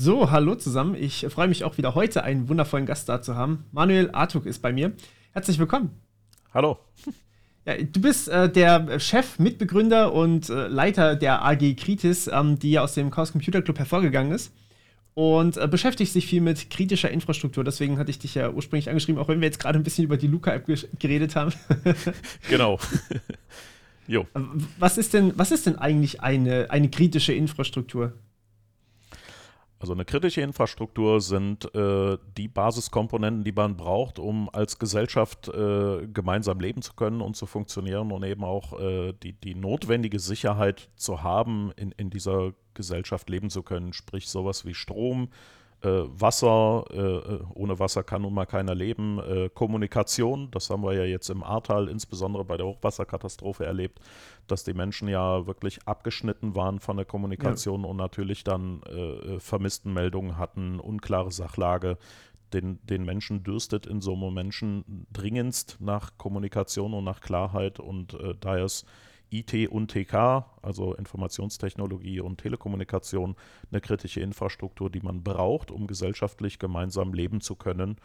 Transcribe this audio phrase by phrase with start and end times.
[0.00, 0.94] So, hallo zusammen.
[0.94, 3.64] Ich freue mich auch wieder heute einen wundervollen Gast da zu haben.
[3.72, 4.92] Manuel Artuk ist bei mir.
[5.32, 5.90] Herzlich willkommen.
[6.54, 6.78] Hallo.
[7.66, 12.70] Ja, du bist äh, der Chef, Mitbegründer und äh, Leiter der AG Kritis, ähm, die
[12.70, 14.54] ja aus dem Chaos Computer Club hervorgegangen ist.
[15.14, 17.64] Und äh, beschäftigst dich viel mit kritischer Infrastruktur.
[17.64, 20.16] Deswegen hatte ich dich ja ursprünglich angeschrieben, auch wenn wir jetzt gerade ein bisschen über
[20.16, 20.64] die Luca-App
[21.00, 21.52] geredet haben.
[22.48, 22.78] genau.
[24.06, 24.28] jo.
[24.78, 28.12] Was ist denn, was ist denn eigentlich eine, eine kritische Infrastruktur?
[29.80, 36.08] Also eine kritische Infrastruktur sind äh, die Basiskomponenten, die man braucht, um als Gesellschaft äh,
[36.08, 40.88] gemeinsam leben zu können und zu funktionieren und eben auch äh, die, die notwendige Sicherheit
[40.96, 43.92] zu haben, in, in dieser Gesellschaft leben zu können.
[43.92, 45.28] Sprich sowas wie Strom,
[45.80, 49.20] äh, Wasser, äh, äh, ohne Wasser kann nun mal keiner leben.
[49.54, 54.00] Kommunikation, das haben wir ja jetzt im Ahrtal insbesondere bei der Hochwasserkatastrophe erlebt,
[54.50, 57.88] dass die Menschen ja wirklich abgeschnitten waren von der Kommunikation ja.
[57.88, 61.98] und natürlich dann äh, äh, Vermisstenmeldungen hatten, unklare Sachlage.
[62.52, 68.16] Den, den Menschen dürstet in so einem Menschen dringendst nach Kommunikation und nach Klarheit und
[68.40, 68.86] daher ist
[69.30, 73.36] IT und TK, also Informationstechnologie und Telekommunikation,
[73.70, 77.96] eine kritische Infrastruktur, die man braucht, um gesellschaftlich gemeinsam leben zu können.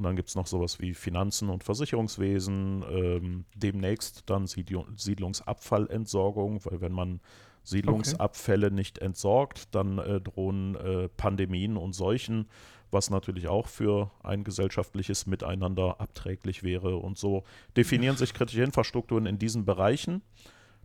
[0.00, 6.80] Und dann gibt es noch sowas wie Finanzen und Versicherungswesen, ähm, demnächst dann Siedlungsabfallentsorgung, weil
[6.80, 7.20] wenn man
[7.64, 8.76] Siedlungsabfälle okay.
[8.76, 12.48] nicht entsorgt, dann äh, drohen äh, Pandemien und Seuchen,
[12.90, 16.96] was natürlich auch für ein gesellschaftliches Miteinander abträglich wäre.
[16.96, 17.44] Und so
[17.76, 20.22] definieren sich kritische Infrastrukturen in diesen Bereichen.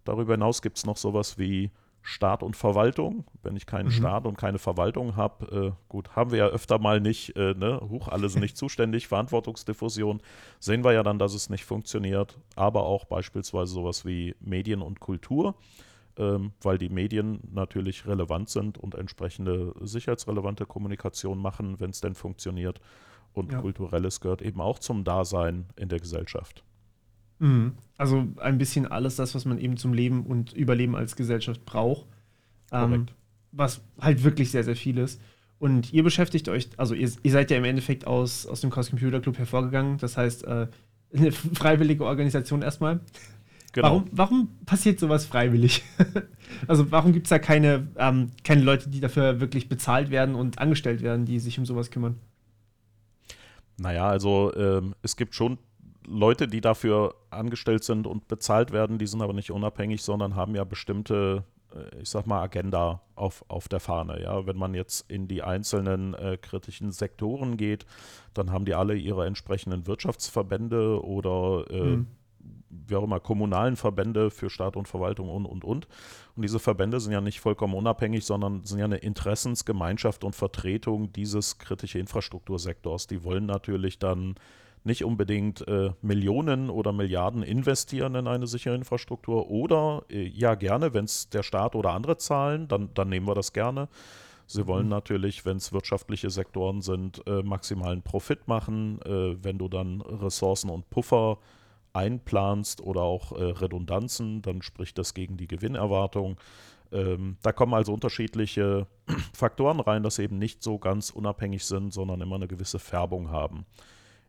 [0.03, 1.71] Darüber hinaus gibt es noch sowas wie
[2.07, 3.25] Staat und Verwaltung.
[3.41, 3.91] Wenn ich keinen mhm.
[3.91, 7.81] Staat und keine Verwaltung habe, äh, gut, haben wir ja öfter mal nicht, äh, ne,
[7.89, 10.21] hoch, alle sind nicht zuständig, Verantwortungsdiffusion,
[10.59, 14.99] sehen wir ja dann, dass es nicht funktioniert, aber auch beispielsweise sowas wie Medien und
[14.99, 15.55] Kultur,
[16.17, 22.13] ähm, weil die Medien natürlich relevant sind und entsprechende sicherheitsrelevante Kommunikation machen, wenn es denn
[22.13, 22.81] funktioniert.
[23.33, 23.61] Und ja.
[23.61, 26.63] kulturelles gehört eben auch zum Dasein in der Gesellschaft.
[27.39, 27.73] Mhm.
[27.97, 32.05] Also ein bisschen alles das, was man eben zum Leben und Überleben als Gesellschaft braucht.
[32.71, 33.07] Ähm,
[33.51, 35.21] was halt wirklich sehr, sehr viel ist.
[35.59, 38.89] Und ihr beschäftigt euch, also ihr, ihr seid ja im Endeffekt aus, aus dem Chaos
[38.89, 40.67] Computer Club hervorgegangen, das heißt äh,
[41.15, 42.99] eine freiwillige Organisation erstmal.
[43.71, 43.87] Genau.
[43.87, 45.83] Warum, warum passiert sowas freiwillig?
[46.67, 50.59] also warum gibt es da keine, ähm, keine Leute, die dafür wirklich bezahlt werden und
[50.59, 52.15] angestellt werden, die sich um sowas kümmern?
[53.77, 55.57] Naja, also ähm, es gibt schon
[56.07, 60.55] Leute, die dafür angestellt sind und bezahlt werden, die sind aber nicht unabhängig, sondern haben
[60.55, 61.43] ja bestimmte,
[61.73, 64.21] äh, ich sag mal, Agenda auf, auf der Fahne.
[64.21, 67.85] Ja, wenn man jetzt in die einzelnen äh, kritischen Sektoren geht,
[68.33, 72.07] dann haben die alle ihre entsprechenden Wirtschaftsverbände oder äh, mhm.
[72.69, 75.87] wie auch immer, kommunalen Verbände für Staat und Verwaltung und, und, und.
[76.35, 81.11] Und diese Verbände sind ja nicht vollkommen unabhängig, sondern sind ja eine Interessensgemeinschaft und Vertretung
[81.13, 83.07] dieses kritischen Infrastruktursektors.
[83.07, 84.35] Die wollen natürlich dann
[84.85, 90.93] nicht unbedingt äh, Millionen oder Milliarden investieren in eine sichere Infrastruktur oder äh, ja gerne,
[90.93, 93.89] wenn es der Staat oder andere zahlen, dann, dann nehmen wir das gerne.
[94.47, 94.91] Sie wollen mhm.
[94.91, 99.01] natürlich, wenn es wirtschaftliche Sektoren sind, äh, maximalen Profit machen.
[99.01, 101.39] Äh, wenn du dann Ressourcen und Puffer
[101.93, 106.37] einplanst oder auch äh, Redundanzen, dann spricht das gegen die Gewinnerwartung.
[106.91, 108.85] Ähm, da kommen also unterschiedliche
[109.33, 113.31] Faktoren rein, dass sie eben nicht so ganz unabhängig sind, sondern immer eine gewisse Färbung
[113.31, 113.65] haben.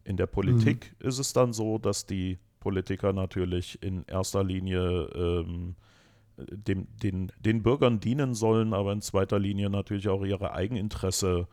[0.07, 1.09] In der Politik mhm.
[1.09, 5.75] ist es dann so, dass die Politiker natürlich in erster Linie ähm,
[6.37, 11.49] dem, den, den Bürgern dienen sollen, aber in zweiter Linie natürlich auch ihre Eigeninteresse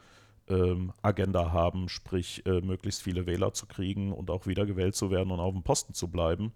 [0.49, 5.31] ähm, Agenda haben, sprich äh, möglichst viele Wähler zu kriegen und auch wiedergewählt zu werden
[5.31, 6.51] und auf dem Posten zu bleiben.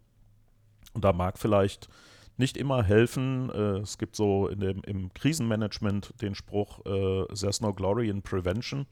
[0.94, 1.90] Und da mag vielleicht
[2.38, 3.50] nicht immer helfen.
[3.50, 8.22] Äh, es gibt so in dem, im Krisenmanagement den Spruch, äh, there's no glory in
[8.22, 8.86] prevention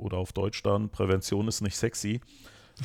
[0.00, 2.20] oder auf Deutsch dann, Prävention ist nicht sexy.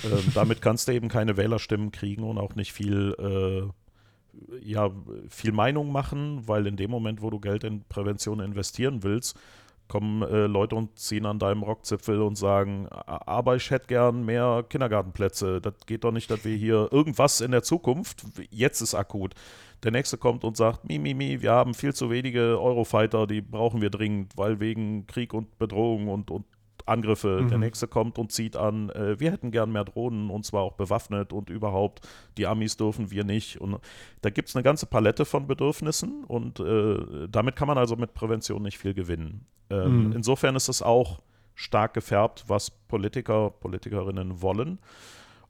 [0.03, 4.91] Ähm, damit kannst du eben keine Wählerstimmen kriegen und auch nicht viel, äh, ja,
[5.29, 9.39] viel Meinung machen, weil in dem Moment, wo du Geld in Prävention investieren willst,
[9.87, 14.65] kommen äh, Leute und ziehen an deinem Rockzipfel und sagen, aber ich hätte gern mehr
[14.67, 15.61] Kindergartenplätze.
[15.61, 19.35] Das geht doch nicht, dass wir hier irgendwas in der Zukunft, jetzt ist akut.
[19.83, 23.41] Der nächste kommt und sagt, mi, mi, mi, wir haben viel zu wenige Eurofighter, die
[23.41, 26.45] brauchen wir dringend, weil wegen Krieg und Bedrohung und, und
[26.85, 27.41] Angriffe.
[27.41, 27.49] Mhm.
[27.49, 30.73] Der nächste kommt und zieht an, äh, wir hätten gern mehr Drohnen und zwar auch
[30.73, 33.59] bewaffnet und überhaupt, die Amis dürfen wir nicht.
[33.59, 33.79] Und
[34.21, 38.13] da gibt es eine ganze Palette von Bedürfnissen und äh, damit kann man also mit
[38.13, 39.45] Prävention nicht viel gewinnen.
[39.69, 40.11] Ähm, mhm.
[40.13, 41.21] Insofern ist es auch
[41.55, 44.79] stark gefärbt, was Politiker, Politikerinnen wollen.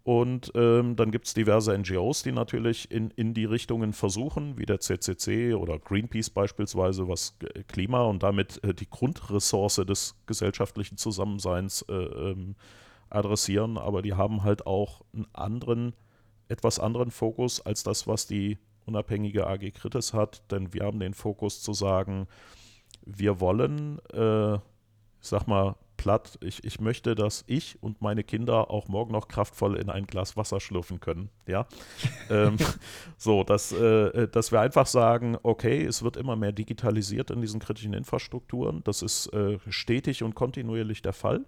[0.06, 4.68] Und ähm, dann gibt es diverse NGOs, die natürlich in, in die Richtungen versuchen, wie
[4.68, 7.36] der CCC oder Greenpeace beispielsweise, was
[7.68, 12.56] Klima und damit äh, die Grundressource des gesellschaftlichen Zusammenseins äh, ähm,
[13.10, 13.80] adressieren.
[13.80, 15.94] Aber die haben halt auch einen anderen,
[16.50, 20.44] etwas anderen Fokus als das, was die unabhängige AG Kritis hat.
[20.52, 22.28] Denn wir haben den Fokus zu sagen,
[23.07, 24.60] wir wollen, äh, ich
[25.22, 26.38] sag mal, platt.
[26.42, 30.38] Ich, ich möchte, dass ich und meine Kinder auch morgen noch kraftvoll in ein Glas
[30.38, 31.30] Wasser schlürfen können.
[31.47, 31.68] Ja.
[32.30, 32.57] ähm,
[33.18, 37.59] so, dass, äh, dass wir einfach sagen, okay, es wird immer mehr digitalisiert in diesen
[37.59, 38.83] kritischen Infrastrukturen.
[38.83, 41.45] Das ist äh, stetig und kontinuierlich der Fall.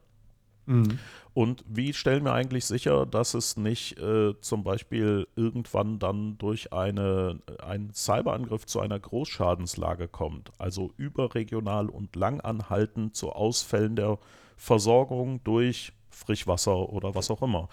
[0.68, 1.00] Mhm.
[1.34, 6.74] Und wie stellen wir eigentlich sicher, dass es nicht äh, zum Beispiel irgendwann dann durch
[6.74, 14.18] eine, einen Cyberangriff zu einer Großschadenslage kommt, also überregional und langanhaltend zu Ausfällen der
[14.58, 17.70] Versorgung durch Frischwasser oder was auch immer.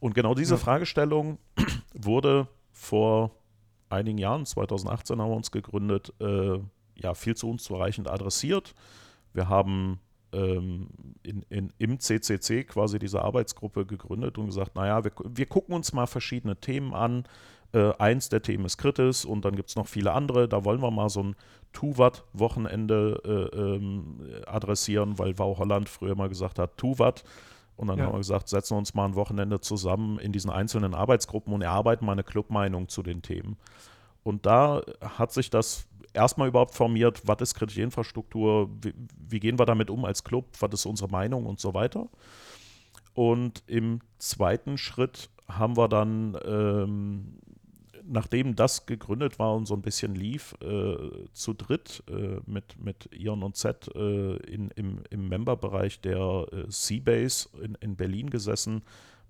[0.00, 0.60] Und genau diese ja.
[0.60, 1.38] Fragestellung
[1.94, 3.32] wurde vor
[3.90, 6.58] einigen Jahren, 2018 haben wir uns gegründet, äh,
[6.96, 8.74] ja, viel zu unzureichend adressiert.
[9.32, 10.00] Wir haben
[10.32, 10.88] ähm,
[11.22, 15.92] in, in, im CCC quasi diese Arbeitsgruppe gegründet und gesagt, naja, wir, wir gucken uns
[15.92, 17.24] mal verschiedene Themen an.
[17.72, 20.48] Äh, eins der Themen ist kritisch und dann gibt es noch viele andere.
[20.48, 21.36] Da wollen wir mal so ein
[21.72, 27.24] Tuvat-Wochenende äh, ähm, adressieren, weil Wow Holland früher mal gesagt hat, Tuvat.
[27.76, 28.06] Und dann ja.
[28.06, 31.62] haben wir gesagt, setzen wir uns mal ein Wochenende zusammen in diesen einzelnen Arbeitsgruppen und
[31.62, 33.56] erarbeiten mal eine Clubmeinung zu den Themen.
[34.24, 35.87] Und da hat sich das
[36.18, 38.92] erstmal überhaupt formiert, was ist kritische Infrastruktur, wie,
[39.28, 42.08] wie, gehen wir damit um als Club, was ist unsere Meinung und so weiter.
[43.14, 47.38] Und im zweiten Schritt haben wir dann ähm,
[48.08, 50.96] nachdem das gegründet war und so ein bisschen lief, äh,
[51.32, 56.64] zu dritt äh, mit, mit Ion und Z äh, in, im, im Memberbereich der äh,
[56.68, 58.82] Seabase in, in Berlin gesessen,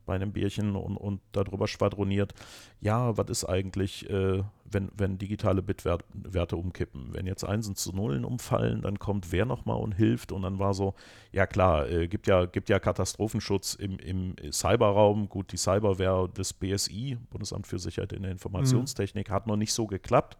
[0.09, 2.33] bei einem Bierchen und, und darüber schwadroniert,
[2.81, 7.11] ja, was ist eigentlich, äh, wenn, wenn digitale Bitwerte umkippen?
[7.13, 10.73] Wenn jetzt Einsen zu Nullen umfallen, dann kommt wer nochmal und hilft und dann war
[10.73, 10.95] so,
[11.31, 16.55] ja klar, äh, gibt, ja, gibt ja Katastrophenschutz im, im Cyberraum, gut, die Cyberware des
[16.55, 19.33] BSI, Bundesamt für Sicherheit in der Informationstechnik, mhm.
[19.35, 20.39] hat noch nicht so geklappt.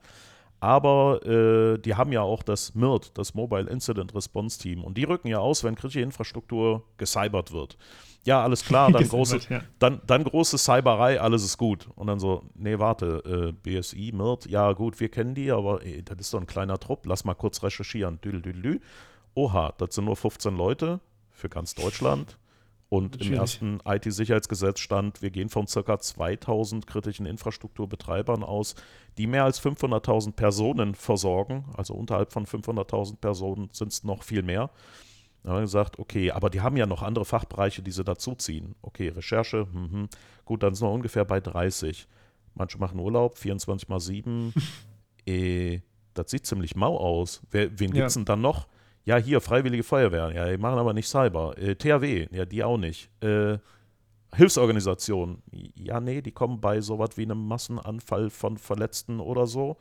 [0.61, 4.83] Aber äh, die haben ja auch das MIRT, das Mobile Incident Response Team.
[4.83, 7.77] Und die rücken ja aus, wenn kritische Infrastruktur gecybert wird
[8.25, 9.63] ja, alles klar, dann große, ja.
[9.79, 11.89] dann, dann große Cyberei, alles ist gut.
[11.95, 16.03] Und dann so, nee, warte, äh, BSI, MIRT, ja gut, wir kennen die, aber ey,
[16.03, 18.21] das ist doch ein kleiner Trupp, lass mal kurz recherchieren.
[18.21, 18.81] Düdel, düdel, düdel.
[19.35, 21.01] Oha, das sind nur 15 Leute
[21.31, 22.39] für ganz Deutschland.
[22.91, 23.29] Und Schwierig.
[23.29, 25.99] im ersten IT-Sicherheitsgesetz stand, wir gehen von ca.
[25.99, 28.77] 2000 kritischen Infrastrukturbetreibern aus,
[29.19, 31.67] die mehr als 500.000 Personen versorgen.
[31.77, 34.71] Also unterhalb von 500.000 Personen sind es noch viel mehr.
[35.43, 38.75] Dann haben wir gesagt, okay, aber die haben ja noch andere Fachbereiche, die sie dazuziehen.
[38.83, 40.09] Okay, Recherche, mh,
[40.45, 42.07] gut, dann sind wir ungefähr bei 30.
[42.55, 44.53] Manche machen Urlaub, 24 mal 7.
[45.27, 45.81] äh,
[46.15, 47.43] das sieht ziemlich mau aus.
[47.51, 48.67] Wer, wen gibt es denn dann noch?
[49.05, 50.33] Ja, hier, Freiwillige Feuerwehr.
[50.35, 51.57] Ja, die machen aber nicht Cyber.
[51.57, 53.11] Äh, THW, ja, die auch nicht.
[53.23, 53.59] Äh,
[54.35, 55.43] Hilfsorganisationen.
[55.75, 59.79] Ja, nee, die kommen bei sowas wie einem Massenanfall von Verletzten oder so.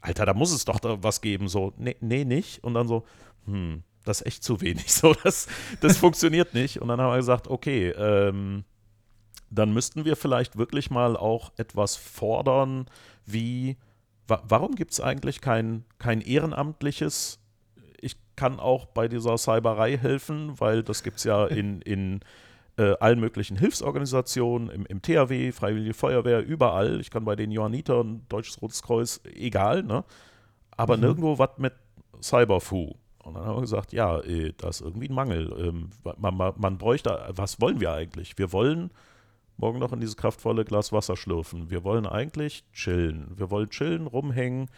[0.00, 1.48] Alter, da muss es doch da was geben.
[1.48, 2.62] So, nee, nee, nicht.
[2.62, 3.04] Und dann so,
[3.46, 4.92] hm, das ist echt zu wenig.
[4.98, 5.46] So, das,
[5.80, 6.80] das funktioniert nicht.
[6.80, 8.64] Und dann haben wir gesagt, okay, ähm,
[9.50, 12.86] dann müssten wir vielleicht wirklich mal auch etwas fordern,
[13.24, 13.76] wie,
[14.26, 17.38] wa warum gibt es eigentlich kein, kein ehrenamtliches,
[18.00, 22.20] ich kann auch bei dieser Cyberei helfen, weil das gibt es ja in, in
[22.76, 27.00] äh, allen möglichen Hilfsorganisationen, im, im THW, Freiwillige Feuerwehr, überall.
[27.00, 30.04] Ich kann bei den Johannitern, Deutsches Rotes Kreuz, egal, ne?
[30.70, 31.02] Aber mhm.
[31.02, 31.74] nirgendwo was mit
[32.22, 32.94] Cyberfu.
[33.28, 35.54] Und dann haben wir gesagt, ja, äh, da ist irgendwie ein Mangel.
[35.58, 38.38] Ähm, man, man, man bräuchte, was wollen wir eigentlich?
[38.38, 38.90] Wir wollen
[39.58, 41.70] morgen noch in dieses kraftvolle Glas Wasser schlürfen.
[41.70, 43.32] Wir wollen eigentlich chillen.
[43.36, 44.70] Wir wollen chillen, rumhängen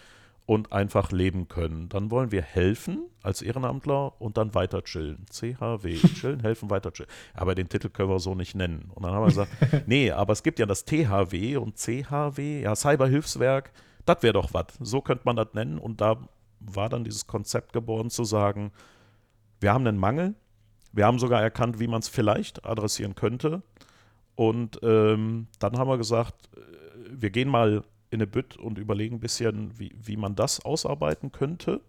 [0.47, 1.88] und einfach leben können.
[1.88, 5.26] Dann wollen wir helfen als Ehrenamtler und dann weiter chillen.
[5.30, 7.11] CHW, chillen, helfen, weiter chillen.
[7.35, 8.90] Aber den Titel können wir so nicht nennen.
[8.95, 9.52] Und dann haben wir gesagt,
[9.87, 13.71] nee, aber es gibt ja das THW und CHW, ja, Cyberhilfswerk,
[14.07, 14.66] das wäre doch was.
[14.80, 16.16] So könnte man das nennen und da
[16.60, 18.72] war dann dieses Konzept geboren zu sagen,
[19.60, 20.34] wir haben einen Mangel,
[20.92, 23.62] wir haben sogar erkannt, wie man es vielleicht adressieren könnte.
[24.34, 26.60] Und ähm, dann haben wir gesagt, äh,
[27.10, 31.32] wir gehen mal in eine Bütt und überlegen ein bisschen, wie, wie man das ausarbeiten
[31.32, 31.80] könnte.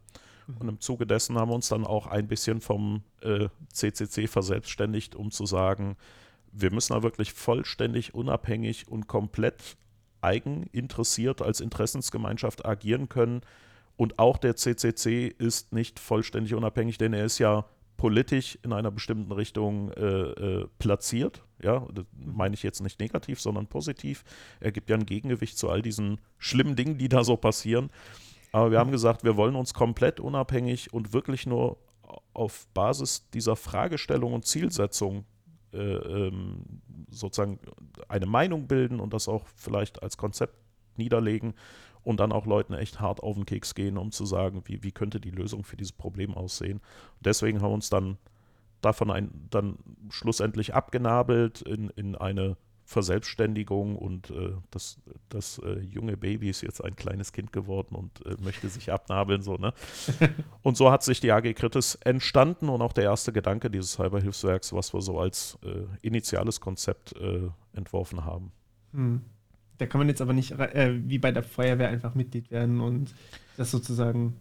[0.59, 5.15] Und im Zuge dessen haben wir uns dann auch ein bisschen vom äh, CCC verselbstständigt,
[5.15, 5.95] um zu sagen,
[6.51, 9.77] wir müssen da wirklich vollständig unabhängig und komplett
[10.19, 13.41] eigeninteressiert als Interessensgemeinschaft agieren können,
[14.01, 17.65] und auch der CCC ist nicht vollständig unabhängig, denn er ist ja
[17.97, 21.43] politisch in einer bestimmten Richtung äh, äh, platziert.
[21.61, 24.23] Ja, das meine ich jetzt nicht negativ, sondern positiv.
[24.59, 27.91] Er gibt ja ein Gegengewicht zu all diesen schlimmen Dingen, die da so passieren.
[28.51, 31.77] Aber wir haben gesagt, wir wollen uns komplett unabhängig und wirklich nur
[32.33, 35.25] auf Basis dieser Fragestellung und Zielsetzung
[35.73, 36.63] äh, ähm,
[37.11, 37.59] sozusagen
[38.07, 40.55] eine Meinung bilden und das auch vielleicht als Konzept
[40.97, 41.53] niederlegen
[42.03, 44.91] und dann auch Leuten echt hart auf den Keks gehen, um zu sagen, wie, wie
[44.91, 46.77] könnte die Lösung für dieses Problem aussehen.
[46.77, 48.17] Und deswegen haben wir uns dann
[48.81, 49.77] davon ein, dann
[50.09, 52.57] schlussendlich abgenabelt in, in eine
[52.91, 58.25] Verselbstständigung und äh, das, das äh, junge Baby ist jetzt ein kleines Kind geworden und
[58.25, 59.41] äh, möchte sich abnabeln.
[59.41, 59.73] So, ne?
[60.61, 64.73] und so hat sich die AG Kritis entstanden und auch der erste Gedanke dieses Cyberhilfswerks,
[64.73, 68.51] was wir so als äh, initiales Konzept äh, entworfen haben.
[68.91, 69.21] Hm.
[69.81, 73.15] Da kann man jetzt aber nicht äh, wie bei der Feuerwehr einfach Mitglied werden und
[73.57, 74.37] das sozusagen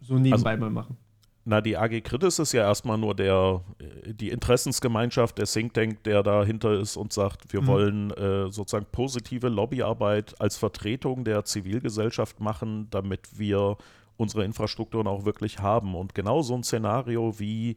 [0.00, 0.96] so nebenbei also, mal machen.
[1.44, 6.04] Na, die AG Kritis ist ja erstmal nur der, äh, die Interessensgemeinschaft, der Think Tank,
[6.04, 7.66] der dahinter ist und sagt, wir mhm.
[7.66, 13.76] wollen äh, sozusagen positive Lobbyarbeit als Vertretung der Zivilgesellschaft machen, damit wir
[14.16, 15.96] unsere Infrastrukturen auch wirklich haben.
[15.96, 17.74] Und genau so ein Szenario wie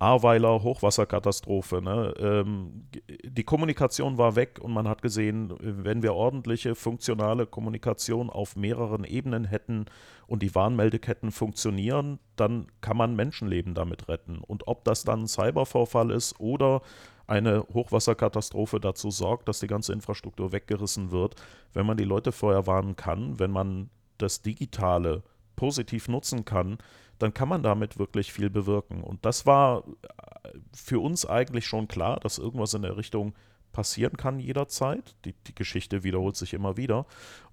[0.00, 1.82] Ahrweiler Hochwasserkatastrophe.
[1.82, 2.14] Ne?
[2.18, 2.88] Ähm,
[3.22, 9.04] die Kommunikation war weg und man hat gesehen, wenn wir ordentliche, funktionale Kommunikation auf mehreren
[9.04, 9.84] Ebenen hätten
[10.26, 14.38] und die Warnmeldeketten funktionieren, dann kann man Menschenleben damit retten.
[14.38, 16.80] Und ob das dann ein Cybervorfall ist oder
[17.26, 21.36] eine Hochwasserkatastrophe dazu sorgt, dass die ganze Infrastruktur weggerissen wird,
[21.74, 25.22] wenn man die Leute vorher warnen kann, wenn man das Digitale
[25.56, 26.78] positiv nutzen kann,
[27.20, 29.02] dann kann man damit wirklich viel bewirken.
[29.02, 33.34] Und das war äh, für uns eigentlich schon klar, dass irgendwas in der Richtung
[33.72, 35.14] passieren kann jederzeit.
[35.24, 37.06] Die, die Geschichte wiederholt sich immer wieder.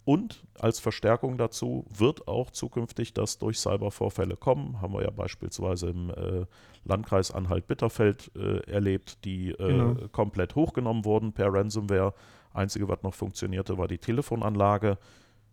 [0.06, 4.82] Und als Verstärkung dazu wird auch zukünftig das durch Cybervorfälle kommen.
[4.82, 6.46] Haben wir ja beispielsweise im äh,
[6.86, 9.96] Landkreis Anhalt-Bitterfeld äh, erlebt, die äh, genau.
[10.14, 12.14] komplett hochgenommen wurden per Ransomware.
[12.54, 14.98] Einzige, was noch funktionierte, war die Telefonanlage.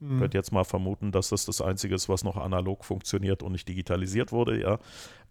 [0.05, 0.19] Mhm.
[0.19, 3.69] Könnt jetzt mal vermuten, dass das das Einzige ist, was noch analog funktioniert und nicht
[3.69, 4.79] digitalisiert wurde, ja.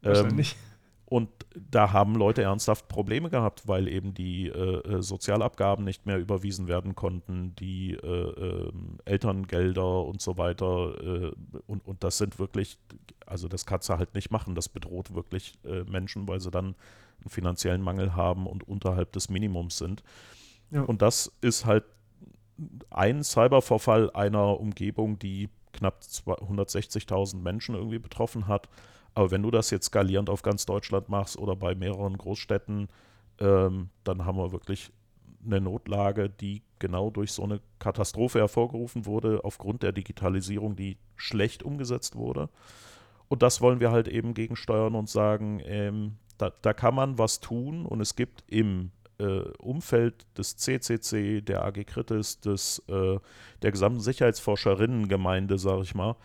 [0.02, 0.54] Wahrscheinlich.
[0.54, 0.74] Ähm,
[1.06, 6.18] und da haben Leute ernsthaft Probleme gehabt, weil eben die äh, äh Sozialabgaben nicht mehr
[6.18, 8.72] überwiesen werden konnten, die äh, äh,
[9.06, 10.96] Elterngelder und so weiter.
[11.04, 11.32] Äh,
[11.68, 12.80] und, und das sind wirklich,
[13.28, 14.56] also das kannst du halt nicht machen.
[14.56, 16.74] Das bedroht wirklich äh, Menschen, weil sie dann
[17.22, 20.02] einen finanziellen Mangel haben und unterhalb des Minimums sind.
[20.72, 20.82] Ja.
[20.82, 21.84] Und das ist halt
[22.90, 28.70] ein Cybervorfall einer Umgebung, die knapp 160.000 Menschen irgendwie betroffen hat.
[29.16, 32.88] Aber wenn du das jetzt skalierend auf ganz Deutschland machst oder bei mehreren Großstädten,
[33.40, 34.92] ähm, dann haben wir wirklich
[35.46, 41.64] eine Notlage, die genau durch so eine Katastrophe hervorgerufen wurde, aufgrund der Digitalisierung, die schlecht
[41.64, 42.50] umgesetzt wurde.
[43.28, 47.40] Und das wollen wir halt eben gegensteuern und sagen, ähm, da, da, kann man was
[47.40, 48.92] tun und es gibt im
[49.24, 53.18] äh, Umfeld des CCC, der AG Kritis, des, äh,
[53.62, 56.16] der gesamten Sicherheitsforscherinnengemeinde, sage ich mal,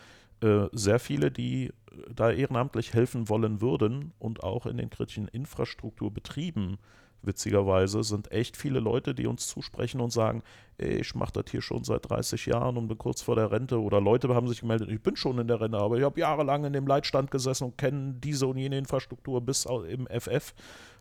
[0.42, 1.72] äh, sehr viele, die
[2.14, 6.78] da ehrenamtlich helfen wollen würden und auch in den kritischen Infrastrukturbetrieben
[7.22, 10.42] witzigerweise sind echt viele Leute, die uns zusprechen und sagen,
[10.78, 13.80] ey, ich mache das hier schon seit 30 Jahren und bin kurz vor der Rente.
[13.80, 16.64] Oder Leute haben sich gemeldet, ich bin schon in der Rente, aber ich habe jahrelang
[16.64, 20.54] in dem Leitstand gesessen und kenne diese und jene Infrastruktur bis im FF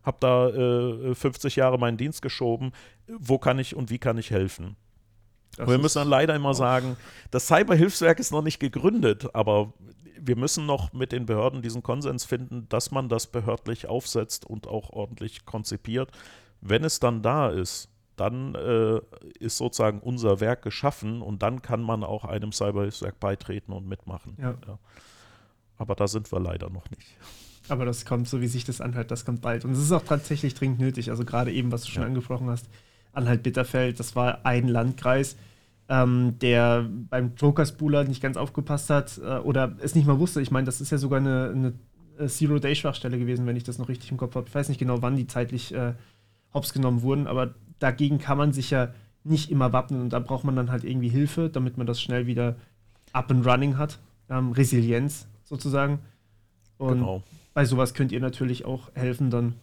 [0.07, 2.71] habe da äh, 50 Jahre meinen Dienst geschoben.
[3.07, 4.75] Wo kann ich und wie kann ich helfen?
[5.65, 6.97] wir müssen dann leider immer sagen,
[7.31, 9.73] das Cyberhilfswerk ist noch nicht gegründet, aber
[10.19, 14.67] wir müssen noch mit den Behörden diesen Konsens finden, dass man das behördlich aufsetzt und
[14.67, 16.11] auch ordentlich konzipiert.
[16.61, 18.99] Wenn es dann da ist, dann äh,
[19.39, 24.37] ist sozusagen unser Werk geschaffen und dann kann man auch einem Cyberhilfswerk beitreten und mitmachen.
[24.39, 24.55] Ja.
[24.67, 24.79] Ja.
[25.77, 27.17] Aber da sind wir leider noch nicht.
[27.69, 29.65] Aber das kommt, so wie sich das anhört, das kommt bald.
[29.65, 31.09] Und es ist auch tatsächlich dringend nötig.
[31.09, 32.07] Also gerade eben, was du schon ja.
[32.07, 32.67] angesprochen hast,
[33.13, 35.35] Anhalt-Bitterfeld, das war ein Landkreis,
[35.89, 40.41] ähm, der beim Joker-Spooler nicht ganz aufgepasst hat äh, oder es nicht mal wusste.
[40.41, 41.73] Ich meine, das ist ja sogar eine, eine
[42.19, 44.47] äh, Zero-Day-Schwachstelle gewesen, wenn ich das noch richtig im Kopf habe.
[44.47, 45.93] Ich weiß nicht genau, wann die zeitlich äh,
[46.53, 48.93] hops genommen wurden, aber dagegen kann man sich ja
[49.23, 52.27] nicht immer wappnen und da braucht man dann halt irgendwie Hilfe, damit man das schnell
[52.27, 52.55] wieder
[53.11, 53.99] up and running hat.
[54.29, 55.99] Ähm, Resilienz sozusagen.
[56.77, 57.23] Und genau
[57.57, 59.55] bei sowas könnt ihr natürlich auch helfen dann.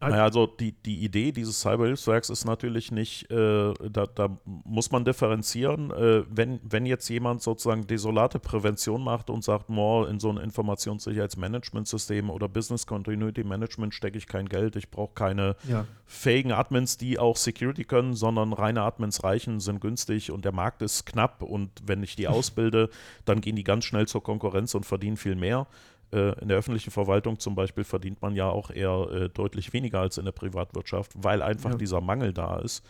[0.00, 5.06] Naja, also die, die Idee dieses Cyberhilfswerks ist natürlich nicht, äh, da, da, muss man
[5.06, 5.90] differenzieren.
[5.92, 10.36] Äh, wenn, wenn jetzt jemand sozusagen desolate Prävention macht und sagt, more in so ein
[10.36, 15.86] Informationssicherheitsmanagementsystem oder Business Continuity Management stecke ich kein Geld, ich brauche keine ja.
[16.04, 20.82] fähigen Admins, die auch Security können, sondern reine Admins reichen, sind günstig und der Markt
[20.82, 22.90] ist knapp und wenn ich die ausbilde,
[23.24, 25.66] dann gehen die ganz schnell zur Konkurrenz und verdienen viel mehr
[26.12, 30.18] in der öffentlichen Verwaltung zum Beispiel verdient man ja auch eher äh, deutlich weniger als
[30.18, 31.76] in der Privatwirtschaft, weil einfach ja.
[31.76, 32.84] dieser Mangel da ist.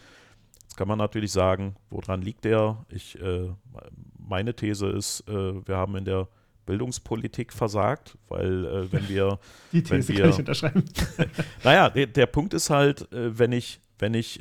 [0.63, 2.85] Jetzt kann man natürlich sagen, woran liegt der?
[2.89, 3.51] Ich, äh,
[4.17, 5.33] meine These ist, äh,
[5.67, 6.29] wir haben in der
[6.65, 9.39] Bildungspolitik versagt, weil äh, wenn wir.
[9.73, 10.85] Die These wenn wir, kann ich unterschreiben.
[11.65, 14.41] naja, der, der, Punkt ist halt, äh, wenn ich, wenn ich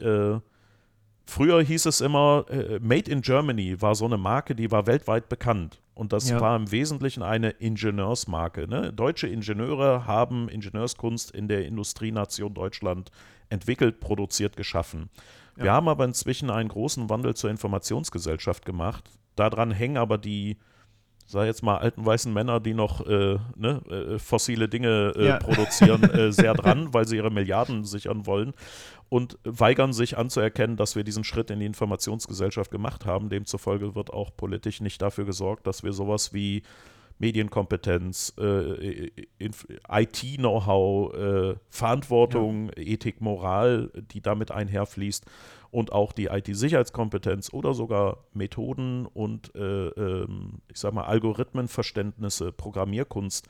[1.29, 5.29] Früher hieß es immer, äh, Made in Germany war so eine Marke, die war weltweit
[5.29, 5.79] bekannt.
[5.99, 6.39] Und das ja.
[6.39, 8.69] war im Wesentlichen eine Ingenieursmarke.
[8.69, 8.93] Ne?
[8.93, 13.11] Deutsche Ingenieure haben Ingenieurskunst in der Industrienation Deutschland
[13.49, 15.09] entwickelt, produziert, geschaffen.
[15.57, 15.63] Ja.
[15.65, 19.11] Wir haben aber inzwischen einen großen Wandel zur Informationsgesellschaft gemacht.
[19.35, 20.57] Daran hängen aber die
[21.29, 25.37] sag jetzt mal, alten weißen Männer, die noch äh, ne, äh, fossile Dinge äh, ja.
[25.37, 28.53] produzieren, äh, sehr dran, weil sie ihre Milliarden sichern wollen
[29.09, 33.29] und weigern sich anzuerkennen, dass wir diesen Schritt in die Informationsgesellschaft gemacht haben.
[33.29, 36.63] Demzufolge wird auch politisch nicht dafür gesorgt, dass wir sowas wie
[37.19, 42.83] Medienkompetenz, äh, IT-Know-how, äh, Verantwortung, ja.
[42.83, 45.25] Ethik, Moral, die damit einherfließt
[45.71, 53.47] und auch die IT-Sicherheitskompetenz oder sogar Methoden und äh, ähm, ich sag mal Algorithmenverständnisse, Programmierkunst,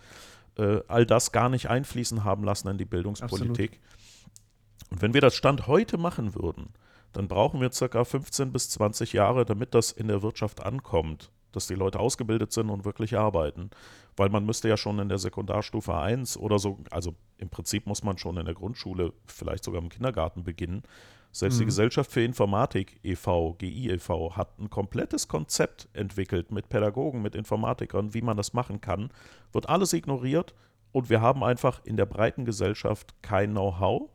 [0.57, 3.79] äh, all das gar nicht einfließen haben lassen in die Bildungspolitik.
[3.79, 4.91] Absolut.
[4.91, 6.73] Und wenn wir das Stand heute machen würden,
[7.13, 11.67] dann brauchen wir circa 15 bis 20 Jahre, damit das in der Wirtschaft ankommt dass
[11.67, 13.69] die Leute ausgebildet sind und wirklich arbeiten.
[14.15, 18.03] Weil man müsste ja schon in der Sekundarstufe 1 oder so, also im Prinzip muss
[18.03, 20.83] man schon in der Grundschule, vielleicht sogar im Kindergarten beginnen.
[21.31, 21.59] Selbst mhm.
[21.59, 27.36] die Gesellschaft für Informatik e.V., GI e.V., hat ein komplettes Konzept entwickelt mit Pädagogen, mit
[27.36, 29.12] Informatikern, wie man das machen kann.
[29.51, 30.55] Wird alles ignoriert
[30.91, 34.09] und wir haben einfach in der breiten Gesellschaft kein Know-how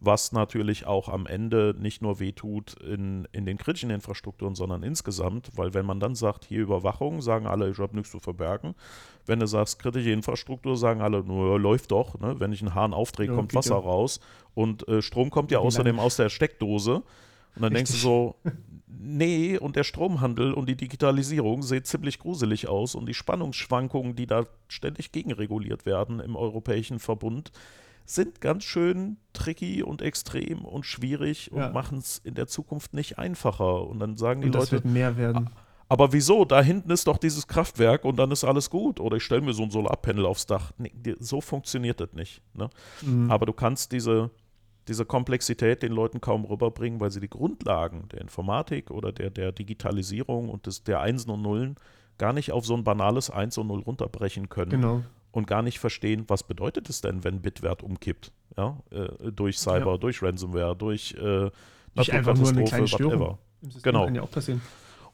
[0.00, 5.50] was natürlich auch am Ende nicht nur wehtut in, in den kritischen Infrastrukturen, sondern insgesamt,
[5.56, 8.74] weil wenn man dann sagt, hier Überwachung, sagen alle, ich habe nichts zu verbergen.
[9.26, 12.18] Wenn du sagst, kritische Infrastruktur, sagen alle, nur läuft doch.
[12.18, 12.40] Ne?
[12.40, 13.80] Wenn ich einen Hahn aufdrehe, ja, kommt Wasser ja.
[13.80, 14.20] raus
[14.54, 17.02] und äh, Strom kommt ja außerdem aus der Steckdose.
[17.56, 17.76] Und dann Richtig.
[17.76, 18.36] denkst du so,
[18.86, 24.26] nee, und der Stromhandel und die Digitalisierung sehen ziemlich gruselig aus und die Spannungsschwankungen, die
[24.26, 27.52] da ständig gegenreguliert werden im europäischen Verbund,
[28.04, 31.70] sind ganz schön tricky und extrem und schwierig und ja.
[31.70, 33.86] machen es in der Zukunft nicht einfacher.
[33.86, 34.84] Und dann sagen die und das Leute.
[34.84, 35.50] wird mehr werden.
[35.90, 36.44] Aber wieso?
[36.44, 39.00] Da hinten ist doch dieses Kraftwerk und dann ist alles gut.
[39.00, 40.70] Oder ich stelle mir so ein Solarpanel aufs Dach.
[40.78, 42.40] Nee, so funktioniert das nicht.
[42.54, 42.70] Ne?
[43.02, 43.28] Mhm.
[43.28, 44.30] Aber du kannst diese,
[44.86, 49.50] diese Komplexität den Leuten kaum rüberbringen, weil sie die Grundlagen der Informatik oder der, der
[49.50, 51.74] Digitalisierung und des, der Einsen und Nullen
[52.18, 54.70] gar nicht auf so ein banales Eins und Null runterbrechen können.
[54.70, 59.60] Genau und gar nicht verstehen, was bedeutet es denn, wenn Bitwert umkippt, ja, äh, durch
[59.60, 59.96] Cyber, ja.
[59.96, 61.50] durch Ransomware, durch äh,
[61.94, 63.38] Nicht einfach nur eine kleine Störung.
[63.82, 64.06] Genau.
[64.06, 64.60] Kann ja auch passieren.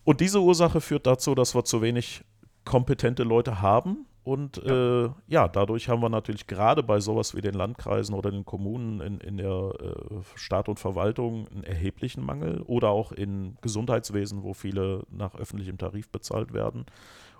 [0.06, 2.24] Und diese Ursache führt dazu, dass wir zu wenig
[2.64, 4.06] kompetente Leute haben.
[4.22, 8.30] Und ja, äh, ja dadurch haben wir natürlich gerade bei sowas wie den Landkreisen oder
[8.30, 13.58] den Kommunen in, in der äh, Staat und Verwaltung einen erheblichen Mangel oder auch in
[13.60, 16.86] Gesundheitswesen, wo viele nach öffentlichem Tarif bezahlt werden.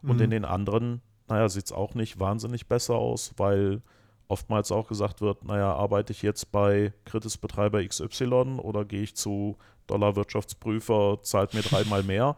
[0.03, 0.23] Und mhm.
[0.23, 3.83] in den anderen naja, sieht es auch nicht wahnsinnig besser aus, weil
[4.29, 9.57] oftmals auch gesagt wird, naja, arbeite ich jetzt bei Kritisbetreiber XY oder gehe ich zu
[9.87, 12.37] Dollarwirtschaftsprüfer, zahlt mir dreimal mehr.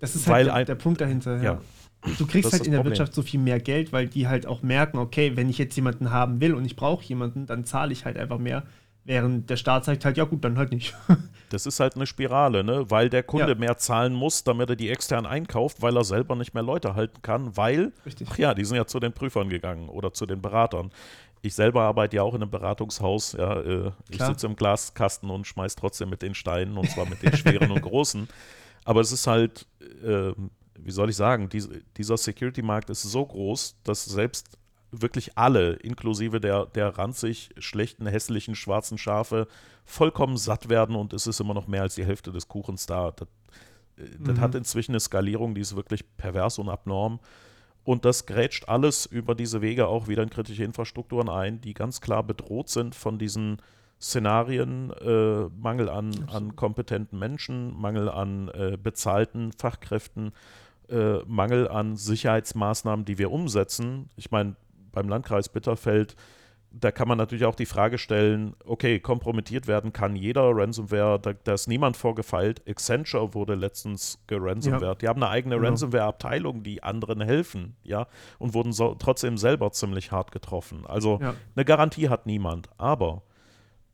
[0.00, 1.36] Das ist halt der, der, Punkt dahinter.
[1.36, 1.42] Ja.
[1.42, 1.60] ja.
[2.18, 2.92] Du kriegst halt in der Problem.
[2.92, 6.10] Wirtschaft so viel mehr Geld, weil die halt auch merken, okay, wenn ich jetzt jemanden
[6.10, 8.64] haben will und ich brauche jemanden, dann zahle ich halt einfach mehr.
[9.04, 10.94] Während der Staat sagt halt, ja gut, dann halt nicht.
[11.50, 12.90] Das ist halt eine Spirale, ne?
[12.90, 13.54] weil der Kunde ja.
[13.54, 17.20] mehr zahlen muss, damit er die extern einkauft, weil er selber nicht mehr Leute halten
[17.20, 18.26] kann, weil, Richtig.
[18.30, 20.90] ach ja, die sind ja zu den Prüfern gegangen oder zu den Beratern.
[21.44, 23.32] Ich selber arbeite ja auch in einem Beratungshaus.
[23.32, 27.22] Ja, äh, ich sitze im Glaskasten und schmeiß trotzdem mit den Steinen und zwar mit
[27.22, 28.28] den schweren und großen.
[28.84, 29.66] Aber es ist halt,
[30.04, 30.32] äh,
[30.78, 34.56] wie soll ich sagen, dies, dieser Security-Markt ist so groß, dass selbst
[34.92, 39.48] wirklich alle, inklusive der, der ranzig schlechten, hässlichen, schwarzen Schafe,
[39.84, 43.10] vollkommen satt werden und es ist immer noch mehr als die Hälfte des Kuchens da.
[43.10, 43.28] Das,
[43.96, 44.40] äh, das mhm.
[44.40, 47.18] hat inzwischen eine Skalierung, die ist wirklich pervers und abnorm.
[47.84, 52.00] Und das grätscht alles über diese Wege auch wieder in kritische Infrastrukturen ein, die ganz
[52.00, 53.60] klar bedroht sind von diesen
[54.00, 60.32] Szenarien, äh, Mangel an, an kompetenten Menschen, Mangel an äh, bezahlten Fachkräften,
[60.88, 64.10] äh, Mangel an Sicherheitsmaßnahmen, die wir umsetzen.
[64.16, 64.56] Ich meine,
[64.92, 66.16] beim Landkreis Bitterfeld,
[66.72, 71.32] da kann man natürlich auch die Frage stellen, okay, kompromittiert werden kann jeder Ransomware, da,
[71.32, 72.62] da ist niemand vorgefeilt.
[72.66, 74.84] Accenture wurde letztens geransomware.
[74.84, 74.94] Ja.
[74.94, 75.68] Die haben eine eigene genau.
[75.68, 78.06] Ransomware-Abteilung, die anderen helfen, ja,
[78.38, 80.86] und wurden so, trotzdem selber ziemlich hart getroffen.
[80.86, 81.34] Also ja.
[81.54, 82.70] eine Garantie hat niemand.
[82.78, 83.22] Aber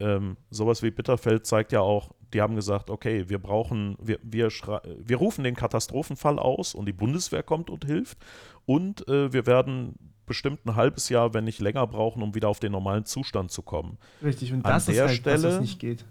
[0.00, 4.48] ähm, sowas wie Bitterfeld zeigt ja auch, die haben gesagt, okay, wir brauchen, wir, wir,
[4.48, 8.18] wir rufen den Katastrophenfall aus und die Bundeswehr kommt und hilft
[8.66, 9.94] und äh, wir werden
[10.28, 13.62] bestimmt ein halbes Jahr, wenn nicht länger brauchen, um wieder auf den normalen Zustand zu
[13.62, 13.98] kommen.
[14.22, 16.04] Richtig, und An das ist der halt Stelle- was, was nicht geht.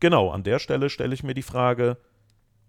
[0.00, 1.96] Genau, an der Stelle stelle ich mir die Frage,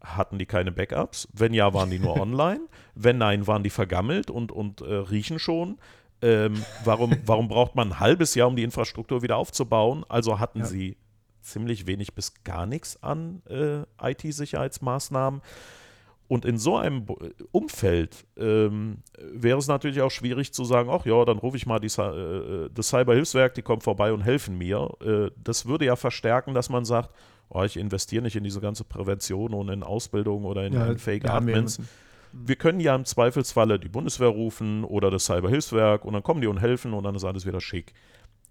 [0.02, 1.28] hatten die keine Backups?
[1.34, 2.62] Wenn ja, waren die nur online?
[2.96, 5.78] Wenn nein, waren die vergammelt und, und äh, riechen schon?
[6.22, 10.06] Ähm, warum, warum braucht man ein halbes Jahr, um die Infrastruktur wieder aufzubauen?
[10.08, 10.66] Also hatten Ja.
[10.66, 10.98] sie
[11.42, 15.42] ziemlich wenig bis gar nichts an äh, IT-Sicherheitsmaßnahmen.
[16.28, 17.06] Und in so einem
[17.52, 21.80] Umfeld ähm, wäre es natürlich auch schwierig zu sagen, ach ja, dann rufe ich mal
[21.80, 24.90] die, Cy- äh, das Cyberhilfswerk, die kommen vorbei und helfen mir.
[25.02, 27.12] Äh, das würde ja verstärken, dass man sagt,
[27.50, 31.78] oh, ich investiere nicht in diese ganze Prävention und in Ausbildung oder in, ja Admins.
[31.78, 31.90] jemanden.
[32.34, 36.48] Wir können ja im Zweifelsfalle die Bundeswehr rufen oder das Cyberhilfswerk und dann kommen die
[36.48, 37.94] und helfen und dann ist alles wieder schick.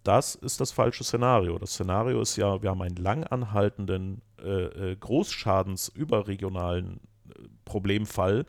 [0.05, 1.59] Das ist das falsche Szenario.
[1.59, 7.14] Das Szenario ist ja, wir haben einen lang anhaltenden äh, äh, Großschadens überregionalen äh,
[7.65, 8.47] Problemfall.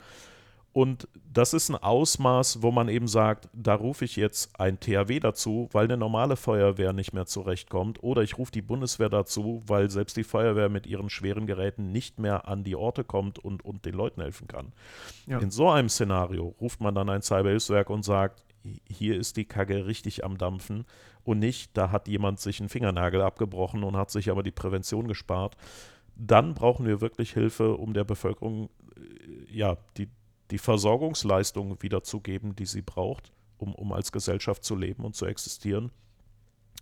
[0.75, 5.21] Und das ist ein Ausmaß, wo man eben sagt, da rufe ich jetzt ein THW
[5.21, 8.03] dazu, weil eine normale Feuerwehr nicht mehr zurechtkommt.
[8.03, 12.19] Oder ich rufe die Bundeswehr dazu, weil selbst die Feuerwehr mit ihren schweren Geräten nicht
[12.19, 14.73] mehr an die Orte kommt und, und den Leuten helfen kann.
[15.27, 15.39] Ja.
[15.39, 18.43] In so einem Szenario ruft man dann ein Cyberhilfswerk und sagt,
[18.89, 20.83] hier ist die Kacke richtig am Dampfen
[21.23, 25.07] und nicht, da hat jemand sich einen Fingernagel abgebrochen und hat sich aber die Prävention
[25.07, 25.55] gespart.
[26.15, 30.09] Dann brauchen wir wirklich Hilfe, um der Bevölkerung äh, ja, die,
[30.51, 35.91] die Versorgungsleistung wiederzugeben, die sie braucht, um, um als Gesellschaft zu leben und zu existieren.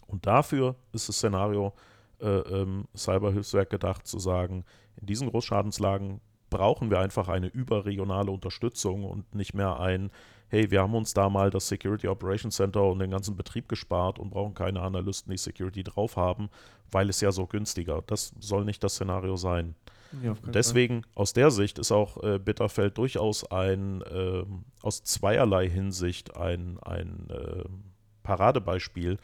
[0.07, 1.73] Und dafür ist das Szenario
[2.19, 4.65] äh, ähm, Cyberhilfswerk gedacht, zu sagen,
[4.99, 10.11] in diesen Großschadenslagen brauchen wir einfach eine überregionale Unterstützung und nicht mehr ein,
[10.49, 14.19] hey, wir haben uns da mal das Security Operations Center und den ganzen Betrieb gespart
[14.19, 16.49] und brauchen keine Analysten, die Security drauf haben,
[16.91, 18.03] weil es ja so günstiger.
[18.05, 19.75] Das soll nicht das Szenario sein.
[20.21, 26.37] Ja, deswegen, aus der Sicht, ist auch äh, Bitterfeld durchaus ein, ähm, aus zweierlei Hinsicht
[26.37, 27.83] ein, ein ähm,
[28.21, 29.17] Paradebeispiel.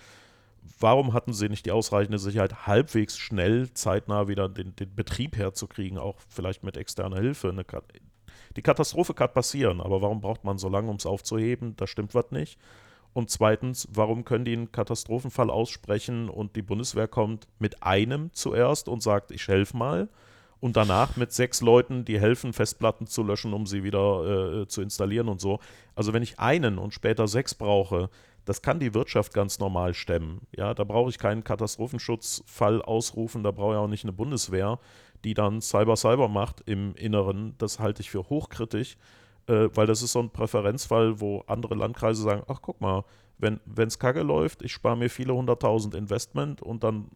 [0.79, 5.97] Warum hatten sie nicht die ausreichende Sicherheit, halbwegs schnell, zeitnah wieder den, den Betrieb herzukriegen,
[5.97, 7.49] auch vielleicht mit externer Hilfe?
[7.49, 7.65] Eine
[8.55, 11.75] die Katastrophe kann passieren, aber warum braucht man so lange, um es aufzuheben?
[11.75, 12.57] Da stimmt was nicht.
[13.13, 18.87] Und zweitens, warum können die einen Katastrophenfall aussprechen und die Bundeswehr kommt mit einem zuerst
[18.87, 20.09] und sagt, ich helfe mal
[20.59, 24.81] und danach mit sechs Leuten, die helfen, Festplatten zu löschen, um sie wieder äh, zu
[24.81, 25.59] installieren und so.
[25.95, 28.09] Also wenn ich einen und später sechs brauche,
[28.45, 30.41] das kann die Wirtschaft ganz normal stemmen.
[30.55, 34.79] Ja, da brauche ich keinen Katastrophenschutzfall ausrufen, da brauche ich auch nicht eine Bundeswehr,
[35.23, 37.55] die dann Cyber-Cyber macht im Inneren.
[37.57, 38.97] Das halte ich für hochkritisch,
[39.47, 43.03] äh, weil das ist so ein Präferenzfall, wo andere Landkreise sagen, ach guck mal,
[43.39, 47.09] wenn es kacke läuft, ich spare mir viele hunderttausend Investment und dann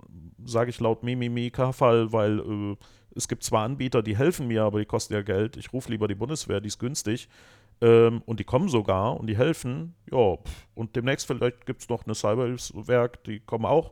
[0.46, 2.76] sage ich laut Mimimi K-Fall, weil äh,
[3.16, 5.58] es gibt zwar Anbieter, die helfen mir, aber die kosten ja Geld.
[5.58, 7.28] Ich rufe lieber die Bundeswehr, die ist günstig.
[7.82, 9.96] Ähm, und die kommen sogar und die helfen.
[10.12, 10.38] Ja,
[10.74, 13.92] und demnächst vielleicht gibt es noch eine Cyberhilfswerk, die kommen auch.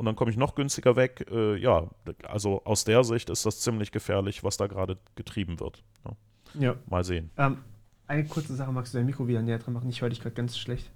[0.00, 1.26] Und dann komme ich noch günstiger weg.
[1.30, 1.86] Äh, ja,
[2.26, 5.84] also aus der Sicht ist das ziemlich gefährlich, was da gerade getrieben wird.
[6.06, 6.16] Ja,
[6.58, 6.74] Ja.
[6.88, 7.28] mal sehen.
[7.36, 7.58] Ähm,
[8.06, 9.90] eine kurze Sache, magst du dein Mikro wieder näher dran machen?
[9.90, 10.90] Ich höre dich gerade ganz schlecht.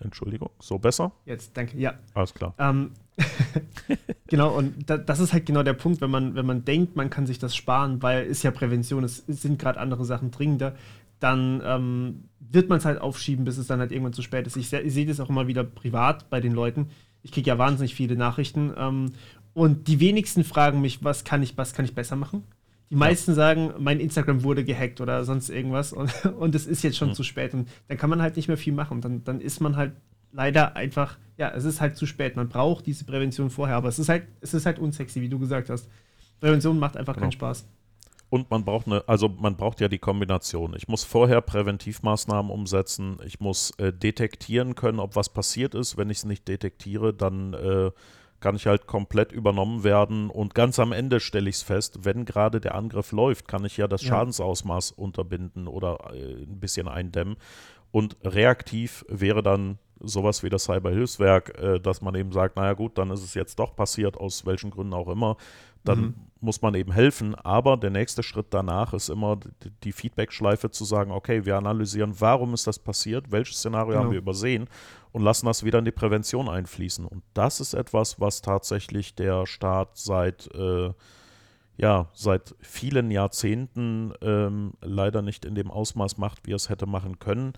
[0.00, 0.50] Entschuldigung.
[0.60, 1.10] So besser?
[1.24, 1.76] Jetzt, danke.
[1.78, 1.94] Ja.
[2.14, 2.54] Alles klar.
[2.60, 2.92] Ähm,
[4.28, 7.10] genau, und da, das ist halt genau der Punkt, wenn man, wenn man denkt, man
[7.10, 10.76] kann sich das sparen, weil ist ja Prävention, es, es sind gerade andere Sachen dringender,
[11.18, 14.56] dann ähm, wird man es halt aufschieben, bis es dann halt irgendwann zu spät ist.
[14.56, 16.90] Ich, ich sehe das auch immer wieder privat bei den Leuten.
[17.22, 19.12] Ich kriege ja wahnsinnig viele Nachrichten ähm,
[19.54, 22.44] und die wenigsten fragen mich, was kann ich, was kann ich besser machen?
[22.90, 26.96] Die meisten sagen, mein Instagram wurde gehackt oder sonst irgendwas und, und es ist jetzt
[26.96, 27.14] schon Mhm.
[27.14, 29.00] zu spät und dann kann man halt nicht mehr viel machen.
[29.00, 29.92] Dann, dann ist man halt
[30.32, 32.36] leider einfach, ja, es ist halt zu spät.
[32.36, 35.38] Man braucht diese Prävention vorher, aber es ist halt, es ist halt unsexy, wie du
[35.38, 35.88] gesagt hast.
[36.40, 37.24] Prävention macht einfach Genau.
[37.24, 37.66] keinen Spaß.
[38.30, 40.74] Und man braucht eine, also man braucht ja die Kombination.
[40.76, 43.18] Ich muss vorher Präventivmaßnahmen umsetzen.
[43.24, 45.96] Ich muss äh, detektieren können, ob was passiert ist.
[45.96, 47.90] Wenn ich es nicht detektiere, dann äh,
[48.40, 50.28] kann ich halt komplett übernommen werden.
[50.28, 53.76] Und ganz am Ende stelle ich es fest, wenn gerade der Angriff läuft, kann ich
[53.76, 54.02] ja das.
[54.02, 57.36] Schadensausmaß unterbinden oder äh, ein bisschen eindämmen.
[57.90, 62.98] Und reaktiv wäre dann sowas wie das Cyberhilfswerk, äh, dass man eben sagt, naja gut,
[62.98, 65.36] dann ist es jetzt doch passiert, aus welchen Gründen auch immer.
[65.84, 66.14] Dann Mhm.
[66.40, 67.34] muss man eben helfen.
[67.34, 69.38] Aber der nächste Schritt danach ist immer
[69.84, 74.02] die, Feedback-Schleife zu sagen, okay, wir analysieren, warum ist das passiert, welches Szenario Genau.
[74.04, 74.68] haben wir übersehen
[75.12, 77.04] und lassen das wieder in die Prävention einfließen.
[77.06, 80.90] Und das ist etwas, was tatsächlich der Staat seit äh,
[81.80, 86.86] ja, seit vielen Jahrzehnten ähm, leider nicht in dem Ausmaß macht, wie er es hätte
[86.86, 87.52] machen können.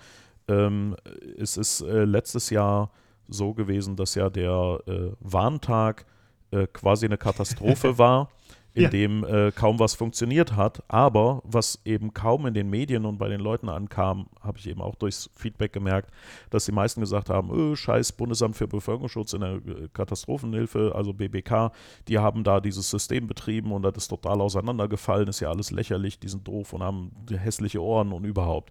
[0.46, 0.94] Ähm,
[1.38, 2.90] es ist äh, letztes Jahr
[3.28, 6.04] so gewesen, dass ja der äh, Warntag
[6.52, 8.28] äh, quasi eine Katastrophe war.
[8.72, 8.88] in Ja.
[8.88, 10.80] dem äh, kaum was funktioniert hat.
[10.86, 14.80] Aber was eben kaum in den Medien und bei den Leuten ankam, habe ich eben
[14.80, 16.12] auch durchs Feedback gemerkt,
[16.50, 21.12] dass die meisten gesagt haben, öh, scheiß Bundesamt für Bevölkerungsschutz in der äh, Katastrophenhilfe, also
[21.12, 21.72] BBK,
[22.06, 26.20] die haben da dieses System betrieben und das ist total auseinandergefallen, ist ja alles lächerlich,
[26.20, 28.70] die sind doof und haben hässliche Ohren und überhaupt.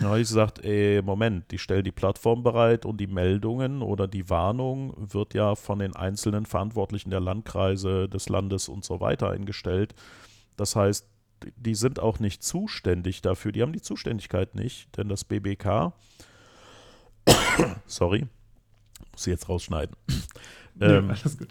[0.00, 4.06] Da habe ich gesagt, ey, Moment, die stellen die Plattform bereit und die Meldungen oder
[4.06, 9.30] die Warnung wird ja von den einzelnen Verantwortlichen der Landkreise, des Landes und so weiter
[9.30, 9.94] eingestellt.
[10.56, 11.06] Das heißt,
[11.56, 15.92] die sind auch nicht zuständig dafür, die haben die Zuständigkeit nicht, denn das BBK,
[17.86, 18.26] sorry,
[19.12, 19.96] muss ich jetzt rausschneiden.
[20.78, 21.48] Ja, Ähm, alles gut.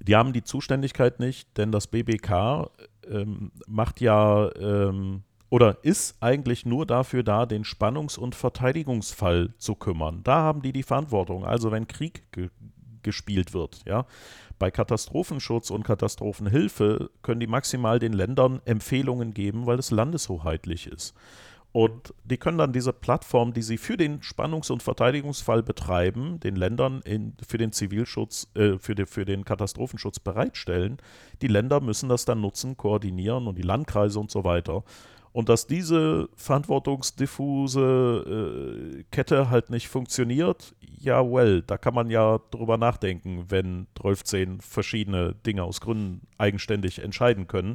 [0.00, 2.70] die haben die Zuständigkeit nicht, denn das BBK
[3.06, 5.22] ähm, macht ja ähm,
[5.54, 10.22] oder ist eigentlich nur dafür da, den Spannungs- und Verteidigungsfall zu kümmern.
[10.24, 11.44] Da haben die die Verantwortung.
[11.44, 12.50] Also wenn Krieg ge
[13.04, 14.06] gespielt wird, ja.
[14.58, 21.14] Bei Katastrophenschutz und Katastrophenhilfe können die maximal den Ländern Empfehlungen geben, weil es landeshoheitlich ist.
[21.70, 26.56] Und die können dann diese Plattform, die sie für den Spannungs- und Verteidigungsfall betreiben, den
[26.56, 30.96] Ländern in, für den Zivilschutz, äh, für, den, für den Katastrophenschutz bereitstellen.
[31.42, 34.82] Die Länder müssen das dann nutzen, koordinieren und die Landkreise und so weiter.
[35.34, 42.38] Und dass diese verantwortungsdiffuse äh, Kette halt nicht funktioniert, ja, well, da kann man ja
[42.52, 47.74] drüber nachdenken, wenn 12 verschiedene Dinge aus Gründen eigenständig entscheiden können.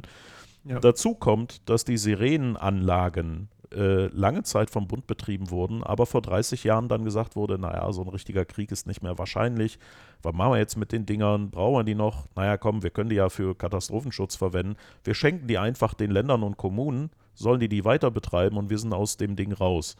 [0.64, 0.80] Ja.
[0.80, 6.64] Dazu kommt, dass die Sirenenanlagen äh, lange Zeit vom Bund betrieben wurden, aber vor 30
[6.64, 9.78] Jahren dann gesagt wurde, naja, so ein richtiger Krieg ist nicht mehr wahrscheinlich.
[10.22, 11.50] Was machen wir jetzt mit den Dingern?
[11.50, 12.24] Brauchen wir die noch?
[12.36, 14.76] Naja, komm, wir können die ja für Katastrophenschutz verwenden.
[15.04, 18.78] Wir schenken die einfach den Ländern und Kommunen, sollen die die weiter betreiben und wir
[18.78, 19.96] sind aus dem Ding raus.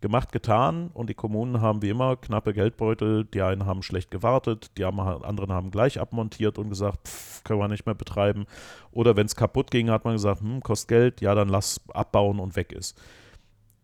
[0.00, 3.26] Gemacht, getan und die Kommunen haben wie immer knappe Geldbeutel.
[3.26, 7.68] Die einen haben schlecht gewartet, die anderen haben gleich abmontiert und gesagt, pff, können wir
[7.68, 8.46] nicht mehr betreiben.
[8.92, 12.40] Oder wenn es kaputt ging, hat man gesagt, hm, kostet Geld, ja, dann lass abbauen
[12.40, 12.98] und weg ist.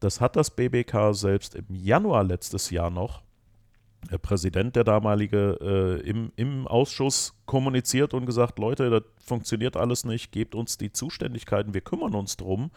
[0.01, 3.23] Das hat das BBK selbst im Januar letztes Jahr noch,
[4.23, 10.33] Präsident, der damalige, äh, im, im Ausschuss kommuniziert und gesagt, Leute, das funktioniert alles nicht,
[10.33, 12.71] gebt uns die Zuständigkeiten, wir kümmern uns drum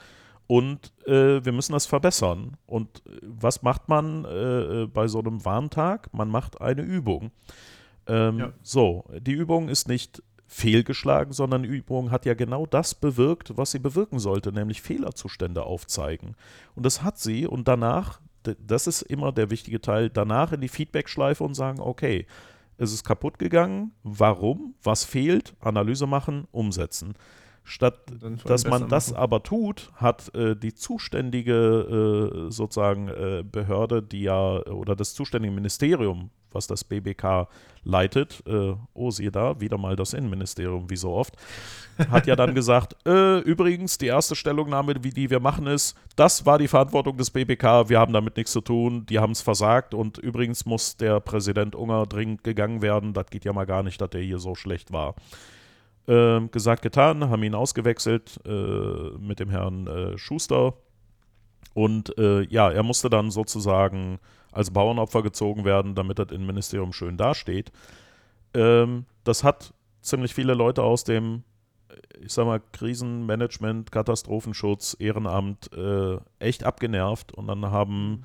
[0.47, 2.57] und äh, wir müssen das verbessern.
[2.65, 6.11] Und äh, was macht man äh, bei so einem Warntag?
[6.13, 7.31] Man macht eine Übung.
[8.07, 8.53] Ähm, Ja.
[8.63, 13.69] So, die Übung ist nicht fehlgeschlagen, sondern die Übung hat ja genau das bewirkt, was
[13.69, 16.35] sie bewirken sollte, nämlich Fehlerzustände aufzeigen.
[16.75, 20.69] Und das hat sie und danach, das ist immer der wichtige Teil, danach in die
[20.69, 22.25] Feedback-Schleife und sagen, okay,
[22.77, 27.15] es ist kaputt gegangen, warum, was fehlt, Analyse machen, umsetzen.
[27.63, 27.99] Statt
[28.45, 29.21] dass man das machen.
[29.21, 35.53] aber tut, hat äh, die zuständige äh, sozusagen äh, Behörde, die ja, oder das zuständige
[35.53, 37.47] Ministerium, was das BBK
[37.83, 41.35] leitet, äh, oh, siehe da, wieder mal das Innenministerium, wie so oft,
[42.09, 46.45] hat ja dann gesagt, äh, übrigens, die erste Stellungnahme, wie die wir machen, ist, das
[46.45, 49.93] war die Verantwortung des BBK, wir haben damit nichts zu tun, die haben es versagt
[49.93, 54.01] und übrigens muss der Präsident Unger dringend gegangen werden, das geht ja mal gar nicht,
[54.01, 55.15] dass der hier so schlecht war.
[56.09, 60.73] Ähm, gesagt, getan, haben ihn ausgewechselt äh, mit dem Herrn äh, Schuster.
[61.75, 64.17] Und äh, ja, er musste dann sozusagen
[64.51, 67.71] als Bauernopfer gezogen werden, damit das Innenministerium schön dasteht.
[68.55, 71.43] Ähm, das hat ziemlich viele Leute aus dem,
[71.89, 77.33] äh, ich sag mal, Krisenmanagement, Katastrophenschutz, Ehrenamt äh, echt abgenervt.
[77.33, 78.23] Und dann haben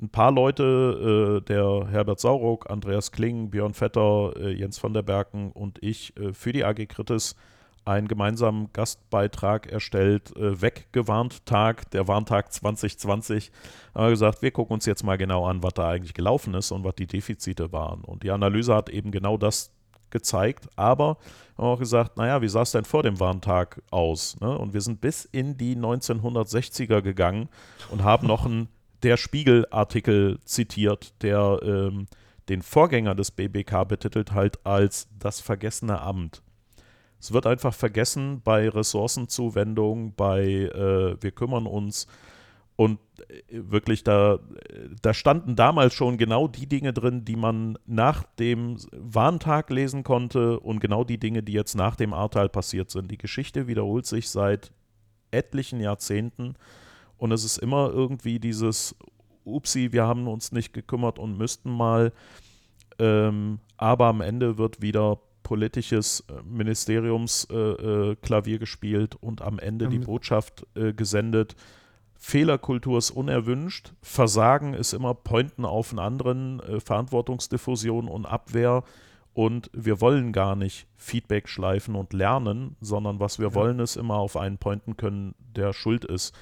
[0.00, 5.02] ein paar Leute, äh, der Herbert Sauruck, Andreas Kling, Björn Vetter, äh, Jens van der
[5.02, 7.36] Berken und ich äh, für die AG Kritis
[7.84, 13.50] einen gemeinsamen Gastbeitrag erstellt, äh, weggewarnt Tag, der Warntag 2020.
[13.94, 16.70] Haben wir gesagt, wir gucken uns jetzt mal genau an, was da eigentlich gelaufen ist
[16.72, 18.02] und was die Defizite waren.
[18.02, 19.72] Und die Analyse hat eben genau das
[20.10, 21.18] gezeigt, aber
[21.56, 24.38] haben auch gesagt, naja, wie sah es denn vor dem Warntag aus?
[24.40, 24.56] Ne?
[24.56, 27.48] Und wir sind bis in die 1960er gegangen
[27.90, 28.68] und haben noch einen
[29.02, 32.06] der Spiegel-Artikel zitiert, der ähm,
[32.48, 36.42] den Vorgänger des BBK betitelt halt als das vergessene Amt.
[37.20, 42.06] Es wird einfach vergessen bei Ressourcenzuwendung, bei äh, wir kümmern uns
[42.76, 44.38] und äh, wirklich da,
[45.02, 50.58] da standen damals schon genau die Dinge drin, die man nach dem Warntag lesen konnte
[50.60, 53.10] und genau die Dinge, die jetzt nach dem Ahrtal passiert sind.
[53.10, 54.72] Die Geschichte wiederholt sich seit
[55.30, 56.54] etlichen Jahrzehnten
[57.20, 58.96] und es ist immer irgendwie dieses
[59.44, 62.12] Upsi, wir haben uns nicht gekümmert und müssten mal,
[62.98, 69.88] ähm, aber am Ende wird wieder politisches äh, Ministeriumsklavier äh, Klavier gespielt und am Ende
[69.88, 71.56] die Botschaft äh, gesendet.
[72.14, 78.82] Fehlerkultur ist unerwünscht, Versagen ist immer Pointen auf einen anderen, äh, Verantwortungsdiffusion und Abwehr
[79.34, 83.54] und wir wollen gar nicht Feedback schleifen und lernen, sondern was wir ja.
[83.54, 86.34] wollen, ist immer auf einen pointen können, der schuld ist.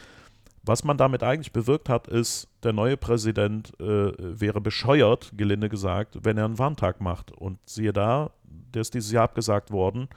[0.68, 6.18] Was man damit eigentlich bewirkt hat, ist, der neue Präsident äh, wäre bescheuert, gelinde gesagt,
[6.24, 7.32] wenn er einen Warntag macht.
[7.32, 10.08] Und siehe da, der ist dieses Jahr abgesagt worden,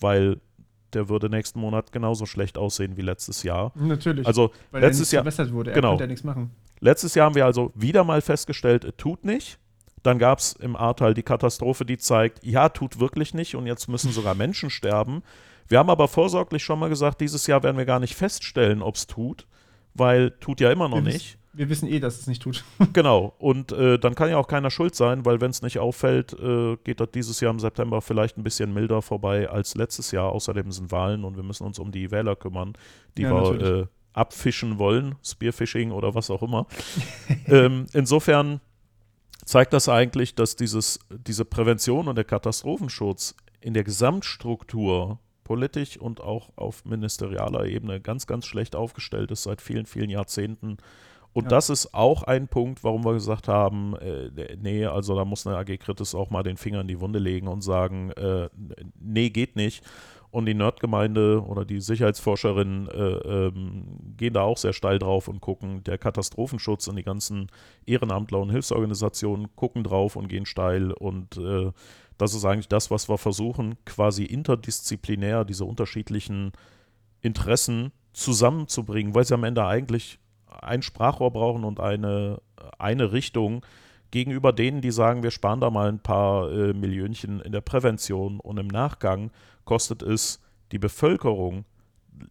[0.00, 0.40] weil
[0.92, 3.70] der würde nächsten Monat genauso schlecht aussehen wie letztes Jahr.
[3.76, 4.26] Natürlich.
[4.26, 5.70] Also weil letztes er nicht Jahr wurde.
[5.70, 5.90] Er genau.
[5.90, 6.50] konnte ja nichts machen.
[6.80, 9.60] Letztes Jahr haben wir also wieder mal festgestellt, es tut nicht.
[10.02, 13.86] Dann gab es im Ahrtal die Katastrophe, die zeigt, ja, tut wirklich nicht und jetzt
[13.86, 15.22] müssen sogar Menschen sterben.
[15.68, 18.96] Wir haben aber vorsorglich schon mal gesagt, dieses Jahr werden wir gar nicht feststellen, ob
[18.96, 19.46] es tut,
[19.94, 21.38] weil tut ja immer noch wir nicht.
[21.54, 22.64] Wir wissen eh, dass es nicht tut.
[22.92, 23.34] genau.
[23.38, 26.76] Und äh, dann kann ja auch keiner schuld sein, weil wenn es nicht auffällt, äh,
[26.84, 30.32] geht das dieses Jahr im September vielleicht ein bisschen milder vorbei als letztes Jahr.
[30.32, 32.72] Außerdem sind Wahlen und wir müssen uns um die Wähler kümmern,
[33.16, 36.66] die ja, wir äh, abfischen wollen, Spearfishing oder was auch immer.
[37.46, 38.60] ähm, insofern
[39.44, 46.20] zeigt das eigentlich, dass dieses, diese Prävention und der Katastrophenschutz in der Gesamtstruktur politisch und
[46.20, 50.78] auch auf ministerialer Ebene ganz, ganz schlecht aufgestellt ist seit vielen, vielen Jahrzehnten.
[51.32, 51.48] Und ja.
[51.48, 55.56] das ist auch ein Punkt, warum wir gesagt haben, äh, nee, also da muss eine
[55.56, 58.48] AG Kritis auch mal den Finger in die Wunde legen und sagen, äh,
[59.00, 59.82] nee, geht nicht.
[60.30, 65.42] Und die Nerdgemeinde oder die Sicherheitsforscherinnen äh, ähm, gehen da auch sehr steil drauf und
[65.42, 65.84] gucken.
[65.84, 67.48] Der Katastrophenschutz und die ganzen
[67.84, 70.92] Ehrenamtler und Hilfsorganisationen gucken drauf und gehen steil.
[70.92, 71.70] Und äh,
[72.22, 76.52] das ist eigentlich das, was wir versuchen, quasi interdisziplinär diese unterschiedlichen
[77.20, 82.40] Interessen zusammenzubringen, weil sie am Ende eigentlich ein Sprachrohr brauchen und eine,
[82.78, 83.66] eine Richtung
[84.12, 88.38] gegenüber denen, die sagen, wir sparen da mal ein paar äh, Millionchen in der Prävention
[88.38, 89.32] und im Nachgang
[89.64, 91.64] kostet es die Bevölkerung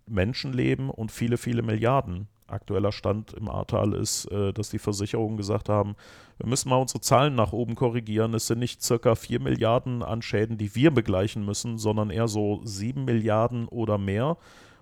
[0.06, 2.30] Menschenleben und viele, viele Milliarden.
[2.52, 5.96] Aktueller Stand im Ahrtal ist, äh, dass die Versicherungen gesagt haben,
[6.38, 8.34] wir müssen mal unsere Zahlen nach oben korrigieren.
[8.34, 12.62] Es sind nicht circa 4 Milliarden an Schäden, die wir begleichen müssen, sondern eher so
[12.64, 14.38] 7 Milliarden oder mehr.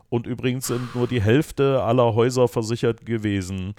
[0.10, 3.76] Und übrigens sind nur die Hälfte aller Häuser versichert gewesen.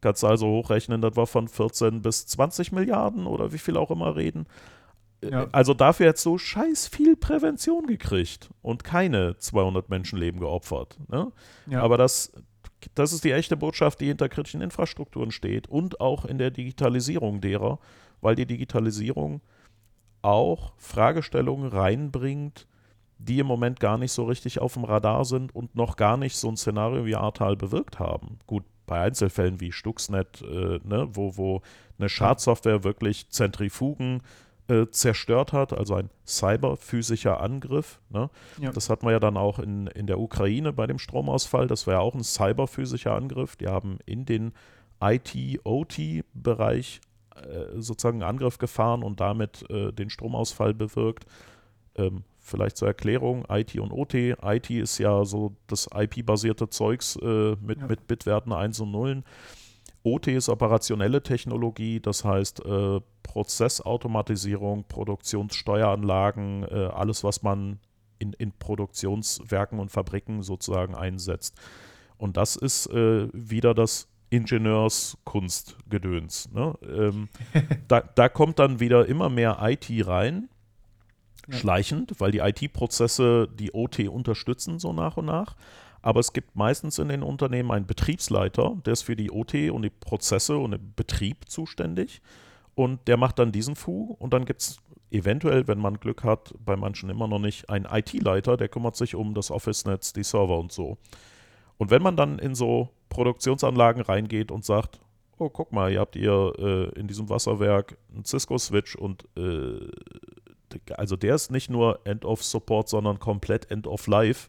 [0.00, 3.90] Kannst du also hochrechnen, das war von 14 bis 20 Milliarden oder wie viel auch
[3.90, 4.46] immer reden.
[5.22, 5.48] Ja.
[5.52, 10.98] Also dafür jetzt so scheiß viel Prävention gekriegt und keine 200 Menschenleben geopfert.
[11.08, 11.30] Ne?
[11.66, 11.82] Ja.
[11.82, 12.32] Aber das,
[12.94, 17.40] das ist die echte Botschaft, die hinter kritischen Infrastrukturen steht und auch in der Digitalisierung
[17.40, 17.78] derer,
[18.20, 19.40] weil die Digitalisierung
[20.22, 22.66] auch Fragestellungen reinbringt,
[23.18, 26.36] die im Moment gar nicht so richtig auf dem Radar sind und noch gar nicht
[26.36, 28.38] so ein Szenario wie Ahrtal bewirkt haben.
[28.46, 31.62] Gut, bei Einzelfällen wie Stuxnet, äh, ne, wo, wo
[31.98, 34.22] eine Schadsoftware wirklich Zentrifugen
[34.70, 38.00] äh, zerstört hat, also ein cyberphysischer Angriff.
[38.08, 38.30] Ne?
[38.60, 38.72] Ja.
[38.72, 41.66] Das hatten wir ja dann auch in, in der Ukraine bei dem Stromausfall.
[41.66, 43.56] Das war ja auch ein cyberphysischer Angriff.
[43.56, 44.52] Die haben in den
[45.00, 47.00] IT-OT-Bereich
[47.34, 51.24] äh, sozusagen einen Angriff gefahren und damit äh, den Stromausfall bewirkt.
[51.96, 54.14] Ähm, vielleicht zur Erklärung, IT und OT.
[54.14, 57.86] IT ist ja so das IP-basierte Zeugs äh, mit, ja.
[57.86, 59.22] mit Bitwerten 1 und 0.
[60.02, 67.78] OT ist operationelle Technologie, das heißt äh, Prozessautomatisierung, Produktionssteueranlagen, äh, alles, was man
[68.18, 71.56] in, in Produktionswerken und Fabriken sozusagen einsetzt.
[72.16, 76.50] Und das ist äh, wieder das Ingenieurskunstgedöns.
[76.52, 76.74] Ne?
[76.82, 77.28] Ähm,
[77.88, 80.48] da, da kommt dann wieder immer mehr IT rein,
[81.48, 81.58] ja.
[81.58, 85.56] schleichend, weil die IT-Prozesse die OT unterstützen so nach und nach.
[86.02, 89.82] Aber es gibt meistens in den Unternehmen einen Betriebsleiter, der ist für die OT und
[89.82, 92.22] die Prozesse und den Betrieb zuständig.
[92.74, 94.78] Und der macht dann diesen Fu und dann gibt es
[95.10, 99.14] eventuell, wenn man Glück hat, bei manchen immer noch nicht, einen IT-Leiter, der kümmert sich
[99.14, 100.96] um das Office-Netz, die Server und so.
[101.76, 105.00] Und wenn man dann in so Produktionsanlagen reingeht und sagt,
[105.38, 109.88] oh, guck mal, ihr habt ihr äh, in diesem Wasserwerk einen Cisco-Switch und äh,
[110.94, 114.48] also der ist nicht nur End of Support, sondern komplett End of Life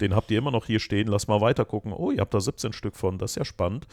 [0.00, 1.92] den habt ihr immer noch hier stehen, lass mal weiter gucken.
[1.92, 3.86] Oh, ihr habt da 17 Stück von, das ist ja spannend.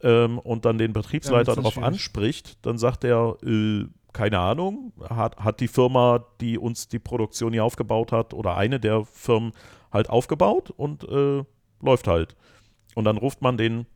[0.00, 1.88] Ähm, und dann den Betriebsleiter ja, darauf schwierig.
[1.88, 7.52] anspricht, dann sagt er, äh, keine Ahnung, hat, hat die Firma, die uns die Produktion
[7.52, 9.52] hier aufgebaut hat, oder eine der Firmen
[9.92, 11.44] halt aufgebaut und äh,
[11.80, 12.36] läuft halt.
[12.94, 13.86] Und dann ruft man den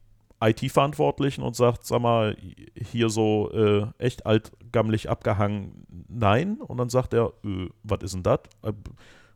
[0.41, 2.37] IT-Verantwortlichen und sagt, sag mal,
[2.75, 6.59] hier so äh, echt altgammelig abgehangen, nein.
[6.61, 8.41] Und dann sagt er, äh, was ist denn das?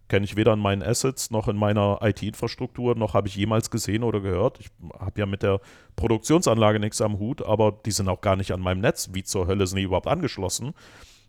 [0.09, 4.05] Kenne ich weder in meinen Assets noch in meiner IT-Infrastruktur, noch habe ich jemals gesehen
[4.05, 4.61] oder gehört.
[4.61, 5.61] Ich habe ja mit der
[5.97, 9.11] Produktionsanlage nichts am Hut, aber die sind auch gar nicht an meinem Netz.
[9.13, 10.75] Wie zur Hölle sind die überhaupt angeschlossen?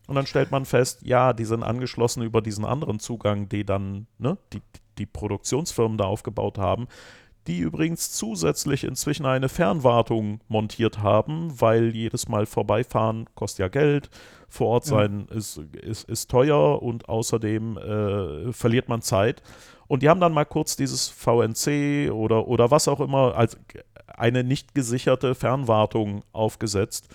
[0.08, 4.08] Und dann stellt man fest, ja, die sind angeschlossen über diesen anderen Zugang, die dann
[4.20, 4.62] ne, die,
[4.98, 6.88] die Produktionsfirmen da aufgebaut haben.
[7.48, 14.10] die übrigens zusätzlich inzwischen eine Fernwartung montiert haben, weil jedes Mal vorbeifahren kostet ja Geld,
[14.50, 15.38] vor Ort sein ja.
[15.38, 19.42] ist, ist, ist teuer und außerdem äh, verliert man Zeit.
[19.88, 23.58] Und die haben dann mal kurz dieses VNC oder, oder was auch immer als
[24.08, 27.08] eine nicht gesicherte Fernwartung aufgesetzt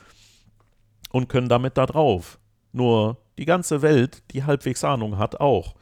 [1.10, 2.38] und können damit da drauf.
[2.72, 5.74] Nur die ganze Welt, die halbwegs Ahnung hat, auch.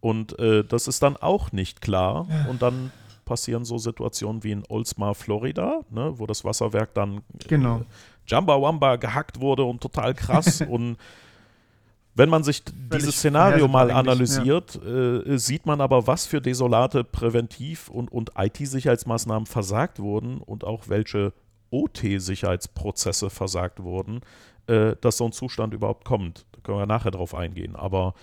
[0.00, 2.26] Und äh, das ist dann auch nicht klar.
[2.28, 2.50] Ja.
[2.50, 2.90] Und dann
[3.24, 7.78] passieren so Situationen wie in Oldsmar, Florida, ne, wo das Wasserwerk dann genau.
[7.78, 7.84] äh,
[8.26, 10.60] Jamba Wamba gehackt wurde und total krass.
[10.68, 10.96] und
[12.14, 12.62] wenn man sich
[12.92, 19.46] dieses Szenario mal analysiert, äh, sieht man aber, was für desolate Präventiv- und, und IT-Sicherheitsmaßnahmen
[19.46, 21.32] versagt wurden und auch welche
[21.70, 24.20] OT-Sicherheitsprozesse versagt wurden,
[24.66, 26.44] äh, dass so ein Zustand überhaupt kommt.
[26.52, 27.76] Da können wir nachher drauf eingehen.
[27.76, 28.14] Aber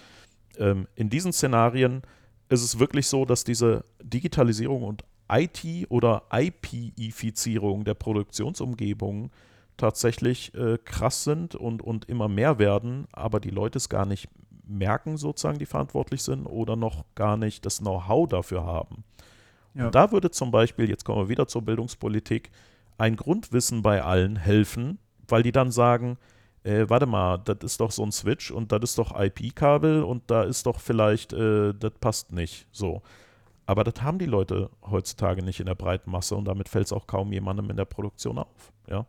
[0.60, 2.04] ähm, in diesen Szenarien
[2.48, 9.32] ist es wirklich so, dass diese Digitalisierung und IT- oder IP-Ifizierung der Produktionsumgebung
[9.80, 14.30] tatsächlich äh, krass sind und, und immer mehr werden, aber die Leute es gar nicht
[14.70, 19.04] merken, sozusagen, die verantwortlich sind oder noch gar nicht das Know-how dafür haben.
[19.74, 19.88] Ja.
[19.88, 22.52] Und da würde zum Beispiel, jetzt kommen wir wieder zur Bildungspolitik,
[22.98, 26.18] ein Grundwissen bei allen helfen, weil die dann sagen,
[26.64, 30.30] äh, warte mal, das ist doch so ein Switch und das ist doch IP-Kabel und
[30.30, 32.68] da ist doch vielleicht, äh, das passt nicht.
[32.72, 33.02] So.
[33.66, 36.94] Aber das haben die Leute heutzutage nicht in der breiten Masse und damit fällt es
[36.94, 38.74] auch kaum jemandem in der Produktion auf.
[38.90, 39.06] Ja?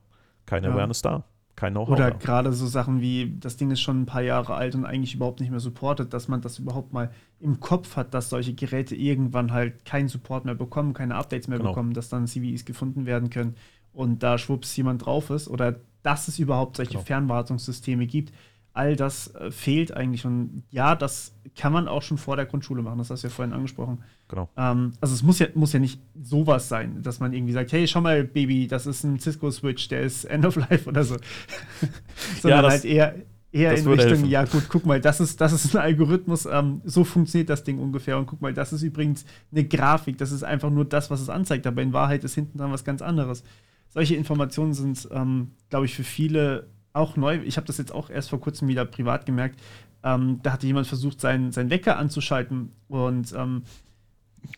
[0.50, 0.72] Keine ja.
[0.74, 1.22] Awareness da.
[1.54, 1.90] Kein Know-how.
[1.90, 5.14] Oder gerade so Sachen wie, das Ding ist schon ein paar Jahre alt und eigentlich
[5.14, 8.96] überhaupt nicht mehr supportet, dass man das überhaupt mal im Kopf hat, dass solche Geräte
[8.96, 11.70] irgendwann halt keinen Support mehr bekommen, keine Updates mehr genau.
[11.70, 13.54] bekommen, dass dann CVEs gefunden werden können
[13.92, 17.04] und da schwupps jemand drauf ist oder dass es überhaupt solche genau.
[17.04, 18.32] Fernwartungssysteme gibt.
[18.72, 20.24] All das äh, fehlt eigentlich.
[20.24, 22.98] Und ja, das kann man auch schon vor der Grundschule machen.
[22.98, 24.02] Das hast du ja vorhin angesprochen.
[24.30, 24.48] Genau.
[24.56, 27.86] Ähm, also es muss ja, muss ja nicht sowas sein, dass man irgendwie sagt, hey,
[27.86, 31.16] schau mal, Baby, das ist ein Cisco-Switch, der ist End of Life oder so.
[32.40, 33.14] Sondern ja, das, halt eher,
[33.52, 34.30] eher in Richtung, helfen.
[34.30, 37.78] ja gut, guck mal, das ist, das ist ein Algorithmus, ähm, so funktioniert das Ding
[37.78, 38.16] ungefähr.
[38.16, 41.28] Und guck mal, das ist übrigens eine Grafik, das ist einfach nur das, was es
[41.28, 43.42] anzeigt, aber in Wahrheit ist hinten dran was ganz anderes
[43.90, 47.40] solche Informationen sind, ähm, glaube ich, für viele auch neu.
[47.44, 49.60] Ich habe das jetzt auch erst vor kurzem wieder privat gemerkt.
[50.02, 53.62] Ähm, da hatte jemand versucht, seinen, seinen Wecker anzuschalten und ähm,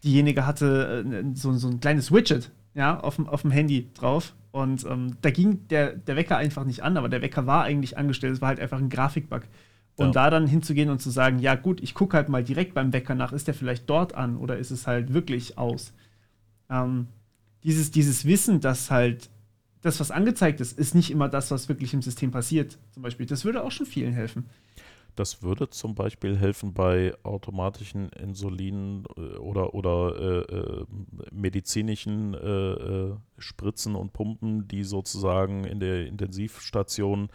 [0.05, 4.35] diejenige hatte äh, so, so ein kleines Widget ja, auf, dem, auf dem Handy drauf.
[4.51, 7.97] Und ähm, da ging der, der Wecker einfach nicht an, aber der Wecker war eigentlich
[7.97, 8.35] angestellt.
[8.35, 9.43] Es war halt einfach ein Grafikbug.
[9.97, 10.13] Und ja.
[10.13, 13.15] da dann hinzugehen und zu sagen, ja gut, ich gucke halt mal direkt beim Wecker
[13.15, 15.93] nach, ist der vielleicht dort an oder ist es halt wirklich aus?
[16.71, 17.09] Ähm,
[17.63, 19.29] dieses, dieses Wissen, dass halt
[19.83, 22.79] das, was angezeigt ist, ist nicht immer das, was wirklich im System passiert.
[22.93, 24.47] Zum Beispiel, das würde auch schon vielen helfen.
[25.15, 30.85] Das würde zum Beispiel helfen bei automatischen Insulin äh, oder, oder äh, äh,
[31.31, 37.29] medizinischen äh, äh, Spritzen und Pumpen, die sozusagen in der Intensivstation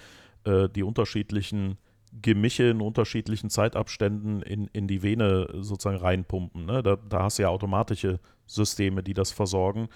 [0.44, 1.78] äh, die unterschiedlichen
[2.22, 6.66] Gemische in unterschiedlichen Zeitabständen in, in die Vene sozusagen reinpumpen.
[6.66, 6.82] Ne?
[6.82, 9.90] Da, da hast du ja automatische Systeme, die das versorgen.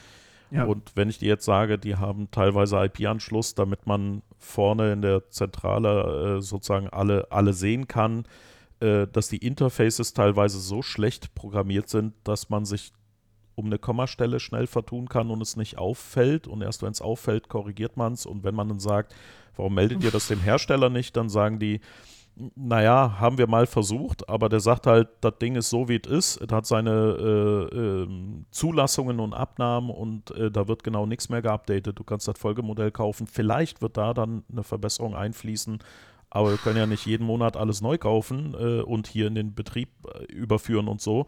[0.51, 0.65] Ja.
[0.65, 5.29] Und wenn ich dir jetzt sage, die haben teilweise IP-Anschluss, damit man vorne in der
[5.29, 8.25] Zentrale äh, sozusagen alle, alle sehen kann,
[8.81, 12.91] äh, dass die Interfaces teilweise so schlecht programmiert sind, dass man sich
[13.55, 16.47] um eine Kommastelle schnell vertun kann und es nicht auffällt.
[16.47, 18.25] Und erst wenn es auffällt, korrigiert man es.
[18.25, 19.15] Und wenn man dann sagt,
[19.55, 21.79] warum meldet ihr das dem Hersteller nicht, dann sagen die,
[22.55, 26.09] naja, haben wir mal versucht, aber der sagt halt, das Ding ist so, wie es
[26.09, 26.41] ist.
[26.41, 26.91] Es hat seine
[27.71, 28.07] äh, äh,
[28.51, 31.97] Zulassungen und Abnahmen und äh, da wird genau nichts mehr geupdatet.
[31.97, 33.27] Du kannst das Folgemodell kaufen.
[33.27, 35.79] Vielleicht wird da dann eine Verbesserung einfließen,
[36.29, 39.53] aber wir können ja nicht jeden Monat alles neu kaufen äh, und hier in den
[39.53, 41.27] Betrieb äh, überführen und so.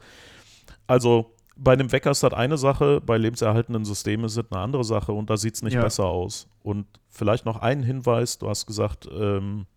[0.88, 4.84] Also bei einem Wecker ist das eine Sache, bei lebenserhaltenden Systemen ist es eine andere
[4.84, 5.82] Sache und da sieht es nicht ja.
[5.82, 6.48] besser aus.
[6.64, 9.68] Und vielleicht noch einen Hinweis, du hast gesagt, ähm,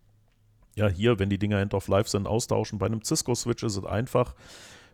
[0.76, 2.78] ja, hier, wenn die Dinger End of Life sind, austauschen.
[2.78, 4.34] Bei einem Cisco-Switch ist es einfach.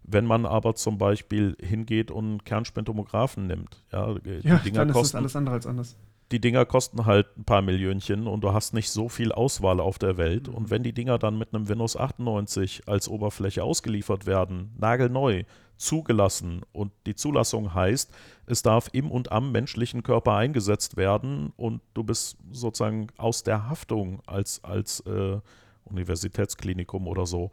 [0.05, 4.95] Wenn man aber zum Beispiel hingeht und Kernspintomographen nimmt, ja, die ja, Dinger dann ist
[4.95, 5.97] kosten, alles andere als anders.
[6.33, 9.99] Die Dinger kosten halt ein paar Millionchen und du hast nicht so viel Auswahl auf
[9.99, 10.49] der Welt.
[10.49, 10.55] Mhm.
[10.55, 15.45] Und wenn die Dinger dann mit einem Windows 98 als Oberfläche ausgeliefert werden, nagelneu,
[15.77, 18.13] zugelassen und die Zulassung heißt,
[18.47, 23.69] es darf im und am menschlichen Körper eingesetzt werden und du bist sozusagen aus der
[23.69, 25.39] Haftung als, als äh,
[25.85, 27.51] Universitätsklinikum oder so.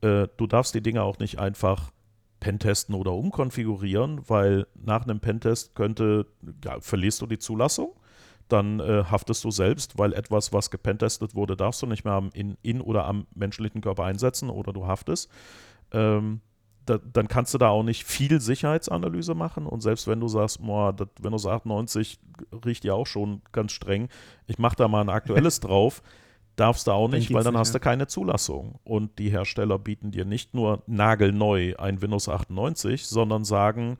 [0.00, 1.90] Äh, du darfst die Dinge auch nicht einfach
[2.40, 6.26] pentesten oder umkonfigurieren, weil nach einem Pentest könnte,
[6.64, 7.94] ja, verlierst du die Zulassung,
[8.48, 12.56] dann äh, haftest du selbst, weil etwas, was gepentestet wurde, darfst du nicht mehr in,
[12.62, 15.30] in oder am menschlichen Körper einsetzen oder du haftest.
[15.92, 16.40] Ähm,
[16.86, 19.66] da, dann kannst du da auch nicht viel Sicherheitsanalyse machen.
[19.66, 22.18] Und selbst wenn du sagst, boah, das Windows 98
[22.64, 24.08] riecht ja auch schon ganz streng,
[24.46, 26.02] ich mache da mal ein aktuelles drauf,
[26.58, 28.80] darfst du auch nicht, weil dann hast du keine Zulassung.
[28.84, 33.96] Und die Hersteller bieten dir nicht nur nagelneu ein Windows 98, sondern sagen,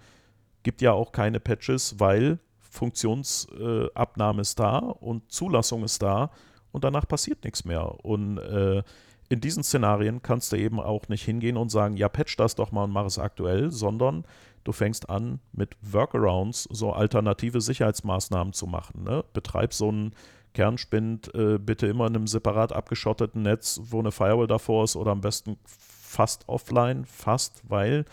[0.63, 6.31] gibt ja auch keine Patches, weil Funktionsabnahme äh, ist da und Zulassung ist da
[6.73, 8.05] und danach passiert nichts mehr.
[8.05, 8.83] Und äh,
[9.29, 12.73] in diesen Szenarien kannst du eben auch nicht hingehen und sagen, ja, patch das doch
[12.73, 14.25] mal und mach es aktuell, sondern
[14.65, 19.05] du fängst an, mit Workarounds so alternative Sicherheitsmaßnahmen zu machen.
[19.05, 19.25] Ne?
[19.33, 20.13] Betreib so einen
[20.59, 25.13] Kernspind äh, bitte immer in einem separat abgeschotteten Netz, wo eine Firewall davor ist oder
[25.13, 28.05] am besten fast offline, fast, weil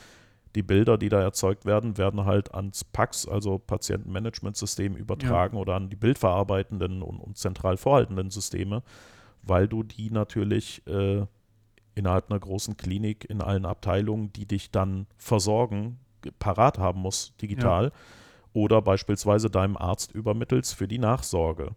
[0.55, 5.61] die Bilder, die da erzeugt werden, werden halt ans PAX, also Patientenmanagementsystem, übertragen ja.
[5.61, 8.83] oder an die bildverarbeitenden und, und zentral vorhaltenden Systeme
[9.45, 11.25] weil du die natürlich äh,
[11.93, 15.99] innerhalb einer großen Klinik in allen Abteilungen, die dich dann versorgen,
[16.39, 17.85] parat haben musst, digital.
[17.85, 17.91] Ja.
[18.53, 21.75] Oder beispielsweise deinem Arzt übermittelst für die Nachsorge.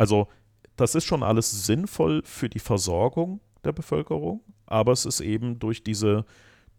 [0.00, 0.28] Also
[0.76, 5.84] das ist schon alles sinnvoll für die Versorgung der Bevölkerung, aber es ist eben durch
[5.84, 6.24] diese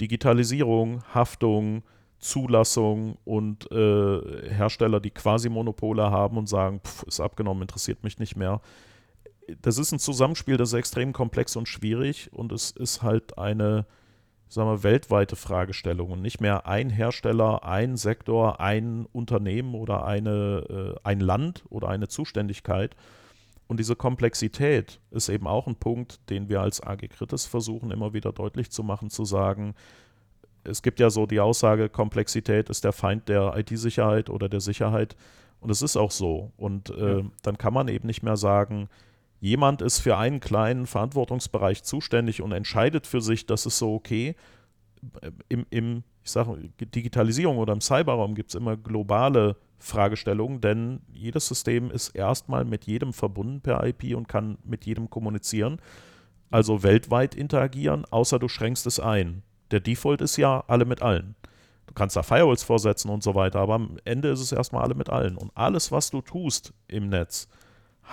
[0.02, 1.84] Digitalisierung, Haftung,
[2.18, 8.18] Zulassung und äh, Hersteller, die quasi Monopole haben und sagen, pff, ist abgenommen, interessiert mich
[8.18, 8.60] nicht mehr,
[9.62, 13.86] das ist ein Zusammenspiel, das ist extrem komplex und schwierig und es ist halt eine,
[14.52, 20.96] sagen wir, weltweite Fragestellung und nicht mehr ein Hersteller, ein Sektor, ein Unternehmen oder eine,
[20.98, 22.96] äh, ein Land oder eine Zuständigkeit.
[23.68, 28.12] Und diese Komplexität ist eben auch ein Punkt, den wir als AG Kritis versuchen immer
[28.14, 29.74] wieder deutlich zu machen, zu sagen,
[30.66, 35.16] es gibt ja so die Aussage, Komplexität ist der Feind der IT-Sicherheit oder der Sicherheit.
[35.62, 36.52] Und es ist auch so.
[36.58, 37.26] Und äh, ja.
[37.44, 38.90] dann kann man eben nicht mehr sagen,
[39.42, 44.36] jemand ist für einen kleinen Verantwortungsbereich zuständig und entscheidet für sich, das ist so okay.
[45.50, 51.48] Im, im ich sage, Digitalisierung oder im Cyberraum gibt es immer globale Fragestellungen, denn jedes
[51.48, 55.82] System ist erstmal mit jedem verbunden per IP und kann mit jedem kommunizieren,
[56.52, 59.42] also weltweit interagieren, außer du schränkst es ein.
[59.72, 61.34] Der Default ist ja alle mit allen.
[61.88, 64.94] Du kannst da Firewalls vorsetzen und so weiter, aber am Ende ist es erstmal alle
[64.94, 65.36] mit allen.
[65.36, 67.48] Und alles, was du tust im Netz,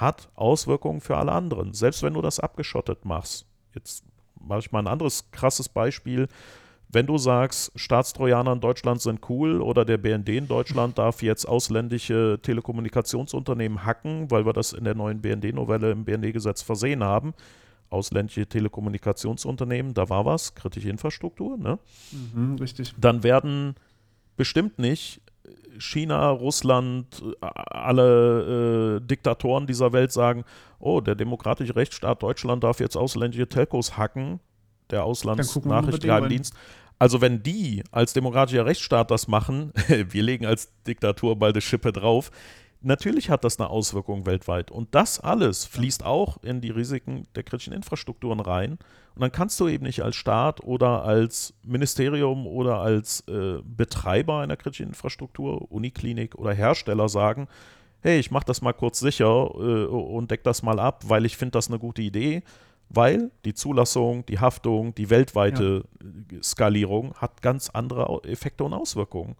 [0.00, 3.46] hat Auswirkungen für alle anderen, selbst wenn du das abgeschottet machst.
[3.74, 4.04] Jetzt
[4.40, 6.28] mache ich mal ein anderes krasses Beispiel.
[6.90, 11.46] Wenn du sagst, Staatstrojaner in Deutschland sind cool oder der BND in Deutschland darf jetzt
[11.46, 17.34] ausländische Telekommunikationsunternehmen hacken, weil wir das in der neuen BND-Novelle im BND-Gesetz versehen haben,
[17.90, 21.78] ausländische Telekommunikationsunternehmen, da war was, kritische Infrastruktur, ne?
[22.34, 22.94] Mhm, richtig.
[22.98, 23.74] Dann werden
[24.36, 25.20] bestimmt nicht
[25.78, 30.44] China, Russland, alle äh, Diktatoren dieser Welt sagen,
[30.78, 34.40] oh, der demokratische Rechtsstaat Deutschland darf jetzt ausländische Telcos hacken,
[34.90, 36.54] der Auslandsnachrichtendienst.
[36.98, 41.92] Also wenn die als demokratischer Rechtsstaat das machen, wir legen als Diktatur bald eine Schippe
[41.92, 42.30] drauf,
[42.80, 44.70] natürlich hat das eine Auswirkung weltweit.
[44.70, 48.78] Und das alles fließt auch in die Risiken der kritischen Infrastrukturen rein.
[49.18, 54.42] Und dann kannst du eben nicht als Staat oder als Ministerium oder als äh, Betreiber
[54.42, 57.48] einer kritischen Infrastruktur, Uniklinik oder Hersteller sagen,
[57.98, 61.36] hey, ich mache das mal kurz sicher äh, und deck das mal ab, weil ich
[61.36, 62.44] finde das eine gute Idee,
[62.90, 65.82] weil die Zulassung, die Haftung, die weltweite
[66.30, 66.40] ja.
[66.40, 69.34] Skalierung hat ganz andere Effekte und Auswirkungen.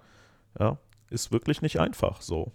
[0.58, 2.50] Ja, ist wirklich nicht einfach so.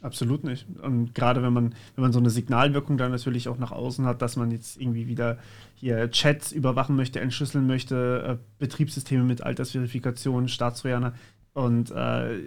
[0.00, 0.66] Absolut nicht.
[0.80, 4.22] Und gerade wenn man, wenn man so eine Signalwirkung dann natürlich auch nach außen hat,
[4.22, 5.38] dass man jetzt irgendwie wieder
[5.74, 11.14] hier Chats überwachen möchte, entschlüsseln möchte, äh, Betriebssysteme mit Altersverifikation, Staatstrojaner
[11.52, 12.38] und äh,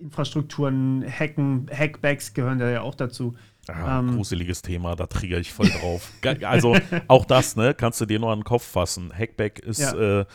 [0.00, 3.34] Infrastrukturen hacken, Hackbacks gehören da ja auch dazu.
[3.66, 6.12] Ah, ähm, gruseliges Thema, da trigger ich voll drauf.
[6.42, 6.76] also
[7.08, 9.12] auch das, ne, kannst du dir nur an den Kopf fassen.
[9.12, 10.20] Hackback ist ja.
[10.20, 10.26] äh,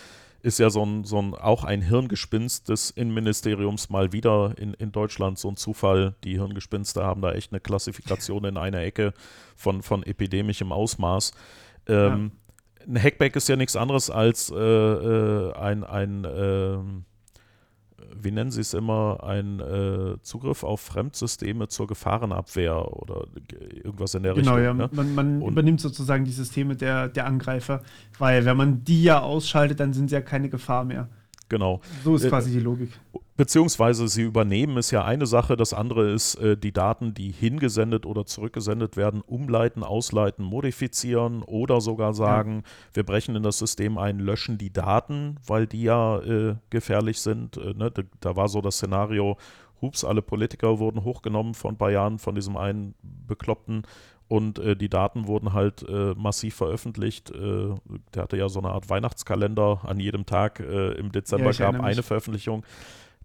[0.44, 4.92] ist ja so ein, so ein, auch ein Hirngespinst des Innenministeriums mal wieder in, in
[4.92, 6.16] Deutschland so ein Zufall.
[6.26, 9.14] Die Hirngespinste haben da echt eine Klassifikation in einer Ecke
[9.56, 11.32] von, von epidemischem Ausmaß.
[11.88, 12.32] Ähm,
[12.86, 12.86] ja.
[12.88, 16.78] Ein Hackback ist ja nichts anderes als äh, äh, ein, ein äh,
[18.22, 23.28] wie nennen Sie es immer, ein äh, Zugriff auf Fremdsysteme zur Gefahrenabwehr oder
[23.60, 24.78] irgendwas in der genau, Richtung.
[24.78, 24.88] Genau, ja.
[24.88, 25.14] Ne?
[25.14, 27.82] Man, man übernimmt sozusagen die Systeme der, der Angreifer,
[28.18, 31.10] weil wenn man die ja ausschaltet, dann sind sie ja keine Gefahr mehr.
[31.54, 31.82] Genau.
[32.04, 32.90] So ist äh, quasi die Logik.
[33.38, 38.08] Beziehungsweise sie übernehmen ist ja eine Sache, das andere ist äh, die Daten, die hingesendet
[38.08, 42.96] oder zurückgesendet werden, umleiten, ausleiten, modifizieren oder sogar sagen, ja.
[42.96, 47.58] wir brechen in das System ein, löschen die Daten, weil die ja äh, gefährlich sind.
[47.58, 47.92] Äh, ne?
[47.92, 49.38] da, da, war so das Szenario,
[49.80, 53.84] hups, alle Politiker wurden hochgenommen paar Jahren von diesem einen Bekloppten
[54.28, 57.32] Und äh, die Daten wurden halt äh, massiv veröffentlicht.
[57.32, 57.76] Äh,
[58.14, 59.82] der hatte ja so eine Art Weihnachtskalender.
[59.84, 62.66] An jedem Tag äh, im Dezember ja, gab eine Veröffentlichung.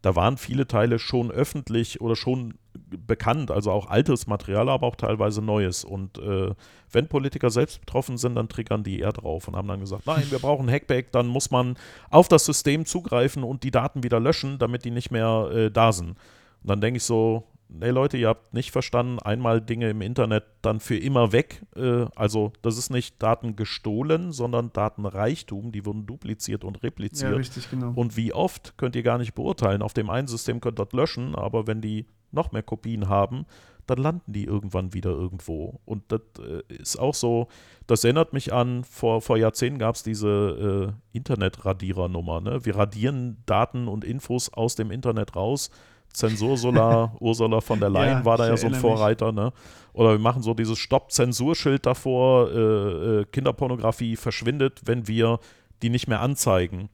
[0.02, 4.94] Da waren viele Teile schon öffentlich oder schon bekannt, also auch altes Material, aber auch
[4.94, 5.84] teilweise neues.
[5.84, 6.54] Und äh,
[6.92, 10.24] wenn Politiker selbst betroffen sind, dann triggern die eher drauf und haben dann gesagt, nein,
[10.30, 11.76] wir brauchen Hackback, dann muss man
[12.10, 15.92] auf das System zugreifen und die Daten wieder löschen, damit die nicht mehr äh, da
[15.92, 16.10] sind.
[16.10, 20.44] Und dann denke ich so, nee Leute, ihr habt nicht verstanden, einmal Dinge im Internet
[20.62, 21.62] dann für immer weg.
[21.76, 27.30] Äh, also das ist nicht Daten gestohlen, sondern Datenreichtum, die wurden dupliziert und repliziert.
[27.30, 27.92] Ja, richtig, genau.
[27.94, 29.82] Und wie oft könnt ihr gar nicht beurteilen.
[29.82, 33.46] Auf dem einen System könnt ihr das löschen, aber wenn die noch mehr Kopien haben,
[33.86, 35.80] dann landen die irgendwann wieder irgendwo.
[35.86, 37.48] Und das äh, ist auch so,
[37.86, 42.42] das erinnert mich an, vor, vor Jahrzehnten gab es diese äh, Internet-Radierer-Nummer.
[42.42, 42.64] Ne?
[42.66, 45.70] Wir radieren Daten und Infos aus dem Internet raus
[46.12, 49.52] Zensursolar, Ursula von der Leyen ja, war da ja so ein Vorreiter, ne?
[49.92, 52.58] Oder wir machen so dieses Stopp-Zensurschild davor, äh,
[53.20, 55.40] äh, Kinderpornografie verschwindet, wenn wir
[55.82, 56.88] die nicht mehr anzeigen.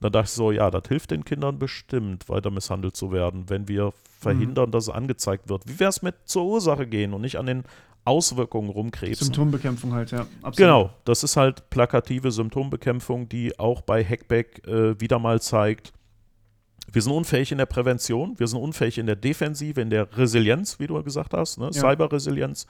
[0.00, 3.68] Da dachte ich so, ja, das hilft den Kindern bestimmt, weiter misshandelt zu werden, wenn
[3.68, 4.72] wir verhindern, mhm.
[4.72, 5.62] dass es angezeigt wird.
[5.66, 7.64] Wie wäre es mit zur Ursache gehen und nicht an den
[8.04, 9.26] Auswirkungen rumkrebsen?
[9.26, 10.20] Symptombekämpfung halt, ja.
[10.42, 10.56] Absolut.
[10.56, 15.92] Genau, das ist halt plakative Symptombekämpfung, die auch bei Hackback äh, wieder mal zeigt,
[16.90, 20.78] wir sind unfähig in der Prävention, wir sind unfähig in der Defensive, in der Resilienz,
[20.80, 21.66] wie du gesagt hast, ne?
[21.66, 21.72] ja.
[21.72, 22.66] Cyberresilienz.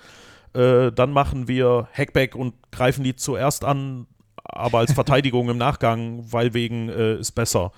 [0.55, 4.07] Äh, dann machen wir Hackback und greifen die zuerst an,
[4.45, 7.73] aber als Verteidigung im Nachgang, weil wegen äh, ist besser.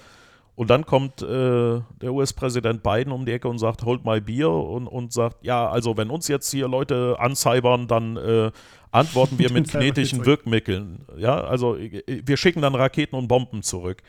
[0.54, 4.50] Und dann kommt äh, der US-Präsident Biden um die Ecke und sagt, hold my beer
[4.50, 8.50] und, und sagt, ja, also wenn uns jetzt hier Leute ancybern, dann äh,
[8.90, 11.06] antworten wir mit kinetischen Wirkmitteln.
[11.16, 14.02] Ja, also äh, wir schicken dann Raketen und Bomben zurück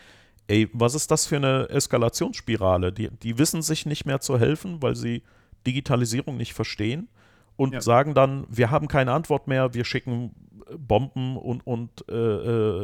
[0.48, 2.92] ey, was ist das für eine Eskalationsspirale?
[2.92, 5.24] Die, die wissen sich nicht mehr zu helfen, weil sie
[5.66, 7.08] Digitalisierung nicht verstehen
[7.56, 7.82] und ja.
[7.82, 10.32] sagen dann, wir haben keine Antwort mehr, wir schicken
[10.78, 12.16] Bomben und, und äh,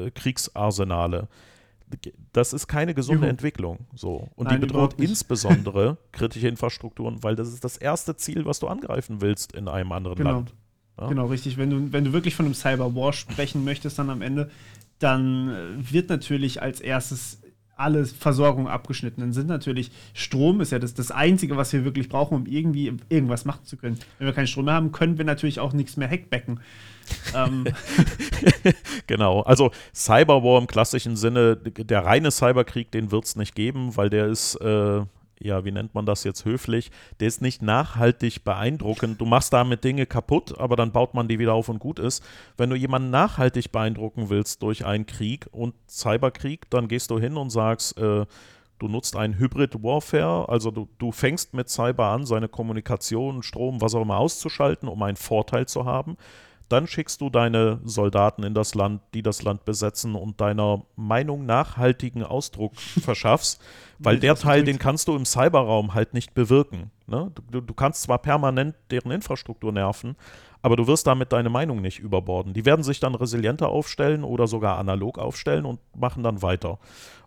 [0.06, 1.28] äh, Kriegsarsenale.
[2.34, 3.30] Das ist keine gesunde Juhu.
[3.30, 3.88] Entwicklung.
[3.96, 4.28] So.
[4.36, 8.68] Und Nein, die bedroht insbesondere kritische Infrastrukturen, weil das ist das erste Ziel, was du
[8.68, 10.32] angreifen willst in einem anderen genau.
[10.32, 10.54] Land.
[11.00, 11.08] Ja?
[11.08, 11.58] Genau, richtig.
[11.58, 14.50] Wenn du, wenn du wirklich von einem Cyberwar sprechen möchtest, dann am Ende,
[15.00, 17.42] dann äh, wird natürlich als erstes
[17.78, 19.22] alle Versorgung abgeschnitten.
[19.22, 22.94] Dann sind natürlich Strom ist ja das, das Einzige, was wir wirklich brauchen, um irgendwie
[23.10, 24.00] irgendwas machen zu können.
[24.18, 26.60] Wenn wir keinen Strom mehr haben, können wir natürlich auch nichts mehr hackbacken.
[27.36, 27.66] ähm.
[29.08, 34.10] genau, also Cyberwar im klassischen Sinne, der reine Cyberkrieg, den wird es nicht geben, weil
[34.10, 35.02] der ist äh,
[35.40, 39.22] ja, wie nennt man das jetzt höflich, der ist nicht nachhaltig beeindruckend.
[39.22, 42.24] Du machst damit Dinge kaputt, aber dann baut man die wieder auf und gut ist.
[42.58, 47.38] Wenn du jemanden nachhaltig beeindrucken willst durch einen Krieg und Cyberkrieg, dann gehst du hin
[47.38, 48.26] und sagst, äh,
[48.80, 53.82] du nutzt einen Hybrid Warfare, also du, du fängst mit Cyber an, seine Kommunikation, Strom,
[53.82, 56.18] was auch immer auszuschalten, um einen Vorteil zu haben.
[56.70, 61.46] Dann schickst du deine Soldaten in das Land, die das Land besetzen und deiner Meinung
[61.46, 63.62] nachhaltigen Ausdruck verschaffst,
[64.00, 66.92] weil der Teil, den kannst du im Cyberraum halt nicht bewirken.
[67.08, 67.32] Ne?
[67.50, 70.16] Du, du kannst zwar permanent deren Infrastruktur nerven,
[70.62, 72.54] aber du wirst damit deine Meinung nicht überborden.
[72.54, 76.80] Die werden sich dann resilienter aufstellen oder sogar analog aufstellen und machen dann weiter.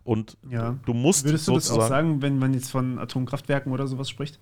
[0.03, 0.77] Und ja.
[0.85, 4.39] du musst Würdest du das auch sagen, wenn man jetzt von Atomkraftwerken oder sowas spricht?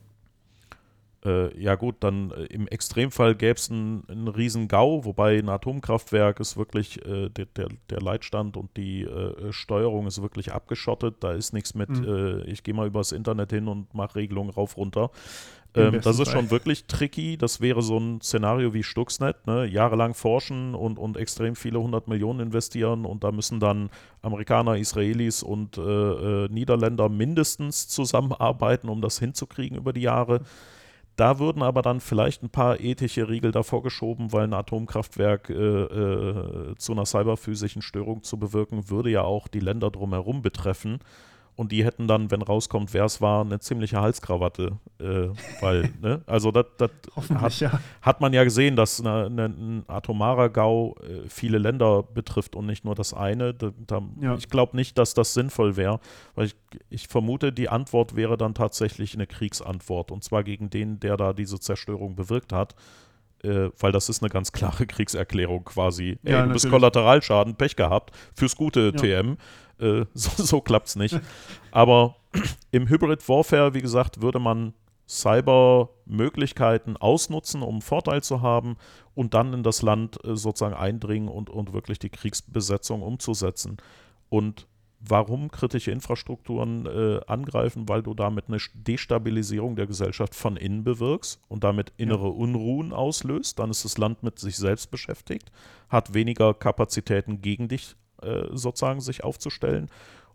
[1.26, 5.50] Äh, ja gut, dann äh, im Extremfall gäbe es einen, einen riesen GAU, wobei ein
[5.50, 11.18] Atomkraftwerk ist wirklich, äh, der, der, der, Leitstand und die äh, Steuerung ist wirklich abgeschottet.
[11.20, 12.08] Da ist nichts mit, mhm.
[12.08, 15.12] Äh, ich gehe mal übers Internet hin und mache Regelungen rauf, runter.
[15.76, 17.38] Ähm, das ist schon wirklich tricky.
[17.38, 19.66] Das wäre so ein Szenario wie Stuxnet, ne?
[19.66, 23.90] jahrelang forschen und, und extrem viele hundert Millionen investieren und da müssen dann
[24.22, 30.42] Amerikaner, Israelis und äh, Niederländer mindestens zusammenarbeiten, um das hinzukriegen über die Jahre.
[31.20, 35.54] Da würden aber dann vielleicht ein paar ethische Riegel davor geschoben, weil ein Atomkraftwerk äh,
[35.54, 41.00] äh, zu einer cyberphysischen Störung zu bewirken, würde ja auch die Länder drumherum betreffen
[41.60, 44.80] und die hätten dann, wenn rauskommt, wer es war, eine ziemliche Halskrawatte.
[44.98, 45.28] Äh,
[45.60, 46.22] weil, ne?
[46.26, 47.82] Also das hat, ja.
[48.02, 52.66] hat, man ja gesehen, dass eine, eine, ein atomarer GAU äh, viele Länder betrifft und
[52.66, 53.54] nicht nur das eine.
[53.54, 54.36] Da, da, ja.
[54.36, 56.00] Ich glaube nicht, dass das sinnvoll wäre,
[56.34, 56.56] weil ich,
[56.90, 61.34] ich, vermute, die Antwort wäre dann tatsächlich eine Kriegsantwort und zwar gegen den, der da
[61.34, 62.74] diese Zerstörung bewirkt hat.
[63.44, 66.18] Äh, weil das ist eine ganz klare Kriegserklärung quasi.
[66.24, 69.38] Ja, Ey, du bist Kollateralschaden, Pech gehabt, fürs gute TM.
[69.80, 71.20] Äh, so so klappt es nicht.
[71.72, 72.16] Aber
[72.72, 74.74] im Hybrid Warfare, wie gesagt, würde man
[75.10, 78.78] Cyber-Möglichkeiten ausnutzen, um Vorteil zu haben
[79.16, 83.78] und dann in das Land äh, sozusagen eindringen und, und wirklich die Kriegsbesetzung umzusetzen.
[84.30, 84.68] Und
[85.00, 91.40] warum kritische Infrastrukturen äh, angreifen, weil du damit eine Destabilisierung der Gesellschaft von innen bewirkst
[91.48, 92.34] und damit innere ja.
[92.34, 93.60] Unruhen auslöst.
[93.60, 95.52] Dann ist das Land mit sich selbst beschäftigt,
[95.88, 99.90] hat weniger Kapazitäten gegen dich äh, sozusagen sich aufzustellen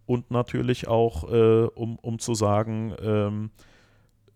[0.06, 3.50] und natürlich auch, äh, um, um zu sagen, ähm,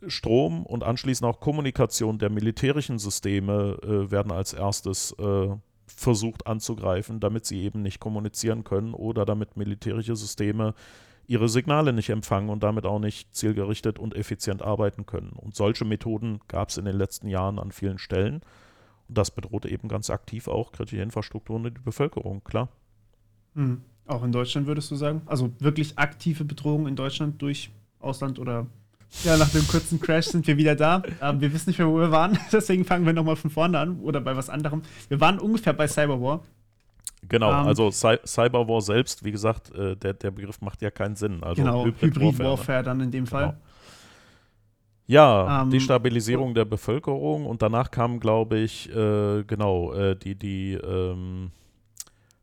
[0.07, 5.49] Strom und anschließend auch Kommunikation der militärischen Systeme äh, werden als erstes äh,
[5.89, 10.74] versucht anzugreifen, damit sie eben nicht kommunizieren können oder damit militärische Systeme
[11.26, 15.32] ihre Signale nicht empfangen und damit auch nicht zielgerichtet und effizient arbeiten können.
[15.32, 18.41] Und solche Methoden gab es in den letzten Jahren an vielen Stellen.
[19.09, 22.68] Und das bedroht eben ganz aktiv auch kritische Infrastrukturen und die Bevölkerung, klar.
[23.55, 23.82] Mhm.
[24.07, 25.20] Auch in Deutschland würdest du sagen?
[25.26, 27.70] Also wirklich aktive Bedrohung in Deutschland durch
[28.01, 28.66] Ausland oder
[29.24, 31.02] ja, nach dem kurzen Crash sind wir wieder da.
[31.20, 34.00] Ähm, wir wissen nicht mehr, wo wir waren, deswegen fangen wir nochmal von vorne an
[34.00, 34.82] oder bei was anderem.
[35.09, 36.40] Wir waren ungefähr bei Cyberwar.
[37.28, 41.16] Genau, ähm, also Cy Cyberwar selbst, wie gesagt, äh, der, der Begriff macht ja keinen
[41.16, 41.42] Sinn.
[41.42, 43.46] Also genau, Hybrid, Hybrid Warfare, Warfare, dann in dem Fall.
[43.46, 43.59] Genau.
[45.09, 50.34] Ja, ähm, die Stabilisierung der Bevölkerung und danach kam, glaube ich, äh, genau, äh, die,
[50.34, 51.50] die ähm,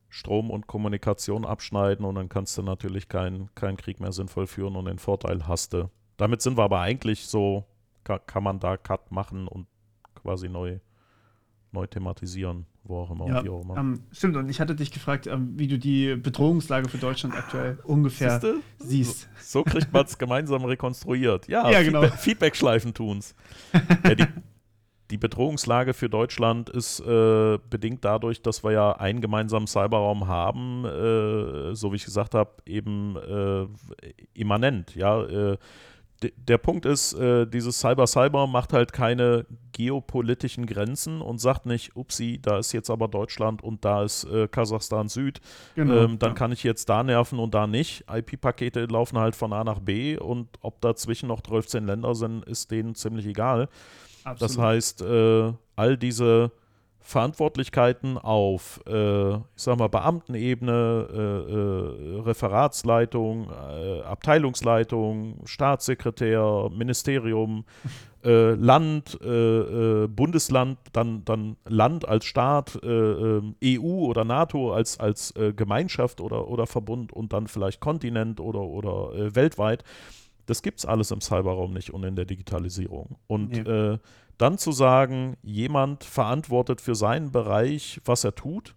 [0.09, 4.76] Strom und Kommunikation abschneiden und dann kannst du natürlich keinen kein Krieg mehr sinnvoll führen
[4.76, 7.66] und den Vorteil hast du damit sind wir aber eigentlich so,
[8.03, 9.68] kann, kann man da Cut machen und
[10.16, 10.80] quasi neu,
[11.72, 13.28] neu thematisieren, wo auch immer.
[13.28, 13.78] Ja, auch immer.
[13.78, 17.80] Ähm, stimmt, und ich hatte dich gefragt, ähm, wie du die Bedrohungslage für Deutschland aktuell
[17.84, 18.61] ungefähr Siehste?
[18.80, 19.30] siehst.
[19.39, 21.47] So, so kriegt man es gemeinsam rekonstruiert.
[21.47, 22.03] Ja, ja genau.
[22.03, 23.36] Feedback-Schleifen tun es.
[24.03, 24.26] Ja, die,
[25.11, 30.86] die Bedrohungslage für Deutschland ist äh, bedingt dadurch, dass wir ja einen gemeinsamen Cyberraum haben,
[30.86, 33.68] äh, so wie ich gesagt habe, eben äh,
[34.34, 34.95] immanent.
[34.95, 35.57] Ja, äh,
[36.22, 42.39] der Punkt ist, äh, dieses Cyber-Cyber macht halt keine geopolitischen Grenzen und sagt nicht, upsi,
[42.41, 45.41] da ist jetzt aber Deutschland und da ist äh, Kasachstan Süd.
[45.76, 46.36] Genau, ähm, dann ja.
[46.36, 48.05] kann ich jetzt da nerven und da nicht.
[48.09, 52.72] IP-Pakete laufen halt von A nach B und ob dazwischen noch 13 Länder sind, ist
[52.72, 53.68] denen ziemlich egal.
[54.24, 54.41] Absolut.
[54.41, 56.51] Das heißt, äh, all diese
[57.06, 67.64] Verantwortlichkeiten auf, äh, ich sag mal, Beamtenebene, äh, äh, Referatsleitung, äh, Abteilungsleitung, Staatssekretär, Ministerium,
[68.24, 76.20] äh, Land, äh, Bundesland, dann, dann Land als Staat, EU oder NATO als, als Gemeinschaft
[76.20, 79.84] oder, oder Verbund und dann vielleicht Kontinent oder, oder weltweit.
[80.47, 83.18] Das gibt es alles im Cyberraum nicht und in der Digitalisierung.
[83.28, 83.99] Und ja
[84.38, 88.76] dann zu sagen, jemand verantwortet für seinen Bereich, was er tut,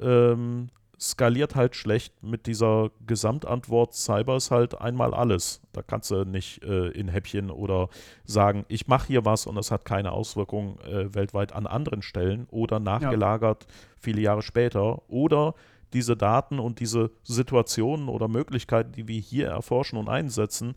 [0.00, 0.68] ähm,
[0.98, 5.60] skaliert halt schlecht mit dieser Gesamtantwort, Cyber ist halt einmal alles.
[5.72, 7.88] Da kannst du nicht äh, in Häppchen oder
[8.24, 12.46] sagen, ich mache hier was und das hat keine Auswirkung äh, weltweit an anderen Stellen
[12.50, 13.74] oder nachgelagert ja.
[14.00, 15.54] viele Jahre später oder
[15.92, 20.74] diese Daten und diese Situationen oder Möglichkeiten, die wir hier erforschen und einsetzen,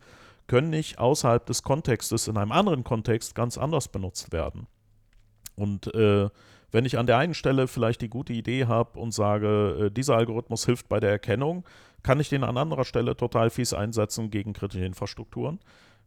[0.50, 4.68] können nicht außerhalb des Kontextes in einem anderen Kontext ganz anders benutzt werden.
[5.56, 6.30] Und äh,
[6.72, 10.18] wenn ich an der einen Stelle vielleicht die gute Idee habe und sage, äh, dieser
[10.18, 11.64] Algorithmus hilft bei der Erkennung,
[12.04, 15.60] kann ich den an anderer Stelle total fies einsetzen gegen kritische Infrastrukturen.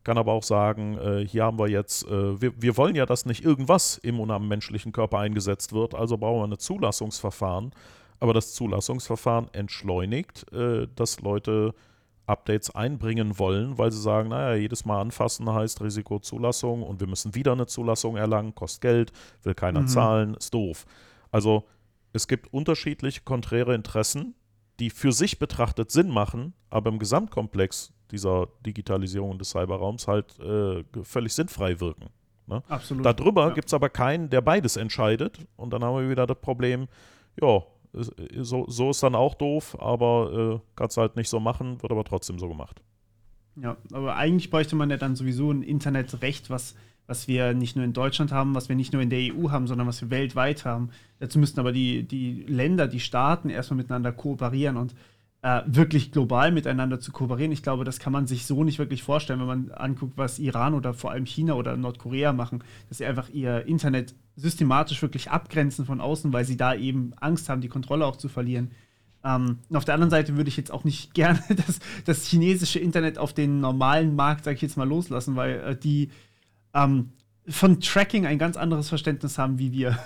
[0.04, 3.26] Kann aber auch sagen, äh, hier haben wir jetzt, äh, wir, wir, wollen ja, dass
[3.26, 7.72] nicht irgendwas im und am menschlichen Körper eingesetzt wird, also brauchen wir ein Zulassungsverfahren.
[8.18, 11.74] Aber das Zulassungsverfahren entschleunigt, äh, dass Leute
[12.26, 17.34] Updates einbringen wollen, weil sie sagen, naja, jedes Mal anfassen heißt Risikozulassung und wir müssen
[17.34, 19.12] wieder eine Zulassung erlangen, kostet Geld,
[19.42, 19.88] will keiner mhm.
[19.88, 20.86] zahlen, ist doof.
[21.30, 21.64] Also
[22.12, 24.34] es gibt unterschiedliche konträre Interessen,
[24.78, 30.84] die für sich betrachtet Sinn machen, aber im Gesamtkomplex dieser Digitalisierung des Cyberraums halt äh,
[31.02, 32.10] völlig sinnfrei wirken.
[32.46, 32.62] Ne?
[32.68, 33.04] Absolut.
[33.04, 33.54] Darüber ja.
[33.54, 35.38] gibt es aber keinen, der beides entscheidet.
[35.56, 36.88] Und dann haben wir wieder das Problem,
[37.40, 37.62] ja,
[37.92, 42.04] so, so ist dann auch doof, aber äh, kannst halt nicht so machen, wird aber
[42.04, 42.82] trotzdem so gemacht.
[43.56, 46.74] Ja, aber eigentlich bräuchte man ja dann sowieso ein Internetrecht, was,
[47.06, 49.66] was wir nicht nur in Deutschland haben, was wir nicht nur in der EU haben,
[49.66, 50.90] sondern was wir weltweit haben.
[51.18, 54.94] Dazu müssten aber die, die Länder, die Staaten erstmal miteinander kooperieren und
[55.42, 57.52] äh, wirklich global miteinander zu kooperieren.
[57.52, 60.72] Ich glaube, das kann man sich so nicht wirklich vorstellen, wenn man anguckt, was Iran
[60.72, 65.84] oder vor allem China oder Nordkorea machen, dass sie einfach ihr Internet systematisch wirklich abgrenzen
[65.84, 68.70] von außen, weil sie da eben Angst haben, die Kontrolle auch zu verlieren.
[69.24, 73.18] Ähm, auf der anderen Seite würde ich jetzt auch nicht gerne das, das chinesische Internet
[73.18, 76.10] auf den normalen Markt, sage ich jetzt mal, loslassen, weil äh, die
[76.72, 77.10] ähm,
[77.48, 79.98] von Tracking ein ganz anderes Verständnis haben wie wir.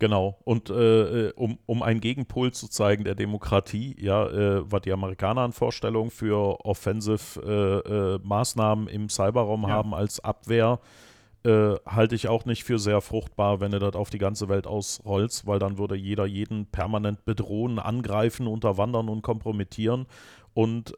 [0.00, 4.80] Genau, und äh, äh, um, um einen Gegenpol zu zeigen der Demokratie, ja, äh, was
[4.80, 9.68] die Amerikaner an Vorstellungen für Offensive-Maßnahmen äh, äh, im Cyberraum ja.
[9.68, 10.80] haben als Abwehr,
[11.44, 14.66] äh, halte ich auch nicht für sehr fruchtbar, wenn du das auf die ganze Welt
[14.66, 20.06] ausrollst, weil dann würde jeder jeden permanent bedrohen, angreifen, unterwandern und kompromittieren
[20.54, 20.94] und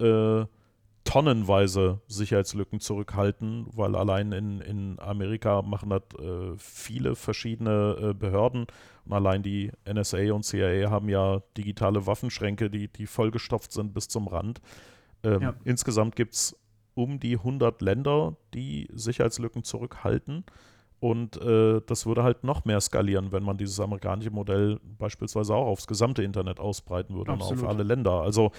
[1.04, 8.66] tonnenweise Sicherheitslücken zurückhalten, weil allein in, in Amerika machen das äh, viele verschiedene äh, Behörden
[9.04, 14.08] und allein die NSA und CIA haben ja digitale Waffenschränke, die, die vollgestopft sind bis
[14.08, 14.60] zum Rand.
[15.24, 15.54] Ähm, ja.
[15.64, 16.56] Insgesamt gibt es
[16.94, 20.44] um die 100 Länder, die Sicherheitslücken zurückhalten.
[21.00, 25.66] Und äh, das würde halt noch mehr skalieren, wenn man dieses amerikanische Modell beispielsweise auch
[25.66, 27.58] aufs gesamte Internet ausbreiten würde Absolut.
[27.58, 28.20] und auf alle Länder.
[28.20, 28.52] Also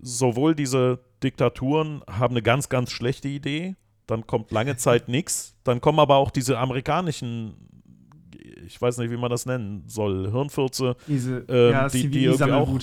[0.00, 3.76] sowohl diese Diktaturen haben eine ganz, ganz schlechte Idee,
[4.06, 7.68] dann kommt lange Zeit nichts, dann kommen aber auch diese amerikanischen,
[8.66, 12.52] ich weiß nicht, wie man das nennen soll, Hirnfürze, diese, ähm, ja, die, die irgendwie
[12.52, 12.78] auch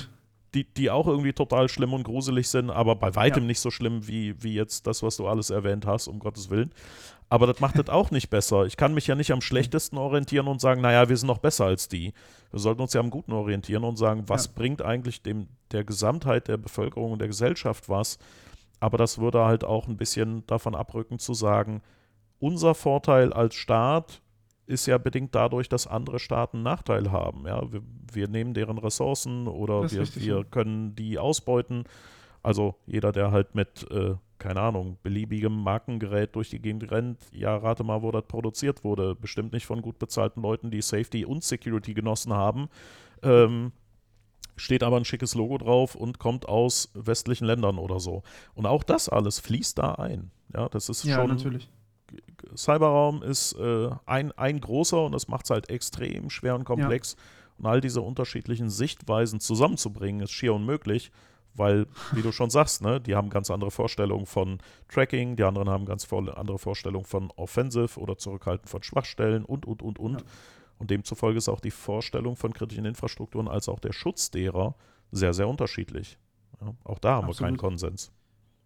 [0.54, 3.48] die, die auch irgendwie total schlimm und gruselig sind, aber bei weitem ja.
[3.48, 6.74] nicht so schlimm wie, wie jetzt das, was du alles erwähnt hast, um Gottes Willen.
[7.30, 8.66] Aber das macht es auch nicht besser.
[8.66, 11.66] Ich kann mich ja nicht am schlechtesten orientieren und sagen, naja, wir sind noch besser
[11.66, 12.14] als die.
[12.50, 14.52] Wir sollten uns ja am Guten orientieren und sagen, was ja.
[14.56, 18.18] bringt eigentlich dem, der Gesamtheit der Bevölkerung und der Gesellschaft was.
[18.80, 21.84] Aber das würde halt auch ein bisschen davon abrücken zu sagen,
[22.40, 24.22] unser Vorteil als Staat
[24.70, 27.48] ist ja bedingt dadurch, dass andere Staaten Nachteil haben.
[27.48, 27.82] Ja, wir,
[28.14, 31.86] wir nehmen deren Ressourcen oder wir, wir können die ausbeuten.
[32.44, 37.58] Also jeder, der halt mit, äh, keine Ahnung, beliebigem Markengerät durch die Gegend rennt, ja,
[37.58, 39.16] rate mal, wo das produziert wurde.
[39.16, 42.70] Bestimmt nicht von gut bezahlten Leuten, die Safety und Security genossen haben.
[43.24, 43.72] Ähm,
[44.56, 48.22] steht aber ein schickes Logo drauf und kommt aus westlichen Ländern oder so.
[48.54, 50.30] Und auch das alles fließt da ein.
[50.54, 51.70] Ja, das ist ja, schon natürlich.
[52.56, 57.14] Cyberraum ist äh, ein, ein großer und das macht es halt extrem schwer und komplex.
[57.14, 57.24] Ja.
[57.60, 61.12] Und all diese unterschiedlichen Sichtweisen zusammenzubringen, ist schier unmöglich,
[61.56, 65.70] weil, wie du schon sagst, ne, die haben ganz andere Vorstellungen von Tracking, die anderen
[65.70, 70.22] haben ganz andere Vorstellungen von Offensive oder Zurückhalten von Schwachstellen und, und, und, und.
[70.22, 70.28] Ja.
[70.78, 74.76] Und demzufolge ist auch die Vorstellung von kritischen Infrastrukturen als auch der Schutz derer
[75.12, 76.18] sehr, sehr unterschiedlich.
[76.62, 77.40] Ja, auch da haben Absolut.
[77.40, 78.12] wir keinen Konsens.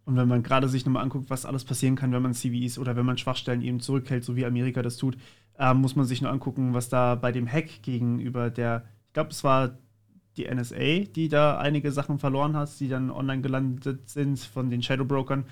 [0.04, 2.94] Und wenn man gerade sich nochmal anguckt, was alles passieren kann, wenn man CVEs oder
[2.94, 5.16] wenn man Schwachstellen eben zurückhält, so wie Amerika das tut,
[5.58, 9.30] äh, muss man sich nur angucken, was da bei dem Hack gegenüber der, ich glaube,
[9.30, 9.78] es war
[10.36, 14.82] die NSA, die da einige Sachen verloren hat, die dann online gelandet sind von den
[14.82, 15.44] Shadow Brokern.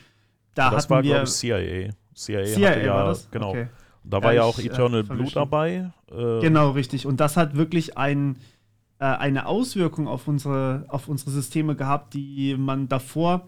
[0.54, 1.90] Da das war, glaube ich, CIA.
[2.14, 3.30] CIA, CIA hatte ja, war das?
[3.30, 3.50] genau.
[3.50, 3.68] Okay.
[4.04, 5.92] Da war ja, ja auch ich, äh, Eternal äh, Blue dabei.
[6.10, 7.06] Äh, genau, richtig.
[7.06, 8.36] Und das hat wirklich ein,
[8.98, 13.46] äh, eine Auswirkung auf unsere, auf unsere Systeme gehabt, die man davor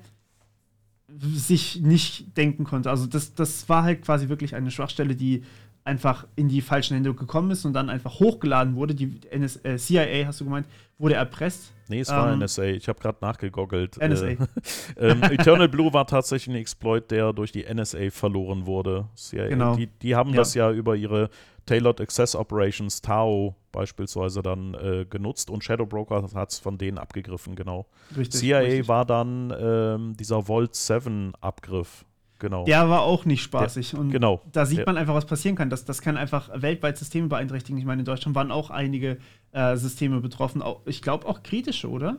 [1.21, 2.91] sich nicht denken konnte.
[2.91, 5.43] Also das, das war halt quasi wirklich eine Schwachstelle, die
[5.85, 8.95] einfach in die falschen Hände gekommen ist und dann einfach hochgeladen wurde.
[8.95, 10.67] Die NS äh, CIA, hast du gemeint,
[10.99, 11.73] wurde erpresst.
[11.89, 12.65] Nee, es war ähm, NSA.
[12.65, 13.99] Ich habe gerade nachgegoggelt.
[13.99, 14.29] NSA.
[14.29, 14.37] Äh,
[14.99, 19.09] ähm, Eternal Blue war tatsächlich ein Exploit, der durch die NSA verloren wurde.
[19.15, 19.77] CIA, genau.
[19.77, 20.37] Die, die haben ja.
[20.37, 21.29] das ja über ihre
[21.67, 26.99] Tailored Access Operations, TAO, beispielsweise dann äh, genutzt und Shadow Broker hat es von denen
[26.99, 27.87] abgegriffen, genau.
[28.17, 28.89] Richtig, CIA richtig.
[28.89, 32.05] war dann ähm, dieser Vault 7 Abgriff.
[32.39, 32.65] Genau.
[32.65, 33.93] Der war auch nicht spaßig.
[33.93, 34.43] Der, und genau.
[34.53, 35.71] da sieht man einfach, was passieren kann.
[35.71, 37.79] Das, das kann einfach weltweit Systeme beeinträchtigen.
[37.79, 39.19] Ich meine, in Deutschland waren auch einige
[39.53, 40.61] äh, Systeme betroffen.
[40.61, 42.19] Auch, ich glaube auch kritische, oder?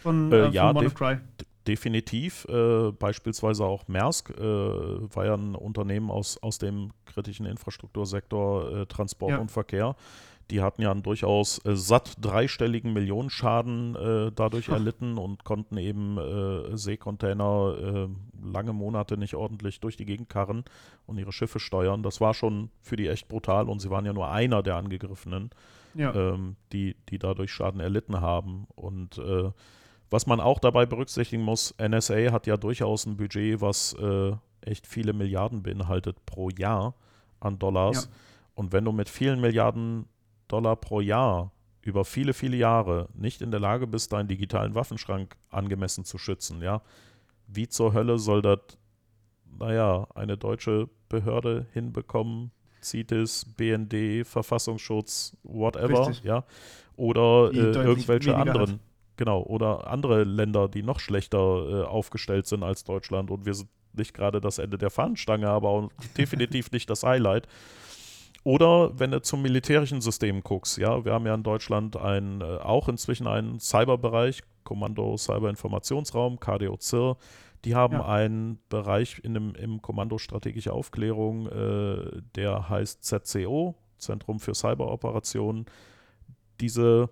[0.00, 0.94] Von, äh, äh ja, von def
[1.66, 2.46] definitiv.
[2.48, 8.86] Äh, beispielsweise auch Maersk äh, war ja ein Unternehmen aus, aus dem kritischen Infrastruktursektor äh,
[8.86, 9.38] Transport ja.
[9.38, 9.96] und Verkehr.
[10.50, 14.74] Die hatten ja einen durchaus äh, satt dreistelligen Millionenschaden äh, dadurch Ach.
[14.74, 18.08] erlitten und konnten eben äh, Seekontainer
[18.42, 20.64] lange Monate nicht ordentlich durch die Gegend karren
[21.06, 22.02] und ihre Schiffe steuern.
[22.02, 25.50] Das war schon für die echt brutal und sie waren ja nur einer der Angegriffenen,
[25.94, 26.12] ja.
[26.14, 28.66] ähm, die, die dadurch Schaden erlitten haben.
[28.74, 29.20] Und
[30.12, 34.86] was man auch dabei berücksichtigen muss, NSA hat ja durchaus ein Budget, was äh, echt
[34.86, 36.94] viele Milliarden beinhaltet pro Jahr
[37.40, 38.04] an Dollars.
[38.04, 38.10] Ja.
[38.54, 40.04] Und wenn du mit vielen Milliarden
[40.48, 41.50] Dollar pro Jahr
[41.80, 46.60] über viele, viele Jahre nicht in der Lage bist, deinen digitalen Waffenschrank angemessen zu schützen,
[46.60, 46.82] ja,
[47.46, 48.58] wie zur Hölle soll das,
[49.58, 52.50] naja, eine deutsche Behörde hinbekommen,
[52.82, 56.24] CITES, BND, Verfassungsschutz, whatever, Richtig.
[56.24, 56.44] ja,
[56.96, 58.80] oder äh, irgendwelche anderen, hat.
[59.22, 63.68] Genau, oder andere Länder, die noch schlechter äh, aufgestellt sind als Deutschland und wir sind
[63.92, 67.46] nicht gerade das Ende der Fahnenstange, aber auch definitiv nicht das Highlight.
[68.42, 72.44] Oder wenn du zum militärischen System guckst, ja, wir haben ja in Deutschland ein, äh,
[72.44, 77.16] auch inzwischen einen Cyberbereich, Kommando Cyberinformationsraum, KDO-CIR.
[77.64, 78.04] Die haben ja.
[78.04, 85.66] einen Bereich in dem, im Kommando Strategische Aufklärung, äh, der heißt ZCO, Zentrum für Cyberoperationen.
[86.60, 87.08] Diese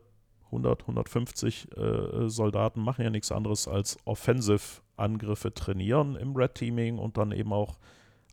[0.50, 7.16] 100, 150 äh, Soldaten machen ja nichts anderes als Offensive-Angriffe trainieren im Red Teaming und
[7.16, 7.78] dann eben auch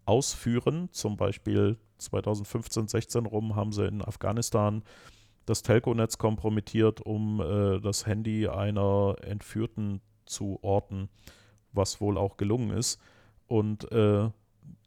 [0.05, 0.89] ausführen.
[0.91, 4.83] Zum Beispiel 2015, 16 rum haben sie in Afghanistan
[5.45, 11.09] das Telco-Netz kompromittiert, um äh, das Handy einer Entführten zu orten,
[11.71, 12.99] was wohl auch gelungen ist.
[13.47, 14.29] Und äh,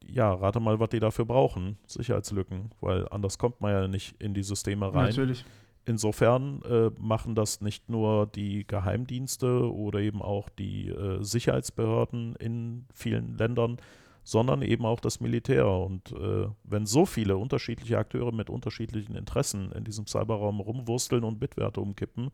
[0.06, 1.78] ja, rate mal, was die dafür brauchen.
[1.86, 5.06] Sicherheitslücken, weil anders kommt man ja nicht in die Systeme rein.
[5.06, 5.44] Natürlich.
[5.90, 12.86] Insofern äh, machen das nicht nur die Geheimdienste oder eben auch die äh, Sicherheitsbehörden in
[12.94, 13.78] vielen Ländern,
[14.22, 15.66] sondern eben auch das Militär.
[15.66, 21.40] Und äh, wenn so viele unterschiedliche Akteure mit unterschiedlichen Interessen in diesem Cyberraum rumwursteln und
[21.40, 22.30] Bitwerte umkippen,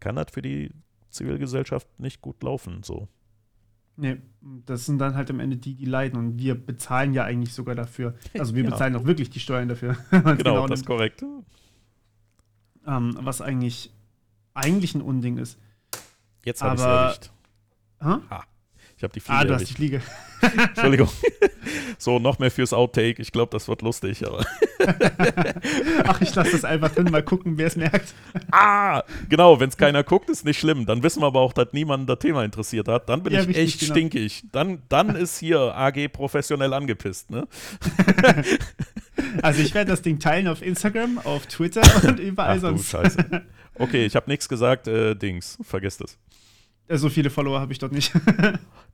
[0.00, 0.70] kann das für die
[1.10, 2.82] Zivilgesellschaft nicht gut laufen.
[2.82, 3.08] So.
[3.98, 4.22] Nee,
[4.64, 6.18] das sind dann halt am Ende die, die leiden.
[6.18, 8.14] Und wir bezahlen ja eigentlich sogar dafür.
[8.38, 8.70] Also wir ja.
[8.70, 9.98] bezahlen auch wirklich die Steuern dafür.
[10.10, 11.22] genau, genau, das ist korrekt.
[12.86, 13.90] Ähm, was eigentlich,
[14.54, 15.58] eigentlich ein Unding ist.
[16.44, 17.30] Jetzt habe ich es erwischt.
[18.00, 18.20] Ha?
[18.96, 19.38] Ich habe die Fliege.
[19.38, 20.00] Ah, du hast die Fliege.
[20.42, 21.08] Entschuldigung.
[21.98, 23.20] So, noch mehr fürs Outtake.
[23.20, 24.44] Ich glaube, das wird lustig, aber.
[26.04, 28.14] Ach, ich lasse das einfach drin, mal gucken, wer es merkt.
[28.50, 30.86] Ah, genau, wenn es keiner guckt, ist nicht schlimm.
[30.86, 33.08] Dann wissen wir aber auch, dass niemanden das Thema interessiert hat.
[33.08, 33.92] Dann bin ja, ich richtig, echt genau.
[33.92, 34.44] stinkig.
[34.52, 37.48] Dann, dann ist hier AG professionell angepisst, ne?
[39.42, 42.92] Also ich werde das Ding teilen auf Instagram, auf Twitter und überall Ach, sonst.
[42.92, 43.42] Du Scheiße.
[43.78, 45.58] Okay, ich habe nichts gesagt, äh, Dings.
[45.62, 46.18] Vergesst es.
[46.88, 48.12] So viele Follower habe ich dort nicht.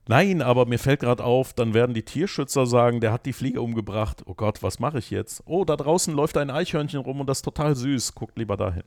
[0.08, 3.62] Nein, aber mir fällt gerade auf, dann werden die Tierschützer sagen, der hat die Fliege
[3.62, 4.22] umgebracht.
[4.26, 5.42] Oh Gott, was mache ich jetzt?
[5.46, 8.14] Oh, da draußen läuft ein Eichhörnchen rum und das ist total süß.
[8.14, 8.82] Guckt lieber dahin.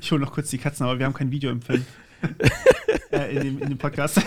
[0.00, 1.86] ich hole noch kurz die Katzen, aber wir haben kein Video im Film.
[3.12, 4.20] äh, in, dem, in, dem, Podcast.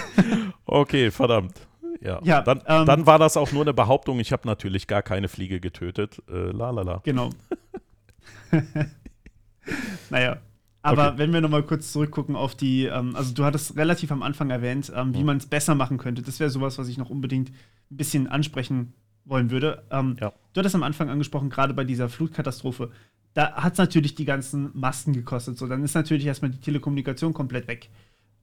[0.66, 1.54] Okay, verdammt.
[2.02, 4.20] Ja, ja dann, ähm, dann, war das auch nur eine Behauptung.
[4.20, 6.22] Ich habe natürlich gar keine Fliege getötet.
[6.28, 7.02] Äh, la la la.
[7.04, 7.30] Genau.
[10.10, 10.38] naja,
[10.84, 11.18] aber okay.
[11.18, 14.92] wenn wir nochmal kurz zurückgucken auf die, ähm, also du hattest relativ am Anfang erwähnt,
[14.96, 15.26] ähm, wie mhm.
[15.26, 16.22] man es besser machen könnte.
[16.22, 17.50] Das wäre sowas, was ich noch unbedingt
[17.90, 18.94] ein bisschen ansprechen
[19.26, 19.84] wollen würde.
[19.90, 20.34] Ähm, ja.
[20.54, 22.92] Du hattest am Anfang angesprochen, gerade bei dieser Flutkatastrophe,
[23.34, 25.58] da hat es natürlich die ganzen Masten gekostet.
[25.58, 27.90] So, dann ist natürlich erstmal die Telekommunikation komplett weg.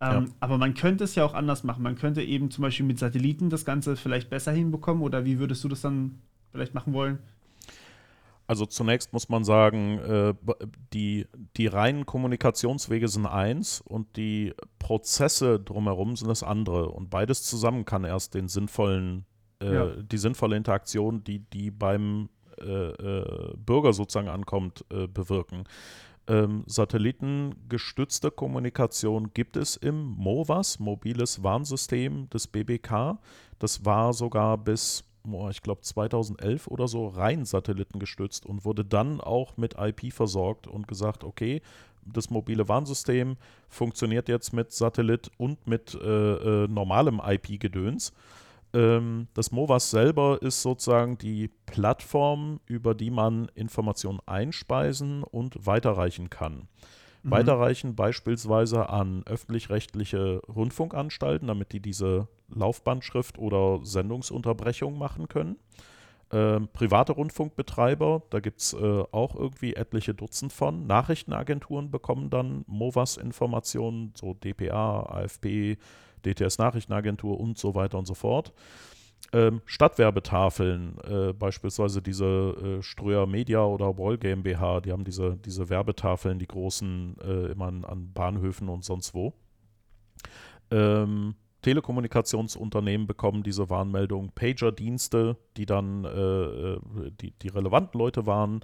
[0.01, 0.33] Ähm, ja.
[0.41, 1.83] Aber man könnte es ja auch anders machen.
[1.83, 5.03] Man könnte eben zum Beispiel mit Satelliten das Ganze vielleicht besser hinbekommen.
[5.03, 6.19] Oder wie würdest du das dann
[6.51, 7.19] vielleicht machen wollen?
[8.51, 10.35] Also zunächst muss man sagen, äh,
[10.93, 16.89] die, die reinen Kommunikationswege sind eins und die Prozesse drumherum sind das andere.
[16.89, 19.25] Und beides zusammen kann erst den sinnvollen,
[19.63, 19.87] äh, ja.
[20.03, 22.29] die sinnvolle Interaktion, die, die beim
[22.61, 25.63] äh, äh Bürger sozusagen ankommt, äh, bewirken.
[26.27, 33.21] Ähm, satellitengestützte Kommunikation gibt es im MOVAS, mobiles Warnsystem des BBK.
[33.61, 35.05] Das war sogar bis
[35.51, 40.89] ich glaube 2011 oder so, rein satellitengestützt und wurde dann auch mit IP versorgt und
[40.89, 41.61] gesagt, okay,
[42.05, 43.37] das mobile Warnsystem
[43.69, 48.13] funktioniert jetzt mit Satellit und mit äh, äh, normalem IP-Gedöns.
[48.73, 56.31] Ähm, das MOVAS selber ist sozusagen die Plattform, über die man Informationen einspeisen und weiterreichen
[56.31, 56.69] kann.
[57.23, 57.31] Mhm.
[57.31, 65.57] Weiterreichen beispielsweise an öffentlich-rechtliche Rundfunkanstalten, damit die diese Laufbandschrift oder Sendungsunterbrechung machen können.
[66.33, 70.87] Ähm, private Rundfunkbetreiber, da gibt es äh, auch irgendwie etliche Dutzend von.
[70.87, 75.79] Nachrichtenagenturen bekommen dann MOVAS-Informationen, so DPA, AFP,
[76.25, 78.53] DTS Nachrichtenagentur und so weiter und so fort.
[79.33, 85.69] Ähm, Stadtwerbetafeln, äh, beispielsweise diese äh, Ströer Media oder Wall GmbH, die haben diese, diese
[85.69, 89.33] Werbetafeln, die großen, äh, immer an, an, Bahnhöfen und sonst wo.
[90.71, 96.81] Ähm, Telekommunikationsunternehmen bekommen diese Warnmeldung, Pager-Dienste, die dann äh, äh,
[97.21, 98.61] die, die relevanten Leute waren.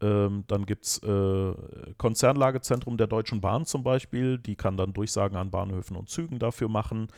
[0.00, 1.54] Ähm, dann gibt es äh,
[1.96, 6.68] Konzernlagezentrum der Deutschen Bahn zum Beispiel, die kann dann Durchsagen an Bahnhöfen und Zügen dafür
[6.68, 7.08] machen.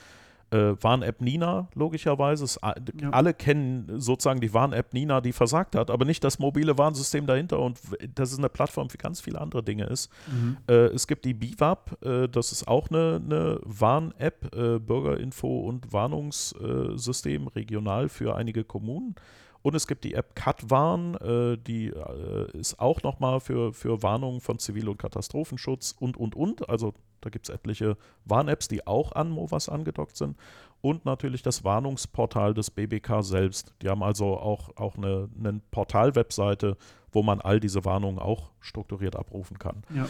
[0.50, 2.44] Äh, Warn-App Nina, logischerweise.
[2.44, 3.10] Es, ja.
[3.10, 7.58] Alle kennen sozusagen die Warn-App Nina, die versagt hat, aber nicht das mobile Warnsystem dahinter
[7.58, 7.78] und
[8.14, 10.10] das ist eine Plattform für ganz viele andere Dinge ist.
[10.26, 10.56] Mhm.
[10.68, 15.92] Äh, es gibt die BIWAP, äh, das ist auch eine, eine Warn-App, äh, Bürgerinfo- und
[15.92, 19.14] Warnungssystem regional für einige Kommunen.
[19.62, 24.40] Und es gibt die App Katwarn, äh, die äh, ist auch nochmal für, für Warnungen
[24.40, 26.68] von Zivil- und Katastrophenschutz und, und, und.
[26.68, 30.36] Also da gibt es etliche Warn-Apps, die auch an MOVAS angedockt sind.
[30.80, 33.74] Und natürlich das Warnungsportal des BBK selbst.
[33.82, 36.76] Die haben also auch, auch eine, eine Portal-Webseite,
[37.10, 39.82] wo man all diese Warnungen auch strukturiert abrufen kann.
[39.94, 40.08] Ja.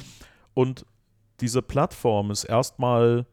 [0.54, 0.84] Und
[1.40, 3.26] diese Plattform ist erstmal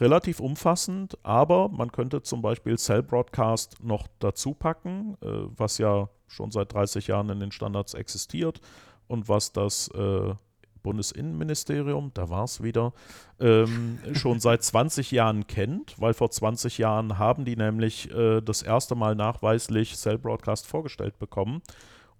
[0.00, 5.26] relativ umfassend, aber man könnte zum Beispiel Cell Broadcast noch dazu packen, äh,
[5.56, 8.60] was ja schon seit 30 Jahren in den Standards existiert
[9.06, 10.34] und was das äh,
[10.82, 12.92] Bundesinnenministerium, da war es wieder,
[13.40, 18.62] ähm, schon seit 20 Jahren kennt, weil vor 20 Jahren haben die nämlich äh, das
[18.62, 21.62] erste Mal nachweislich Cell Broadcast vorgestellt bekommen.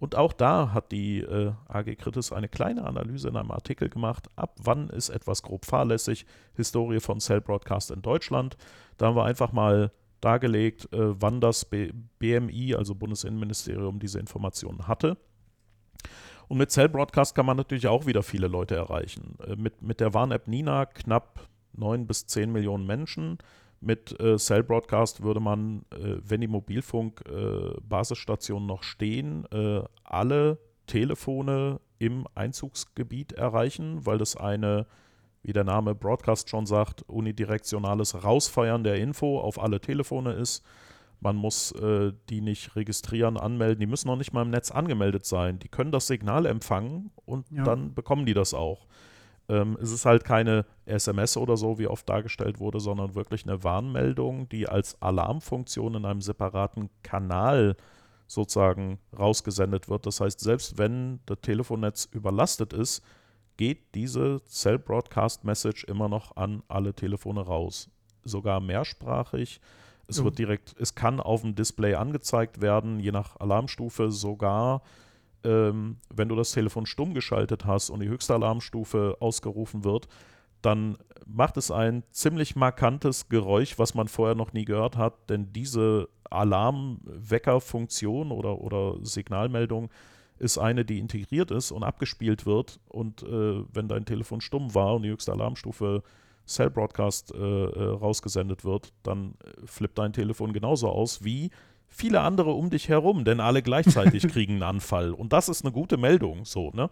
[0.00, 4.28] Und auch da hat die äh, AG Kritis eine kleine Analyse in einem Artikel gemacht,
[4.36, 8.56] ab wann ist etwas grob fahrlässig, Historie von Cell Broadcast in Deutschland.
[8.96, 9.90] Da haben wir einfach mal
[10.20, 15.16] dargelegt, äh, wann das B BMI, also Bundesinnenministerium, diese Informationen hatte.
[16.49, 19.36] Und mit Cell Broadcast kann man natürlich auch wieder viele Leute erreichen.
[19.46, 23.36] Äh, mit, mit der Warn-App Nina knapp 9 bis 10 Millionen Menschen.
[23.80, 30.59] Mit äh, Cell Broadcast würde man, äh, wenn die Mobilfunk-Basisstationen äh, noch stehen, äh, alle
[30.86, 34.86] Telefone im Einzugsgebiet erreichen, weil das eine,
[35.42, 40.64] wie der Name Broadcast schon sagt, unidirektionales Rausfeuern der Info auf alle Telefone ist.
[41.21, 43.81] Man muss äh, die nicht registrieren, anmelden.
[43.81, 45.59] Die müssen noch nicht mal im Netz angemeldet sein.
[45.59, 47.64] Die können das Signal empfangen und ja.
[47.64, 48.87] dann bekommen die das auch.
[49.49, 53.64] Ähm, es ist halt keine SMS oder so, wie oft dargestellt wurde, sondern wirklich eine
[53.64, 57.77] Warnmeldung, die als Alarmfunktion in einem separaten Kanal
[58.27, 60.07] sozusagen rausgesendet wird.
[60.07, 63.03] Das heißt, selbst wenn das Telefonnetz überlastet ist,
[63.57, 67.91] geht diese Cell Broadcast Message immer noch an alle Telefone raus.
[68.23, 69.61] Sogar mehrsprachig.
[70.09, 74.82] Es wird direkt, es kann auf dem Display angezeigt werden, je nach Alarmstufe sogar
[75.44, 80.09] ähm, wenn du das Telefon stumm geschaltet hast und die höchste Alarmstufe ausgerufen wird,
[80.62, 80.96] dann
[81.26, 86.09] macht es ein ziemlich markantes Geräusch, was man vorher noch nie gehört hat, denn diese
[86.30, 89.90] Alarmweckerfunktion oder, oder Signalmeldung
[90.38, 92.80] ist eine, die integriert ist und abgespielt wird.
[92.88, 96.02] Und äh, wenn dein Telefon stumm war und die höchste Alarmstufe
[96.49, 101.51] Cell Broadcast äh, äh, rausgesendet wird, dann äh, flippt dein Telefon genauso aus wie
[101.88, 105.12] viele andere um dich herum, denn alle gleichzeitig kriegen einen Anfall.
[105.12, 106.90] Und das ist eine gute Meldung, so, ne?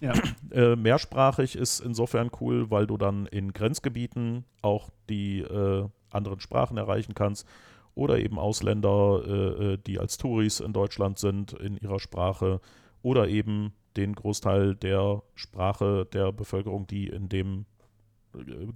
[0.00, 0.12] Ja.
[0.50, 6.76] Äh, mehrsprachig ist insofern cool, weil du dann in Grenzgebieten auch die äh, anderen Sprachen
[6.76, 7.46] erreichen kannst
[7.94, 12.60] oder eben Ausländer, äh, äh die als Touris in Deutschland sind, in ihrer Sprache
[13.00, 17.64] oder eben den Großteil der Sprache der Bevölkerung, die in dem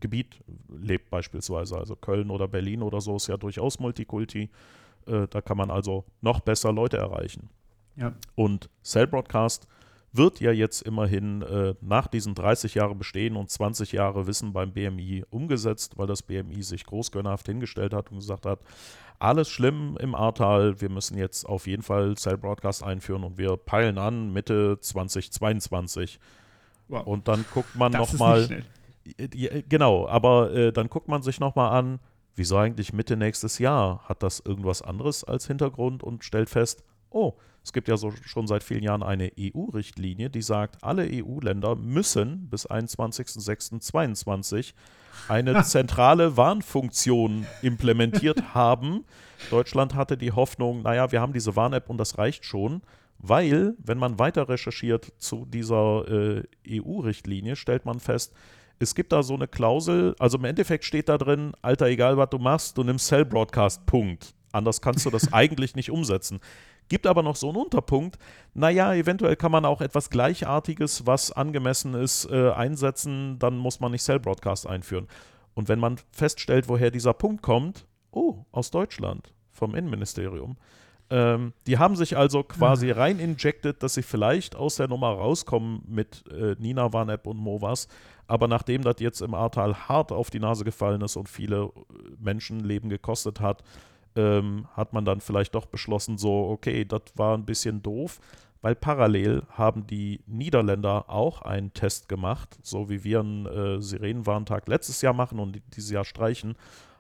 [0.01, 1.77] Gebiet lebt beispielsweise.
[1.77, 4.51] Also Köln oder Berlin oder so ist ja durchaus Multikulti.
[5.07, 7.49] Äh, da kann man also noch besser Leute erreichen.
[7.97, 8.13] Ja.
[8.35, 9.69] Und Cell Broadcast
[10.13, 14.73] wird ja jetzt immerhin äh, nach diesen 30 Jahren Bestehen und 20 Jahre Wissen beim
[14.73, 18.61] BMI umgesetzt, weil das BMI sich großgönnerhaft hingestellt hat und gesagt hat,
[19.19, 23.57] alles schlimm im Ahrtal, wir müssen jetzt auf jeden Fall Cell Broadcast einführen und wir
[23.57, 26.19] peilen an Mitte 2022.
[26.89, 27.07] Wow.
[27.07, 28.65] Und dann guckt man nochmal.
[29.69, 32.01] Genau, aber äh, dann guckt man sich nochmal an,
[32.35, 34.03] wieso eigentlich Mitte nächstes Jahr?
[34.09, 37.35] Hat das irgendwas anderes als Hintergrund und stellt fest, oh,
[37.67, 42.49] es gibt ja so, schon seit vielen Jahren eine EU-Richtlinie, die sagt, alle EU-Länder müssen
[42.49, 44.73] bis 21.06.22
[45.29, 49.05] eine zentrale Warnfunktion implementiert haben.
[49.51, 52.83] Deutschland hatte die Hoffnung, naja, wir haben diese Warn-App und das reicht schon,
[53.19, 58.33] weil, wenn man weiter recherchiert zu dieser äh, EU-Richtlinie, stellt man fest,
[58.79, 62.31] es gibt da so eine Klausel, also im Endeffekt steht da drin, Alter, egal was
[62.31, 64.35] du machst, du nimmst Cell Broadcast, Punkt.
[64.53, 66.41] Anders kannst du das eigentlich nicht umsetzen.
[66.89, 68.17] Gibt aber noch so einen Unterpunkt,
[68.55, 73.93] naja, eventuell kann man auch etwas Gleichartiges, was angemessen ist, äh, einsetzen, dann muss man
[73.93, 75.09] nicht Cell Broadcast einführen.
[75.55, 80.59] Und wenn man feststellt, woher dieser Punkt kommt, oh, aus Deutschland, vom Innenministerium,
[81.11, 85.83] ähm, die haben sich also quasi rein injected, dass sie vielleicht aus der Nummer rauskommen
[85.87, 87.89] mit äh, Nina Warn-App und Movas,
[88.27, 91.71] aber nachdem das jetzt im Ahrtal hart auf die Nase gefallen ist und viele äh,
[92.19, 93.63] Menschenleben gekostet hat,
[94.17, 98.19] ähm, hat man dann vielleicht doch beschlossen, so, okay, das war ein bisschen doof,
[98.63, 104.67] weil parallel haben die Niederländer auch einen Test gemacht, so wie wir einen äh, Sirenenwarntag
[104.67, 106.57] letztes Jahr machen und dieses Jahr streichen,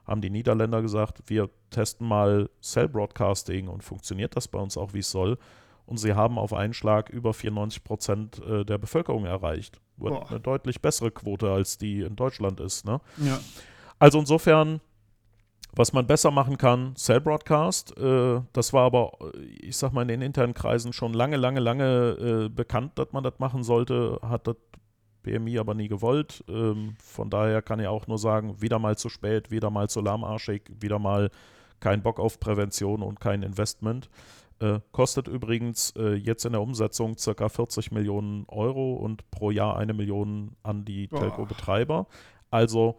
[0.07, 4.95] haben die Niederländer gesagt, wir testen mal Cell Broadcasting und funktioniert das bei uns auch,
[4.95, 5.39] wie es soll.
[5.85, 9.81] Und sie haben auf einen Schlag über 94 Prozent äh, der Bevölkerung erreicht.
[9.97, 10.29] Boah.
[10.29, 12.85] Eine deutlich bessere Quote, als die in Deutschland ist.
[12.85, 13.01] Ne?
[13.19, 13.39] Ja.
[13.99, 14.81] Also insofern,
[15.73, 17.97] was man besser machen kann, Cell Broadcast.
[17.99, 19.13] Äh, das war aber,
[19.61, 23.23] ich sag mal, in den internen Kreisen schon lange, lange, lange äh, bekannt, dass man
[23.23, 24.19] das machen sollte.
[24.23, 24.57] Hat das
[25.27, 26.43] BMI aber nie gewollt.
[26.49, 30.01] Ähm, von daher kann ich auch nur sagen, wieder mal zu spät, wieder mal zu
[30.01, 31.31] lahmarschig, wieder mal
[31.81, 34.09] kein Bock auf Prävention und kein Investment.
[34.61, 37.49] Äh, kostet übrigens äh, jetzt in der Umsetzung ca.
[37.49, 42.07] 40 Millionen Euro und pro Jahr eine Million an die Telco-Betreiber.
[42.51, 42.97] Also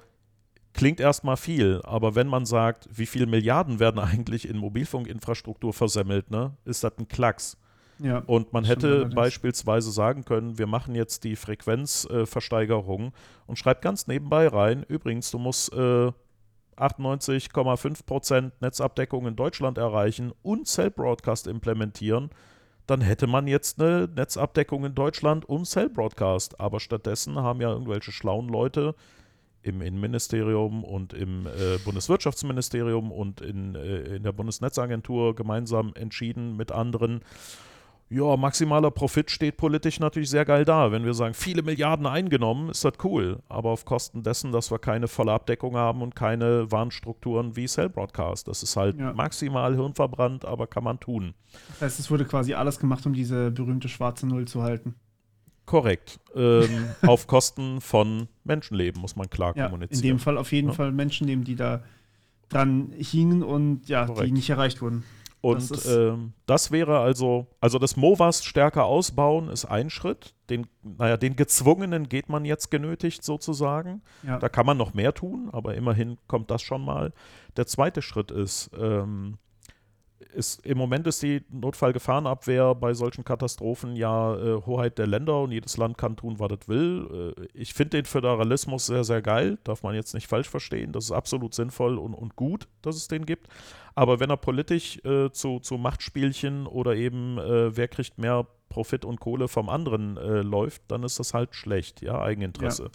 [0.73, 6.29] klingt erstmal viel, aber wenn man sagt, wie viele Milliarden werden eigentlich in Mobilfunkinfrastruktur versemmelt,
[6.29, 7.57] ne, ist das ein Klacks.
[7.99, 13.11] Ja, Und man hätte beispielsweise sagen können, wir machen jetzt die Frequenzversteigerung
[13.47, 16.11] und schreibt ganz nebenbei rein, übrigens, du musst äh,
[16.77, 22.29] 98,5% Netzabdeckung in Deutschland erreichen und Cell Broadcast implementieren,
[22.85, 26.59] dann hätte man jetzt eine Netzabdeckung in Deutschland und Cell Broadcast.
[26.59, 28.95] Aber stattdessen haben ja irgendwelche schlauen Leute
[29.61, 36.71] im Innenministerium und im äh, Bundeswirtschaftsministerium und in, äh, in der Bundesnetzagentur gemeinsam entschieden mit
[36.71, 37.21] anderen,
[38.09, 40.91] ja, maximaler Profit steht politisch natürlich sehr geil da.
[40.91, 43.39] Wenn wir sagen, viele Milliarden eingenommen, ist das cool.
[43.49, 47.89] Aber auf Kosten dessen, dass wir keine volle Abdeckung haben und keine Warnstrukturen wie Cell
[47.89, 48.47] Broadcast.
[48.47, 49.11] Das ist halt Ja.
[49.13, 51.33] maximal hirnverbrannt, aber kann man tun.
[51.69, 54.95] Das heißt, es wurde quasi alles gemacht, um diese berühmte schwarze Null zu halten.
[55.65, 56.21] Korrekt.
[56.33, 56.69] Ähm,
[57.05, 60.01] auf Kosten von Menschenleben muss man klar Ja, in kommunizieren.
[60.03, 60.73] dem Fall auf jeden Ja.
[60.73, 61.83] Fall Menschen nehmen, die da
[62.47, 64.31] dran hingen und ja, die Korrekt.
[64.33, 65.03] nicht erreicht wurden.
[65.41, 70.33] Und Das ähm, das wäre also, also das MOVAS stärker ausbauen ist ein Schritt.
[70.49, 74.01] Den, naja, den gezwungenen geht man jetzt genötigt sozusagen.
[74.23, 77.13] Ja, Da kann man noch mehr tun, aber immerhin kommt das schon mal.
[77.55, 79.37] Der zweite Schritt ist, ähm,
[80.33, 85.51] ist im Moment ist die Notfallgefahrenabwehr bei solchen Katastrophen ja äh, Hoheit der Länder und
[85.51, 87.33] jedes Land kann tun, was es will.
[87.37, 90.91] Äh, ich finde den Föderalismus sehr, sehr geil, darf man jetzt nicht falsch verstehen.
[90.91, 93.47] Das ist absolut sinnvoll und, und gut, dass es den gibt.
[93.95, 99.05] Aber wenn er politisch äh, zu, zu Machtspielchen oder eben äh, wer kriegt mehr Profit
[99.05, 102.91] und Kohle vom anderen äh, läuft, dann ist das halt schlecht, ja, Eigeninteresse.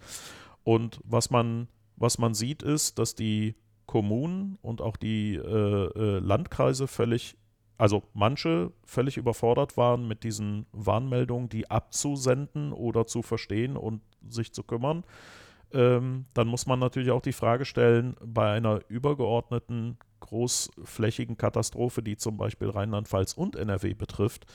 [0.64, 3.54] Und was man, was man sieht, ist, dass die
[3.92, 7.36] Kommunen und auch die äh, äh, Landkreise völlig,
[7.76, 14.54] also manche völlig überfordert waren mit diesen Warnmeldungen, die abzusenden oder zu verstehen und sich
[14.54, 15.04] zu kümmern.
[15.74, 22.16] Ähm, dann muss man natürlich auch die Frage stellen, bei einer übergeordneten großflächigen Katastrophe, die
[22.16, 24.46] zum Beispiel Rheinland-Pfalz und NRW betrifft,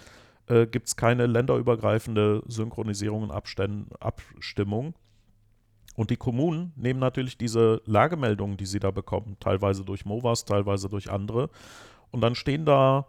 [0.48, 4.96] äh, gibt es keine länderübergreifende Synchronisierung und Abständ- Abstimmung.
[5.98, 10.90] Und die Kommunen nehmen natürlich diese Lagemeldungen, die sie da bekommen, teilweise durch MOVAS, teilweise
[10.90, 11.50] durch andere.
[12.12, 13.08] Und dann stehen da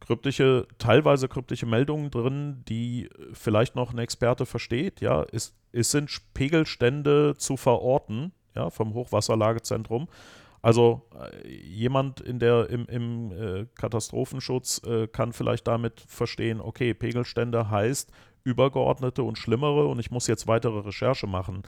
[0.00, 5.02] kryptische, teilweise kryptische Meldungen drin, die vielleicht noch ein Experte versteht.
[5.02, 10.08] Ja, es, es sind Pegelstände zu verorten, ja, vom Hochwasserlagezentrum.
[10.62, 16.94] Also äh, jemand in der, im, im äh, Katastrophenschutz äh, kann vielleicht damit verstehen, okay,
[16.94, 18.10] Pegelstände heißt
[18.46, 21.64] übergeordnete und schlimmere und ich muss jetzt weitere Recherche machen.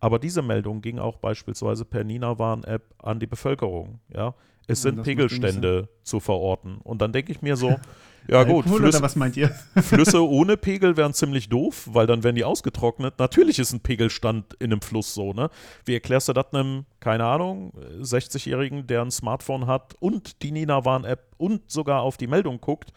[0.00, 4.00] Aber diese Meldung ging auch beispielsweise per Nina-Warn-App an die Bevölkerung.
[4.12, 4.34] Ja,
[4.66, 6.78] es Ja, sind Pegelstände zu verorten.
[6.78, 7.68] Und dann denke ich mir so,
[8.28, 9.48] ja gut, Alkohol Flüsse, oder was meint ihr?
[9.82, 13.18] Flüsse ohne Pegel wären ziemlich doof, weil dann werden die ausgetrocknet.
[13.18, 15.50] Natürlich ist ein Pegelstand in einem Fluss so, ne?
[15.84, 21.34] Wie erklärst du das einem, keine Ahnung, 60-Jährigen, der ein Smartphone hat und die Nina-Warn-App
[21.36, 22.92] und sogar auf die Meldung guckt,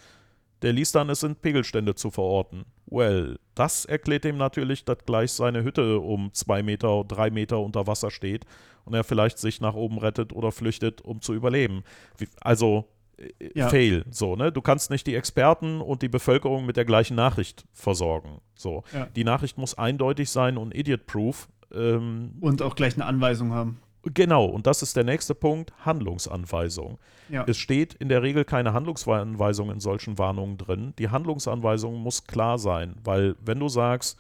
[0.64, 2.66] der liest dann, es sind Pegelstände zu verorten.
[2.88, 7.86] Well, das erklärt ihm natürlich, dass gleich seine Hütte um zwei Meter, drei Meter unter
[7.88, 8.46] Wasser steht
[8.86, 11.84] und er vielleicht sich nach oben rettet oder flüchtet, um zu überleben.
[12.18, 12.86] Wie, also
[13.18, 13.70] äh, Ja.
[13.70, 14.52] fail, so, ne?
[14.52, 18.40] Du kannst nicht die Experten und die Bevölkerung mit der gleichen Nachricht versorgen.
[18.56, 18.84] So.
[18.94, 19.06] Ja.
[19.16, 21.50] Die Nachricht muss eindeutig sein und idiot-proof.
[21.74, 23.80] Ähm, Und auch gleich eine Anweisung haben.
[24.04, 26.98] Genau, und das ist der nächste Punkt, Handlungsanweisung.
[27.30, 27.46] Ja.
[27.48, 30.94] Es steht in der Regel keine Handlungsanweisung in solchen Warnungen drin.
[31.00, 34.18] Die Handlungsanweisung muss klar sein, weil wenn du sagst,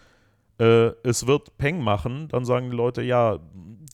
[0.60, 3.39] äh, es wird Peng machen, dann sagen die Leute, ja,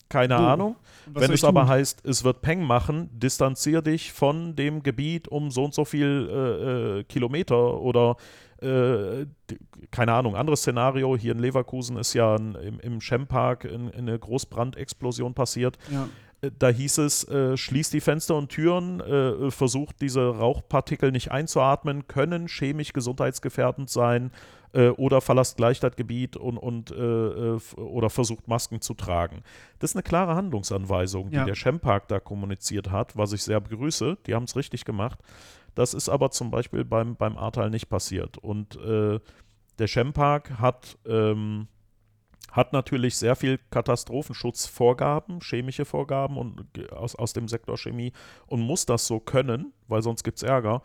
[0.10, 0.76] keine Oh, Ahnung.
[1.06, 1.70] Wenn es aber tun?
[1.70, 6.30] heißt, es wird Peng machen, distanzier dich von dem Gebiet um so und so viel
[6.30, 8.16] äh, äh, Kilometer oder
[8.62, 9.26] äh,
[9.92, 11.16] keine Ahnung, anderes Szenario.
[11.18, 15.78] Hier in Leverkusen ist ja ein, im, im Schempark in, in eine Großbrandexplosion passiert.
[15.92, 16.08] Ja.
[16.42, 21.32] Äh, Da hieß es, äh, schließt die Fenster und Türen, äh, versucht diese Rauchpartikel nicht
[21.32, 24.32] einzuatmen, können chemisch gesundheitsgefährdend sein
[24.74, 29.42] äh, oder verlasst gleich das Gebiet und, und äh, oder versucht Masken zu tragen.
[29.80, 31.46] Das ist eine klare Handlungsanweisung, die Ja.
[31.46, 34.18] der Schempark da kommuniziert hat, was ich sehr begrüße.
[34.28, 35.20] Die haben es richtig gemacht.
[35.76, 38.38] Das ist aber zum Beispiel beim, beim Ahrtal nicht passiert.
[38.38, 39.20] Und äh,
[39.78, 41.68] der Schempark hat ähm,
[42.52, 48.14] hat natürlich sehr viel Katastrophenschutzvorgaben, chemische Vorgaben und aus, aus dem Sektor Chemie
[48.48, 50.82] und muss das so können, weil sonst gibt es Ärger.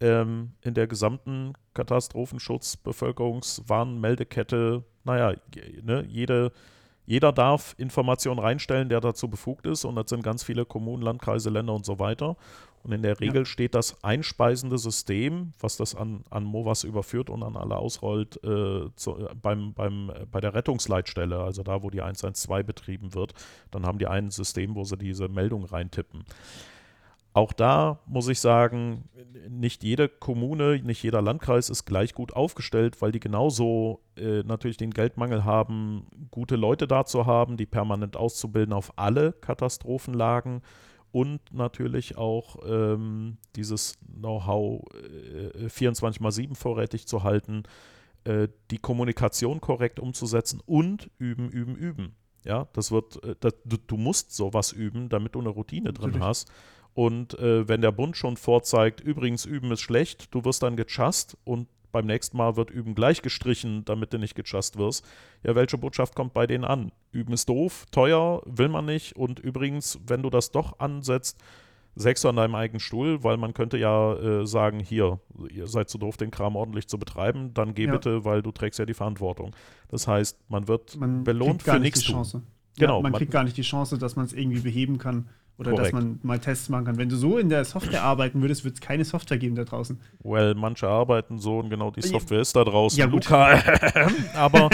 [0.00, 5.34] Ähm, in der gesamten Katastrophenschutz, Bevölkerungswarnmeldekette, naja,
[5.82, 6.52] ne, jede,
[7.04, 11.50] jeder darf Informationen reinstellen, der dazu befugt ist und das sind ganz viele Kommunen, Landkreise,
[11.50, 12.36] Länder und so weiter.
[12.88, 17.42] Und in der Regel steht das einspeisende System, was das an, an MOVAS überführt und
[17.42, 21.90] an alle ausrollt, äh, zu, äh, beim, beim, äh, bei der Rettungsleitstelle, also da, wo
[21.90, 23.34] die 112 betrieben wird.
[23.70, 26.24] Dann haben die ein System, wo sie diese Meldung reintippen.
[27.34, 29.10] auch da muss ich sagen,
[29.50, 34.78] nicht jede Kommune, nicht jeder Landkreis ist gleich gut aufgestellt, weil die genauso äh, natürlich
[34.78, 40.62] den Geldmangel haben, gute Leute da zu haben, die permanent auszubilden auf alle Katastrophenlagen
[41.12, 47.64] und natürlich auch ähm, dieses Know-how äh, 24 mal 7 vorrätig zu halten,
[48.24, 52.14] äh, die Kommunikation korrekt umzusetzen und üben, üben, üben.
[52.44, 56.10] Ja, das wird, äh, das, du, du, musst sowas üben, damit du eine Routine drin
[56.10, 56.26] natürlich.
[56.26, 56.52] hast.
[56.94, 61.36] Und äh, wenn der Bund schon vorzeigt, übrigens, üben ist schlecht, du wirst dann gechast
[61.44, 65.04] und beim nächsten Mal wird Üben gleich gestrichen, damit du nicht gechast wirst.
[65.42, 66.92] Ja, welche Botschaft kommt bei denen an?
[67.12, 69.16] Üben ist doof, teuer, will man nicht.
[69.16, 71.38] Und übrigens, wenn du das doch ansetzt,
[71.94, 75.18] sägst du an deinem eigenen Stuhl, weil man könnte ja äh, sagen, hier,
[75.50, 77.92] ihr seid zu doof, den Kram ordentlich zu betreiben, dann geh ja.
[77.92, 79.54] bitte, weil du trägst ja die Verantwortung.
[79.88, 82.06] Das heißt, man wird man belohnt für nichts.
[82.06, 85.28] Genau, ja, man, man kriegt gar nicht die Chance, dass man es irgendwie beheben kann.
[85.58, 85.86] Oder Korrekt.
[85.86, 86.98] dass man mal Tests machen kann.
[86.98, 89.98] Wenn du so in der Software arbeiten würdest, würde es keine Software geben da draußen.
[90.22, 92.96] Well, manche arbeiten so und genau die Software ist da draußen.
[92.96, 93.60] Ja, Luca.
[94.34, 94.70] aber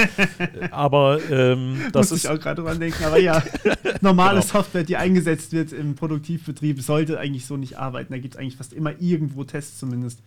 [0.70, 2.24] aber ähm, das Muss ist.
[2.24, 3.02] ich auch gerade dran denken.
[3.02, 3.42] Aber ja,
[4.02, 4.52] normale genau.
[4.52, 8.12] Software, die eingesetzt wird im Produktivbetrieb, sollte eigentlich so nicht arbeiten.
[8.12, 10.20] Da gibt es eigentlich fast immer irgendwo Tests zumindest.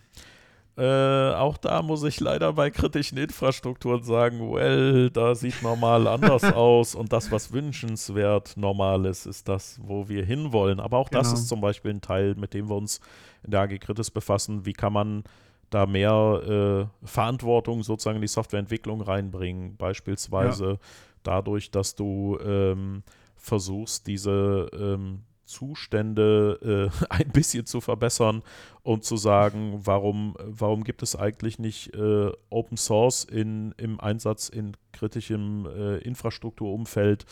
[0.78, 6.44] Äh, auch da muss ich leider bei kritischen Infrastrukturen sagen, well, da sieht normal anders
[6.54, 10.80] aus und das, was wünschenswert normal ist, ist das, wo wir hinwollen.
[10.80, 11.24] Aber auch genau.
[11.24, 13.02] das ist zum Beispiel ein Teil, mit dem wir uns
[13.44, 14.68] in der AG Kritis befassen.
[14.68, 15.24] Wie kann man
[15.72, 19.78] da mehr äh, Verantwortung sozusagen in die Softwareentwicklung reinbringen?
[19.78, 20.78] Beispielsweise ja.
[21.24, 23.02] dadurch, dass du ähm,
[23.36, 28.44] versuchst, diese ähm, Zustände äh, ein bisschen zu verbessern
[28.84, 34.50] und zu sagen, warum, warum gibt es eigentlich nicht äh, Open Source in, im Einsatz
[34.50, 37.26] in kritischem äh, Infrastrukturumfeld?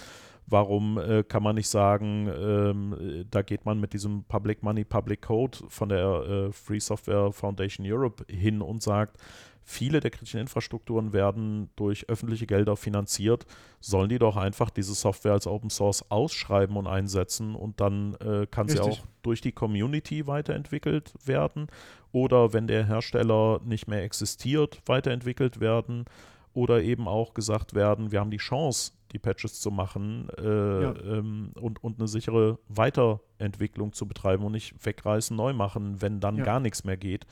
[0.47, 5.23] Warum äh, kann man nicht sagen, ähm, da geht man mit diesem Public Money, Public
[5.23, 9.17] Code von der äh, Free Software Foundation Europe hin und sagt,
[9.65, 13.45] viele der kritischen Infrastrukturen werden durch öffentliche Gelder finanziert,
[13.81, 18.45] sollen die doch einfach diese Software als Open Source ausschreiben und einsetzen und dann äh,
[18.49, 18.85] kann Richtig.
[18.85, 21.67] sie auch durch die Community weiterentwickelt werden
[22.11, 26.05] oder wenn der Hersteller nicht mehr existiert, weiterentwickelt werden
[26.53, 30.43] oder eben auch gesagt werden, wir haben die Chance, die Patches zu machen äh,
[30.83, 30.95] ja.
[31.05, 36.37] ähm, und, und eine sichere Weiterentwicklung zu betreiben und nicht wegreißen, neu machen, wenn dann
[36.37, 36.43] ja.
[36.43, 37.25] gar nichts mehr geht.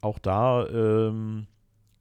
[0.00, 1.46] Auch da ähm,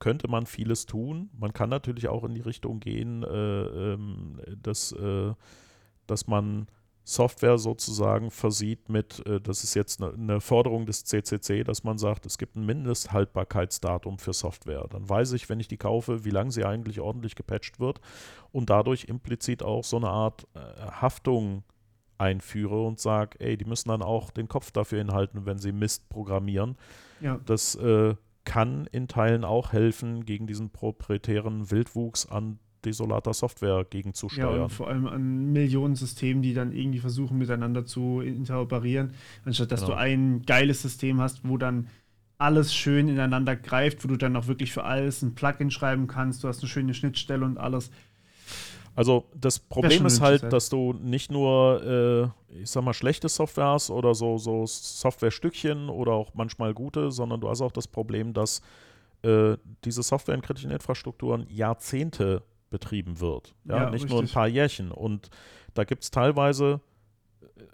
[0.05, 1.31] könnte man vieles tun.
[1.35, 5.33] Man kann natürlich auch in die Richtung gehen, äh, ähm, dass, äh,
[6.05, 6.67] dass man
[7.03, 11.97] Software sozusagen versieht mit, äh, das ist jetzt eine, eine Forderung des CCC, dass man
[11.97, 14.85] sagt, es gibt ein Mindesthaltbarkeitsdatum für Software.
[14.91, 17.99] Dann weiß ich, wenn ich die kaufe, wie lange sie eigentlich ordentlich gepatcht wird
[18.51, 20.59] und dadurch implizit auch so eine Art äh,
[21.01, 21.63] Haftung
[22.19, 26.09] einführe und sage, ey, die müssen dann auch den Kopf dafür hinhalten, wenn sie Mist
[26.09, 26.77] programmieren.
[27.21, 27.39] Ja.
[27.43, 28.13] Das äh,
[28.45, 34.55] kann in Teilen auch helfen, gegen diesen proprietären Wildwuchs an desolater Software gegenzusteuern.
[34.55, 39.11] Ja, und vor allem an Millionen Systemen, die dann irgendwie versuchen, miteinander zu interoperieren,
[39.43, 39.93] anstatt dass genau.
[39.93, 41.87] du ein geiles System hast, wo dann
[42.37, 46.43] alles schön ineinander greift, wo du dann auch wirklich für alles ein Plugin schreiben kannst,
[46.43, 47.91] du hast eine schöne Schnittstelle und alles.
[48.95, 53.67] Also das Problem ist halt, dass du nicht nur, äh, ich sag mal, schlechte Software
[53.67, 58.33] hast oder so, so Softwarestückchen oder auch manchmal gute, sondern du hast auch das Problem,
[58.33, 58.61] dass
[59.23, 63.53] äh, diese Software in kritischen Infrastrukturen Jahrzehnte betrieben wird.
[63.65, 64.11] Ja, ja nicht richtig.
[64.11, 64.91] nur ein paar Jährchen.
[64.91, 65.29] Und
[65.73, 66.79] da gibt es teilweise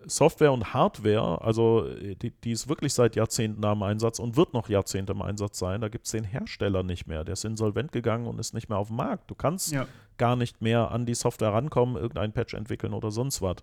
[0.05, 4.69] Software und Hardware, also die, die, ist wirklich seit Jahrzehnten am Einsatz und wird noch
[4.69, 5.81] Jahrzehnte im Einsatz sein.
[5.81, 7.23] Da gibt es den Hersteller nicht mehr.
[7.23, 9.29] Der ist insolvent gegangen und ist nicht mehr auf dem Markt.
[9.29, 9.87] Du kannst ja.
[10.17, 13.57] gar nicht mehr an die Software rankommen, irgendein Patch entwickeln oder sonst was.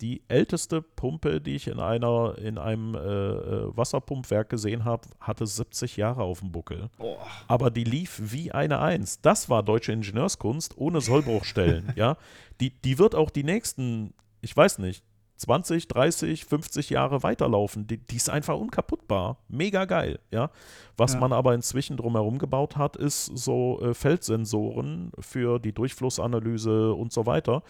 [0.00, 5.46] Die älteste Pumpe, die ich in einer in einem äh, äh Wasserpumpwerk gesehen habe, hatte
[5.46, 6.90] 70 Jahre auf dem Buckel.
[6.98, 7.16] Oh.
[7.46, 9.20] Aber die lief wie eine Eins.
[9.20, 11.92] Das war deutsche Ingenieurskunst ohne Sollbruchstellen.
[11.96, 12.16] ja,
[12.60, 15.04] die, die wird auch die nächsten, ich weiß nicht,
[15.36, 17.86] 20, 30, 50 Jahre weiterlaufen.
[17.86, 19.38] Die, die ist einfach unkaputtbar.
[19.48, 20.50] Mega geil, ja.
[20.96, 21.20] Was ja.
[21.20, 27.26] man aber inzwischen drumherum gebaut hat, ist so äh, Feldsensoren für die Durchflussanalyse und so
[27.26, 27.62] weiter.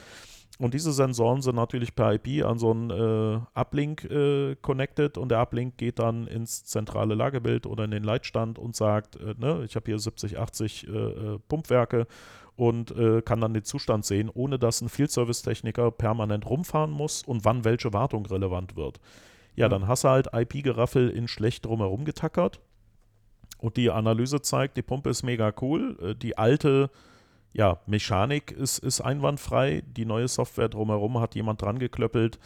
[0.61, 5.31] Und diese Sensoren sind natürlich per IP an so einen äh, Uplink äh, connected und
[5.31, 9.65] der Uplink geht dann ins zentrale Lagebild oder in den Leitstand und sagt, äh, ne,
[9.65, 12.07] ich habe hier 70, 80 äh, äh, Pumpwerke
[12.55, 16.93] und äh, kann dann den Zustand sehen, ohne dass ein Field Service Techniker permanent rumfahren
[16.93, 19.01] muss und wann welche Wartung relevant wird.
[19.57, 22.61] Ja, dann hast du halt IP-Geraffel in schlecht drumherum getackert
[23.59, 26.91] und die Analyse zeigt, die Pumpe ist mega cool, die alte
[27.55, 32.39] ja, Mechanik ist, ist einwandfrei, die neue Software drumherum hat jemand dran geklöppelt,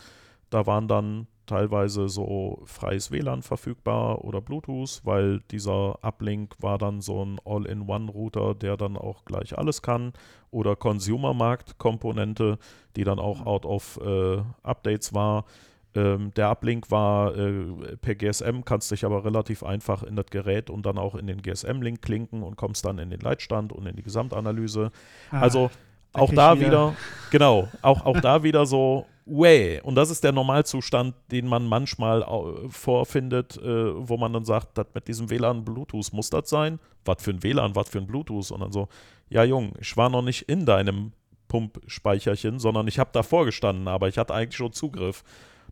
[0.50, 7.00] da waren dann teilweise so freies WLAN verfügbar oder Bluetooth, weil dieser Uplink war dann
[7.00, 10.12] so ein All-in-One-Router, der dann auch gleich alles kann.
[10.50, 12.58] Oder Consumer-Markt-Komponente,
[12.96, 15.46] die dann auch out of äh, Updates war.
[15.94, 20.70] Ähm, der Uplink war äh, per GSM, kannst dich aber relativ einfach in das Gerät
[20.70, 23.96] und dann auch in den GSM-Link klinken und kommst dann in den Leitstand und in
[23.96, 24.90] die Gesamtanalyse.
[25.30, 25.70] Ah, also
[26.12, 26.96] auch da wieder, wieder,
[27.30, 29.80] genau, auch, auch da wieder so, way.
[29.82, 32.24] Und das ist der Normalzustand, den man manchmal
[32.68, 36.78] vorfindet, äh, wo man dann sagt, das mit diesem WLAN Bluetooth muss das sein.
[37.04, 38.50] Was für ein WLAN, was für ein Bluetooth?
[38.50, 38.88] Und dann so,
[39.28, 41.12] ja Jung, ich war noch nicht in deinem
[41.48, 45.24] Pumpspeicherchen, sondern ich habe davor gestanden, aber ich hatte eigentlich schon Zugriff.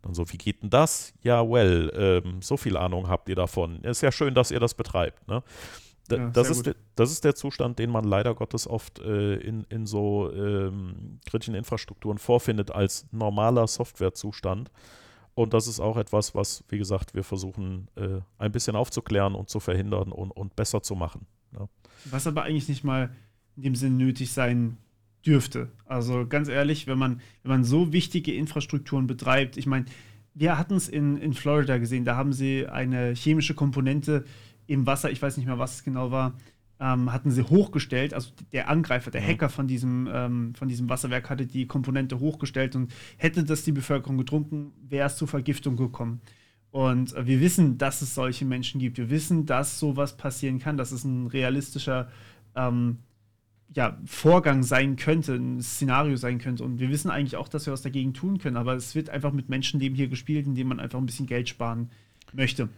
[0.07, 1.13] Dann so, wie geht denn das?
[1.23, 3.83] Ja, well, ähm, so viel Ahnung habt ihr davon.
[3.83, 5.27] Ist ja schön, dass ihr das betreibt.
[5.27, 5.43] Ne?
[6.07, 9.65] Da, ja, das, ist das ist der Zustand, den man leider Gottes oft äh, in,
[9.69, 14.71] in so ähm, kritischen Infrastrukturen vorfindet als normaler Softwarezustand.
[15.35, 19.51] Und das ist auch etwas, was, wie gesagt, wir versuchen äh, ein bisschen aufzuklären und
[19.51, 21.27] zu verhindern und, und besser zu machen.
[21.59, 21.69] Ja.
[22.05, 23.11] Was aber eigentlich nicht mal
[23.57, 24.79] in dem Sinn nötig sein
[25.27, 25.73] dürfte.
[25.85, 29.87] Also ganz ehrlich, wenn man, wenn man so wichtige Infrastrukturen betreibt, ich meine,
[30.35, 34.25] wir hatten es in, in Florida gesehen, da haben sie eine chemische Komponente
[34.67, 36.35] im Wasser, ich weiß nicht mehr, was es genau war,
[36.79, 41.31] ähm, hatten sie hochgestellt, also der Angreifer, der Hacker von diesem, ähm, von diesem Wasserwerk
[41.31, 46.21] hatte die Komponente hochgestellt und hätte das die Bevölkerung getrunken, wäre es zu Vergiftung gekommen.
[46.71, 48.99] Und äh, wir wissen, dass es solche Menschen gibt.
[48.99, 52.11] Wir wissen, dass sowas passieren kann, dass es ein realistischer
[52.55, 52.99] ähm,
[53.75, 56.65] ja, Vorgang sein könnte, ein Szenario sein könnte.
[56.65, 58.57] Und wir wissen eigentlich auch, dass wir was dagegen tun können.
[58.57, 61.91] Aber es wird einfach mit Menschenleben hier gespielt, indem man einfach ein bisschen Geld sparen
[62.33, 62.69] möchte.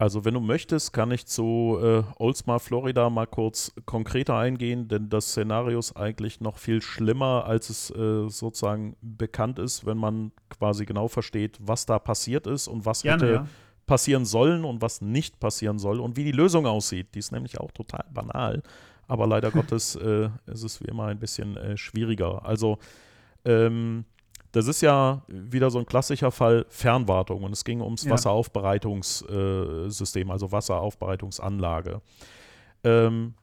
[0.00, 5.10] Also wenn du möchtest, kann ich zu äh, Oldsmar Florida mal kurz konkreter eingehen, denn
[5.10, 10.32] das Szenario ist eigentlich noch viel schlimmer, als es äh, sozusagen bekannt ist, wenn man
[10.48, 13.46] quasi genau versteht, was da passiert ist und was Gerne, hätte ja.
[13.84, 17.14] passieren sollen und was nicht passieren soll und wie die Lösung aussieht.
[17.14, 18.62] Die ist nämlich auch total banal,
[19.10, 22.44] aber leider Gottes äh, ist es wie immer ein bisschen äh, schwieriger.
[22.44, 22.78] Also
[23.44, 24.04] ähm,
[24.52, 28.12] das ist ja wieder so ein klassischer Fall Fernwartung und es ging ums ja.
[28.12, 32.00] Wasseraufbereitungssystem, äh, also Wasseraufbereitungsanlage.
[32.84, 33.34] Ähm,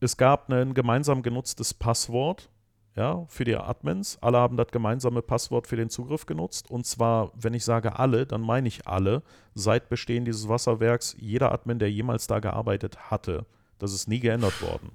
[0.00, 2.50] es gab ein gemeinsam genutztes Passwort
[2.94, 4.18] ja, für die Admins.
[4.20, 6.70] Alle haben das gemeinsame Passwort für den Zugriff genutzt.
[6.70, 9.22] Und zwar, wenn ich sage alle, dann meine ich alle.
[9.54, 13.46] Seit Bestehen dieses Wasserwerks, jeder Admin, der jemals da gearbeitet hatte.
[13.82, 14.92] Das ist nie geändert worden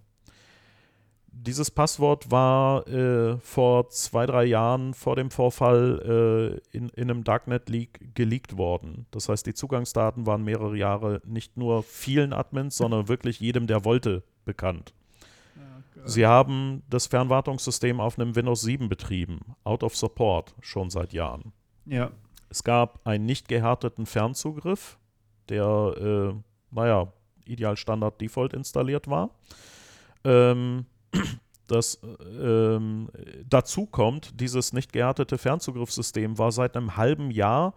[1.47, 7.23] dieses Passwort war äh, vor zwei, drei Jahren vor dem Vorfall äh, in, in einem
[7.23, 9.05] Darknet-Leak geleakt worden.
[9.11, 13.85] Das heißt, die Zugangsdaten waren mehrere Jahre nicht nur vielen Admins, sondern wirklich jedem, der
[13.85, 14.93] wollte, bekannt.
[15.95, 16.09] Okay.
[16.09, 21.53] Sie haben das Fernwartungssystem auf einem Windows 7 betrieben, out of support, schon seit Jahren.
[21.85, 22.11] Ja.
[22.49, 24.97] Es gab einen nicht gehärteten Fernzugriff,
[25.49, 25.63] der,
[26.33, 26.33] äh,
[26.71, 27.11] naja,
[27.49, 29.31] ideal Standard Default installiert war.
[30.23, 30.85] Ähm,
[31.67, 31.99] dass
[32.41, 33.09] ähm,
[33.49, 37.73] dazu kommt, dieses nicht gehärtete Fernzugriffssystem war seit einem halben Jahr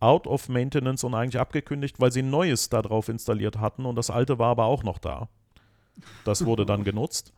[0.00, 4.10] out of maintenance und eigentlich abgekündigt, weil sie ein neues darauf installiert hatten und das
[4.10, 5.28] alte war aber auch noch da.
[6.24, 7.32] Das wurde dann genutzt.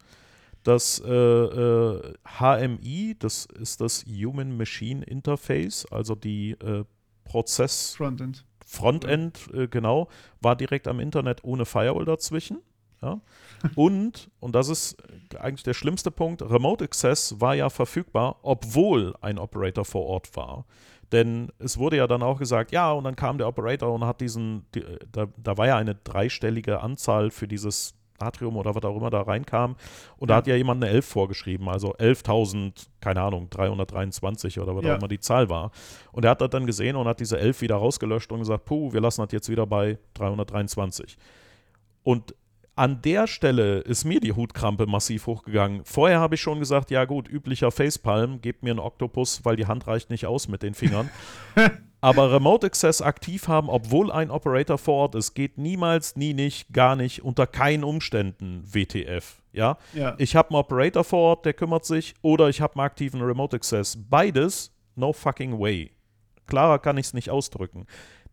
[0.63, 6.85] Das äh, äh, HMI, das ist das Human Machine Interface, also die äh,
[7.25, 10.09] Prozess Frontend, Frontend äh, genau,
[10.43, 12.59] war direkt am Internet ohne Firewall dazwischen.
[13.01, 13.21] Ja?
[13.75, 14.97] Und, und das ist
[15.39, 20.67] eigentlich der schlimmste Punkt, Remote Access war ja verfügbar, obwohl ein Operator vor Ort war.
[21.13, 24.21] Denn es wurde ja dann auch gesagt, ja, und dann kam der Operator und hat
[24.21, 28.97] diesen, die, da, da war ja eine dreistellige Anzahl für dieses Atrium oder was auch
[28.97, 29.77] immer da reinkam.
[30.17, 30.35] Und ja.
[30.35, 34.95] da hat ja jemand eine 11 vorgeschrieben, also 11.000, keine Ahnung, 323 oder was ja.
[34.95, 35.71] auch immer die Zahl war.
[36.13, 38.93] Und er hat das dann gesehen und hat diese 11 wieder rausgelöscht und gesagt, puh,
[38.93, 41.17] wir lassen das jetzt wieder bei 323.
[42.03, 42.35] Und
[42.77, 45.83] an der Stelle ist mir die Hutkrampe massiv hochgegangen.
[45.85, 49.67] Vorher habe ich schon gesagt, ja gut, üblicher Facepalm, gebt mir einen Oktopus, weil die
[49.67, 51.09] Hand reicht nicht aus mit den Fingern.
[52.07, 56.73] Aber Remote Access aktiv haben, obwohl ein Operator vor Ort ist, geht niemals, nie nicht,
[56.73, 59.43] gar nicht, unter keinen Umständen WTF.
[59.53, 59.77] Ja?
[59.93, 60.15] ja.
[60.17, 63.57] Ich habe einen Operator vor Ort, der kümmert sich, oder ich habe einen aktiven Remote
[63.57, 63.99] Access.
[64.09, 65.91] Beides, no fucking way.
[66.47, 67.87] Klarer kann ich es nicht ausdrücken.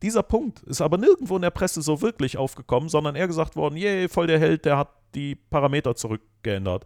[0.04, 3.76] Dieser Punkt ist aber nirgendwo in der Presse so wirklich aufgekommen, sondern eher gesagt worden,
[3.76, 6.86] yay, voll der Held, der hat die Parameter zurückgeändert.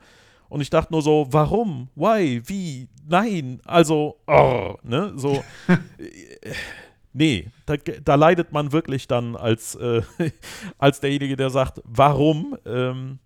[0.49, 1.89] Und ich dachte nur so, warum?
[1.95, 2.41] Why?
[2.45, 2.87] Wie?
[3.07, 3.61] Nein.
[3.65, 5.13] Also, oh, ne?
[5.15, 5.43] So.
[7.13, 10.01] nee, da, da, leidet man wirklich dann als, äh,
[10.77, 12.57] als derjenige, der sagt, warum?
[12.65, 13.19] Ähm,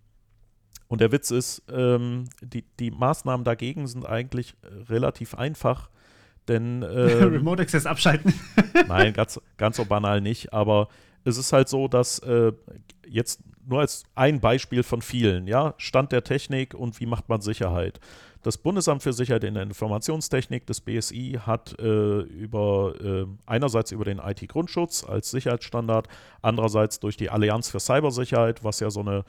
[0.88, 4.56] und der Witz ist, ähm, die, die Maßnahmen dagegen sind eigentlich
[4.90, 5.90] relativ einfach
[6.48, 8.34] Denn, äh, Remote Access abschalten.
[8.88, 10.90] nein, ganz, ganz so banal nicht, aber
[11.24, 12.52] es ist halt so, dass äh,
[13.08, 17.42] jetzt nur als ein Beispiel von vielen, ja, Stand der Technik und wie macht man
[17.42, 18.00] Sicherheit.
[18.44, 24.04] Das Bundesamt für Sicherheit in der Informationstechnik, das BSI, hat äh, über, äh, einerseits über
[24.04, 26.08] den IT-Grundschutz als Sicherheitsstandard,
[26.42, 29.24] andererseits durch die Allianz für Cybersicherheit, was ja so eine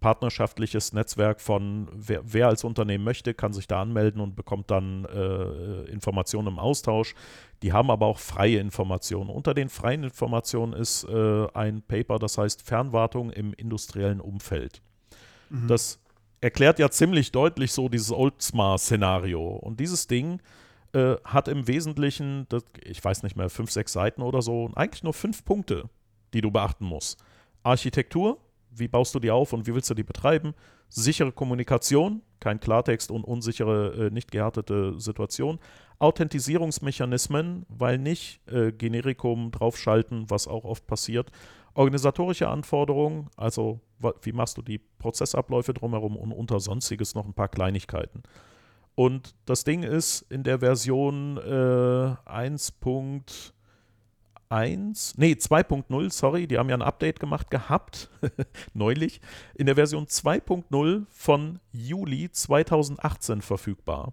[0.00, 5.04] partnerschaftliches Netzwerk von, wer, wer, als Unternehmen möchte, kann sich da anmelden und bekommt dann
[5.06, 7.14] äh, Informationen im Austausch.
[7.62, 9.30] Die haben aber auch freie Informationen.
[9.30, 14.82] Unter den freien Informationen ist äh, ein Paper, das heißt Fernwartung im industriellen Umfeld.
[15.50, 15.66] Mhm.
[15.66, 15.98] Das
[16.40, 19.44] erklärt ja ziemlich deutlich so dieses Oldsmar-Szenario.
[19.44, 20.40] Und dieses Ding
[20.92, 25.02] äh, hat im Wesentlichen, das, ich weiß nicht mehr, fünf, sechs Seiten oder so, eigentlich
[25.02, 25.90] nur fünf Punkte,
[26.32, 27.22] die du beachten musst.
[27.62, 28.38] Architektur,
[28.70, 30.54] wie baust du die auf und wie willst du die betreiben?
[30.88, 35.58] Sichere Kommunikation, kein Klartext und unsichere, äh, nicht gehärtete Situation.
[35.98, 41.30] Authentisierungsmechanismen, weil nicht äh, Generikum draufschalten, was auch oft passiert.
[41.74, 43.80] Organisatorische Anforderungen, also
[44.22, 48.22] wie machst du die Prozessabläufe drumherum und unter Sonstiges noch ein paar Kleinigkeiten.
[48.94, 52.72] Und das Ding ist in der Version äh, 1.
[54.50, 58.10] 1, nee, 2.0, sorry, die haben ja ein Update gemacht gehabt,
[58.74, 59.20] neulich,
[59.54, 64.12] in der Version 2.0 von Juli 2018 verfügbar.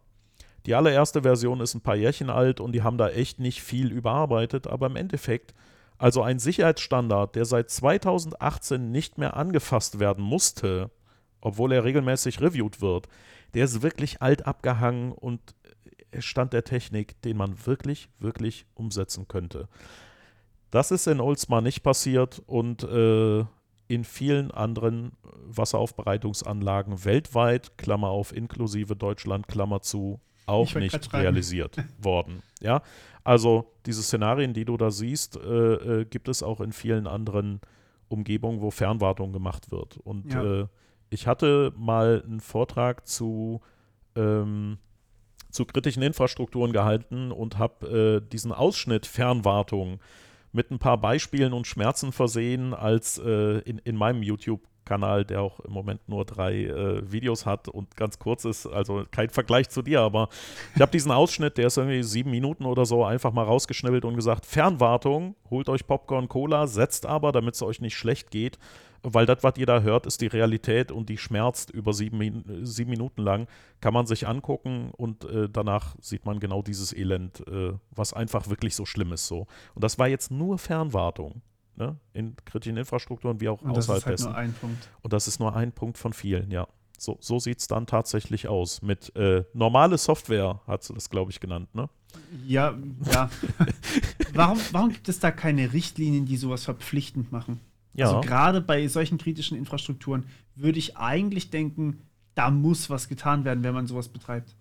[0.65, 3.91] Die allererste Version ist ein paar Jährchen alt und die haben da echt nicht viel
[3.91, 5.53] überarbeitet, aber im Endeffekt,
[5.97, 10.91] also ein Sicherheitsstandard, der seit 2018 nicht mehr angefasst werden musste,
[11.39, 13.07] obwohl er regelmäßig reviewed wird,
[13.53, 15.39] der ist wirklich alt abgehangen und
[16.19, 19.67] Stand der Technik, den man wirklich, wirklich umsetzen könnte.
[20.71, 23.45] Das ist in Oldsmar nicht passiert und äh,
[23.87, 25.11] in vielen anderen
[25.47, 32.41] Wasseraufbereitungsanlagen weltweit, Klammer auf, inklusive Deutschland, Klammer zu, auch nicht realisiert worden.
[32.61, 32.81] Ja,
[33.23, 37.61] also diese Szenarien, die du da siehst, äh, äh, gibt es auch in vielen anderen
[38.07, 39.97] Umgebungen, wo Fernwartung gemacht wird.
[39.97, 40.61] Und ja.
[40.61, 40.67] äh,
[41.09, 43.61] ich hatte mal einen Vortrag zu,
[44.15, 44.77] ähm,
[45.49, 49.99] zu kritischen Infrastrukturen gehalten und habe äh, diesen Ausschnitt Fernwartung
[50.55, 55.59] mit ein paar Beispielen und Schmerzen versehen als äh, in, in meinem YouTube-Kanal, der auch
[55.59, 59.81] im Moment nur drei äh, Videos hat und ganz kurz ist, also kein Vergleich zu
[59.81, 60.29] dir, aber
[60.73, 64.15] ich habe diesen Ausschnitt, der ist irgendwie sieben Minuten oder so, einfach mal rausgeschnibbelt und
[64.15, 68.57] gesagt, Fernwartung, holt euch Popcorn, Cola, setzt aber, damit es euch nicht schlecht geht,
[69.13, 72.89] weil das, was ihr da hört, ist die Realität und die schmerzt über sieben, sieben
[72.89, 73.47] Minuten lang.
[73.79, 78.49] Kann man sich angucken und äh, danach sieht man genau dieses Elend, äh, was einfach
[78.49, 79.27] wirklich so schlimm ist.
[79.27, 79.47] So.
[79.75, 81.41] Und das war jetzt nur Fernwartung.
[81.75, 81.97] Ne?
[82.13, 84.89] In kritischen Infrastrukturen wie auch und außerhalb das ist halt Nur ein Punkt.
[85.01, 86.67] Und das ist nur ein Punkt von vielen, ja.
[86.97, 88.81] So, so sieht es dann tatsächlich aus.
[88.81, 91.89] Mit äh, normale Software hat sie das, glaube ich, genannt, ne?
[92.45, 92.73] Ja,
[93.11, 93.29] ja.
[94.33, 97.59] warum, warum gibt es da keine Richtlinien, die sowas verpflichtend machen?
[97.95, 98.07] Ja.
[98.07, 102.01] Also gerade bei solchen kritischen Infrastrukturen würde ich eigentlich denken,
[102.35, 104.55] da muss was getan werden, wenn man sowas betreibt.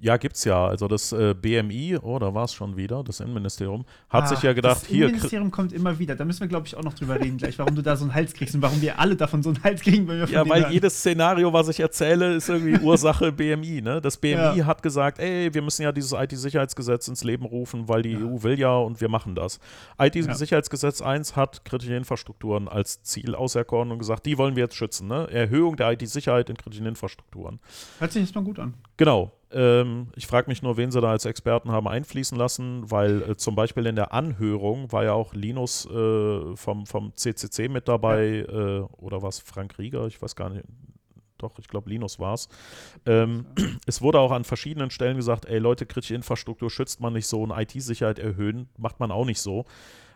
[0.00, 0.66] Ja, gibt's ja.
[0.66, 4.42] Also das äh, BMI, oh, da war es schon wieder, das Innenministerium, hat ah, sich
[4.42, 5.06] ja gedacht, das hier.
[5.06, 6.14] Das Innenministerium kommt immer wieder.
[6.14, 8.14] Da müssen wir, glaube ich, auch noch drüber reden gleich, warum du da so einen
[8.14, 10.62] Hals kriegst und warum wir alle davon so einen Hals kriegen, wenn wir Ja, weil
[10.62, 10.72] hören.
[10.72, 13.82] jedes Szenario, was ich erzähle, ist irgendwie Ursache BMI.
[13.82, 14.00] Ne?
[14.00, 14.66] Das BMI ja.
[14.66, 18.20] hat gesagt, ey, wir müssen ja dieses IT-Sicherheitsgesetz ins Leben rufen, weil die ja.
[18.20, 19.58] EU will ja und wir machen das.
[19.98, 25.08] IT-Sicherheitsgesetz 1 hat kritische Infrastrukturen als Ziel auserkoren und gesagt, die wollen wir jetzt schützen.
[25.08, 25.28] Ne?
[25.28, 27.58] Erhöhung der IT-Sicherheit in kritischen Infrastrukturen.
[27.98, 28.74] Hört sich erstmal gut an.
[28.96, 29.32] Genau.
[29.50, 33.36] Ähm, ich frage mich nur, wen sie da als Experten haben einfließen lassen, weil äh,
[33.36, 38.46] zum Beispiel in der Anhörung war ja auch Linus äh, vom, vom CCC mit dabei
[38.46, 38.78] ja.
[38.78, 40.64] äh, oder was Frank Rieger, ich weiß gar nicht.
[41.38, 42.48] Doch, ich glaube, Linus war es.
[43.06, 43.46] Ähm,
[43.86, 47.42] es wurde auch an verschiedenen Stellen gesagt: ey Leute, kritische Infrastruktur schützt man nicht so
[47.42, 49.64] und IT-Sicherheit erhöhen, macht man auch nicht so.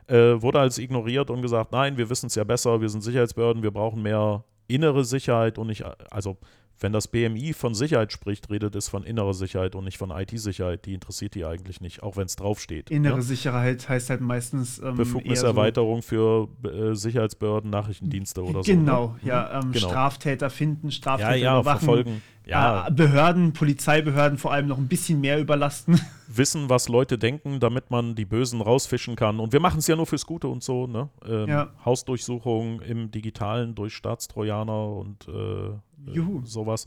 [0.09, 3.63] Äh, wurde als ignoriert und gesagt: Nein, wir wissen es ja besser, wir sind Sicherheitsbehörden,
[3.63, 6.39] wir brauchen mehr innere Sicherheit und nicht, also
[6.81, 10.85] wenn das BMI von Sicherheit spricht, redet es von innerer Sicherheit und nicht von IT-Sicherheit.
[10.86, 12.90] Die interessiert die eigentlich nicht, auch wenn es draufsteht.
[12.90, 13.23] Innere ja?
[13.23, 18.73] Sicherheit heißt halt meistens ähm, Befugniserweiterung so für äh, Sicherheitsbehörden, Nachrichtendienste oder genau, so.
[18.73, 19.28] Genau, ne?
[19.28, 19.89] ja, ähm, genau.
[19.89, 21.78] Straftäter finden, Straftäter ja, ja, überwachen.
[21.78, 22.89] Verfolgen ja.
[22.89, 26.01] Äh, Behörden, Polizeibehörden vor allem noch ein bisschen mehr überlasten.
[26.28, 29.39] Wissen, was Leute denken, damit man die Bösen rausfischen kann.
[29.39, 31.10] Und wir machen es ja nur fürs Gute und so, ne?
[31.27, 31.70] Ähm, ja.
[31.85, 36.44] Hausdurchsuchung im Digitalen durch Staatstrojaner und äh, Juhu.
[36.44, 36.86] sowas.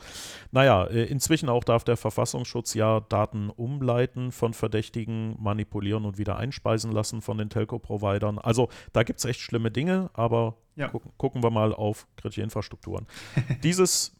[0.51, 6.37] Naja, äh, inzwischen auch darf der Verfassungsschutz ja Daten umleiten von Verdächtigen, manipulieren und wieder
[6.37, 8.39] einspeisen lassen von den Telco-Providern.
[8.39, 10.89] Also da gibt es echt schlimme Dinge, aber ja.
[10.89, 13.05] gucken, gucken wir mal auf kritische Infrastrukturen.
[13.63, 14.15] Dieses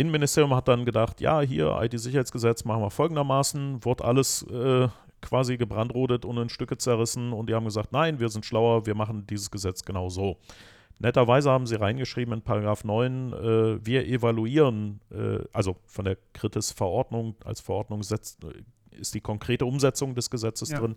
[0.00, 4.88] Innenministerium hat dann gedacht, ja, hier IT-Sicherheitsgesetz machen wir folgendermaßen, wurde alles äh,
[5.20, 8.94] quasi gebrandrodet und in Stücke zerrissen und die haben gesagt, nein, wir sind schlauer, wir
[8.94, 10.38] machen dieses Gesetz genau so.
[10.98, 17.36] Netterweise haben sie reingeschrieben in Paragraph 9, äh, wir evaluieren, äh, also von der Kritis-Verordnung,
[17.44, 20.78] als Verordnung setzt, äh, ist die konkrete Umsetzung des Gesetzes ja.
[20.78, 20.96] drin.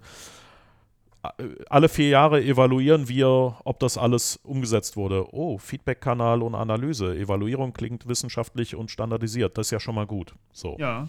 [1.69, 5.25] Alle vier Jahre evaluieren wir, ob das alles umgesetzt wurde.
[5.33, 7.15] Oh, Feedback-Kanal und Analyse.
[7.15, 9.57] Evaluierung klingt wissenschaftlich und standardisiert.
[9.57, 10.35] Das ist ja schon mal gut.
[10.51, 10.75] So.
[10.79, 11.07] Ja.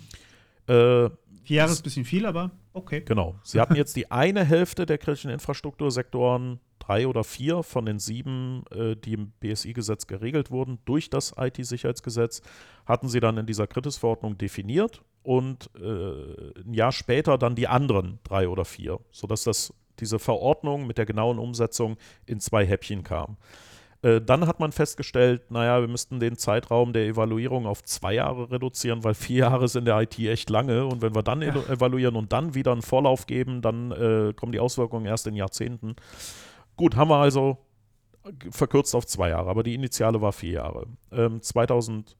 [0.69, 1.11] Äh,
[1.43, 3.03] vier Jahre ist ein bisschen viel, aber okay.
[3.05, 3.35] Genau.
[3.43, 8.65] Sie hatten jetzt die eine Hälfte der kritischen Infrastruktursektoren drei oder vier von den sieben,
[8.71, 12.43] äh, die im BSI-Gesetz geregelt wurden, durch das IT-Sicherheitsgesetz,
[12.87, 18.19] hatten sie dann in dieser Kritis-Verordnung definiert und äh, ein Jahr später dann die anderen
[18.25, 21.97] drei oder vier, sodass das, diese Verordnung mit der genauen Umsetzung
[22.27, 23.37] in zwei Häppchen kam.
[24.05, 28.51] Äh, dann hat man festgestellt, naja, wir müssten den Zeitraum der Evaluierung auf zwei Jahre
[28.51, 30.85] reduzieren, weil vier Jahre sind in der IT echt lange.
[30.85, 31.55] Und wenn wir dann ja.
[31.71, 35.97] evaluieren und dann wieder einen Vorlauf geben, dann äh, kommen die Auswirkungen erst in Jahrzehnten.
[36.77, 37.57] Gut, haben wir also
[38.51, 40.87] verkürzt auf zwei Jahre, aber die Initiale war vier Jahre.
[41.11, 42.17] Ähm, 2015,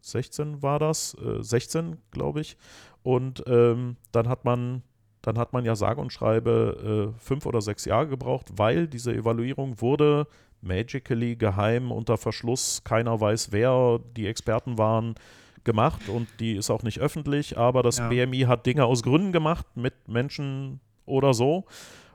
[0.00, 2.56] 16 war das, äh, 16 glaube ich.
[3.02, 4.82] Und ähm, dann hat man
[5.26, 9.12] dann hat man ja sage und schreibe äh, fünf oder sechs Jahre gebraucht, weil diese
[9.12, 10.28] Evaluierung wurde
[10.60, 15.16] magically geheim unter Verschluss, keiner weiß, wer die Experten waren,
[15.64, 18.08] gemacht und die ist auch nicht öffentlich, aber das ja.
[18.08, 21.64] BMI hat Dinge aus Gründen gemacht mit Menschen oder so.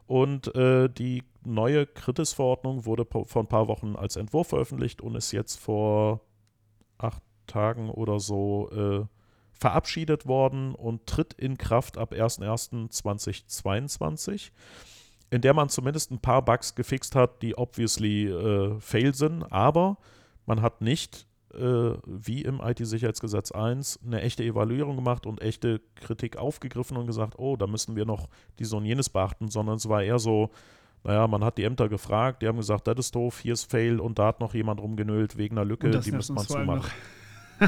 [0.07, 5.33] Und äh, die neue Kritis-Verordnung wurde vor ein paar Wochen als Entwurf veröffentlicht und ist
[5.33, 6.21] jetzt vor
[6.97, 9.05] acht Tagen oder so äh,
[9.61, 14.49] verabschiedet worden und tritt in Kraft ab 01.01.2022,
[15.29, 19.99] in der man zumindest ein paar Bugs gefixt hat, die obviously äh, fail sind, aber
[20.47, 26.37] man hat nicht äh, wie im IT-Sicherheitsgesetz 1 eine echte Evaluierung gemacht und echte Kritik
[26.37, 30.01] aufgegriffen und gesagt, oh, da müssen wir noch dies und jenes beachten, sondern es war
[30.01, 30.49] eher so,
[31.03, 33.99] naja, man hat die Ämter gefragt, die haben gesagt, das ist doof, hier ist Fail
[33.99, 36.89] und da hat noch jemand rumgenölt wegen einer Lücke, die muss man zumachen.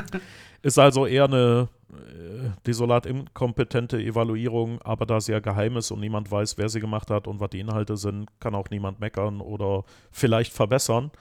[0.62, 6.00] ist also eher eine äh, desolat inkompetente Evaluierung, aber da sie ja geheim ist und
[6.00, 9.42] niemand weiß, wer sie gemacht hat und was die Inhalte sind, kann auch niemand meckern
[9.42, 11.12] oder vielleicht verbessern.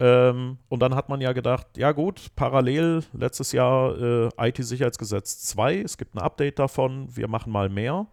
[0.00, 5.80] Ähm, und dann hat man ja gedacht, ja gut, parallel letztes Jahr äh, IT-Sicherheitsgesetz 2,
[5.80, 8.06] es gibt ein Update davon, wir machen mal mehr.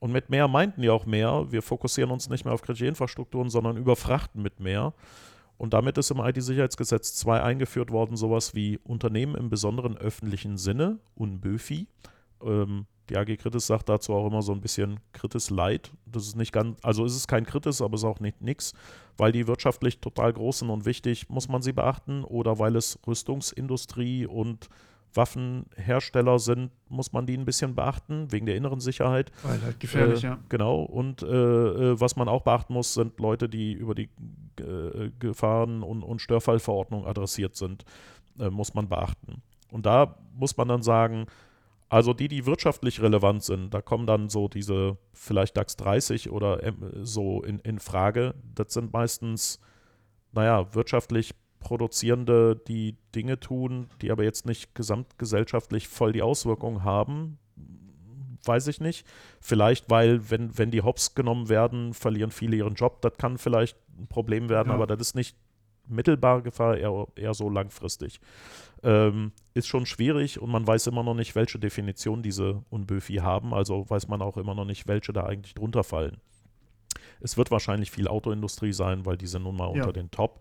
[0.00, 1.46] Und mit mehr meinten die auch mehr.
[1.50, 4.94] Wir fokussieren uns nicht mehr auf kritische Infrastrukturen, sondern überfrachten mit mehr.
[5.58, 11.00] Und damit ist im IT-Sicherheitsgesetz 2 eingeführt worden, sowas wie Unternehmen im besonderen öffentlichen Sinne,
[11.16, 11.88] UNBÖFI.
[12.42, 15.90] Ähm, die AG Kritis sagt dazu auch immer so ein bisschen Kritis Light.
[16.06, 18.72] Das ist nicht ganz, also ist es kein Kritis, aber es ist auch nicht nix,
[19.16, 22.98] weil die wirtschaftlich total groß sind und wichtig, muss man sie beachten, oder weil es
[23.06, 24.68] Rüstungsindustrie und
[25.18, 29.30] Waffenhersteller sind, muss man die ein bisschen beachten, wegen der inneren Sicherheit.
[29.42, 30.38] Weil halt gefährlich, äh, ja.
[30.48, 30.80] Genau.
[30.80, 34.08] Und äh, äh, was man auch beachten muss, sind Leute, die über die
[34.60, 37.84] äh, Gefahren- und, und Störfallverordnung adressiert sind,
[38.38, 39.42] äh, muss man beachten.
[39.70, 41.26] Und da muss man dann sagen,
[41.90, 46.60] also die, die wirtschaftlich relevant sind, da kommen dann so diese vielleicht DAX 30 oder
[47.02, 48.34] so in, in Frage.
[48.54, 49.58] Das sind meistens,
[50.32, 51.34] naja, wirtschaftlich
[51.68, 57.38] Produzierende, die Dinge tun, die aber jetzt nicht gesamtgesellschaftlich voll die Auswirkungen haben.
[58.42, 59.06] Weiß ich nicht.
[59.42, 63.02] Vielleicht, weil, wenn, wenn die Hops genommen werden, verlieren viele ihren Job.
[63.02, 64.74] Das kann vielleicht ein Problem werden, ja.
[64.76, 65.36] aber das ist nicht
[65.86, 68.18] mittelbare Gefahr, eher, eher so langfristig.
[68.82, 73.52] Ähm, ist schon schwierig und man weiß immer noch nicht, welche Definition diese Unböfi haben,
[73.52, 76.16] also weiß man auch immer noch nicht, welche da eigentlich drunter fallen.
[77.20, 79.82] Es wird wahrscheinlich viel Autoindustrie sein, weil die sind nun mal ja.
[79.82, 80.40] unter den Top.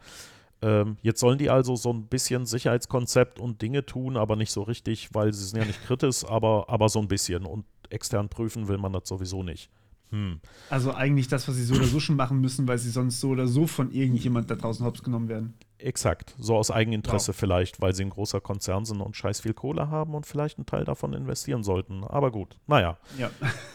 [0.61, 4.63] Ähm, jetzt sollen die also so ein bisschen Sicherheitskonzept und Dinge tun, aber nicht so
[4.63, 7.45] richtig, weil sie sind ja nicht kritisch, aber, aber so ein bisschen.
[7.45, 9.69] Und extern prüfen will man das sowieso nicht.
[10.09, 10.39] Hm.
[10.69, 13.29] Also eigentlich das, was sie so oder so schon machen müssen, weil sie sonst so
[13.29, 15.53] oder so von irgendjemand da draußen hops genommen werden.
[15.79, 16.33] Exakt.
[16.39, 17.35] So aus Eigeninteresse wow.
[17.35, 20.65] vielleicht, weil sie ein großer Konzern sind und scheiß viel Kohle haben und vielleicht einen
[20.65, 22.03] Teil davon investieren sollten.
[22.03, 22.97] Aber gut, naja.
[23.17, 23.29] Ja.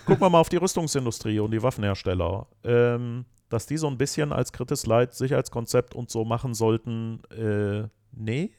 [0.07, 2.47] Gucken wir mal auf die Rüstungsindustrie und die Waffenhersteller.
[2.65, 7.87] Ähm, dass die so ein bisschen als Kritis Light Sicherheitskonzept und so machen sollten, äh,
[8.13, 8.51] nee.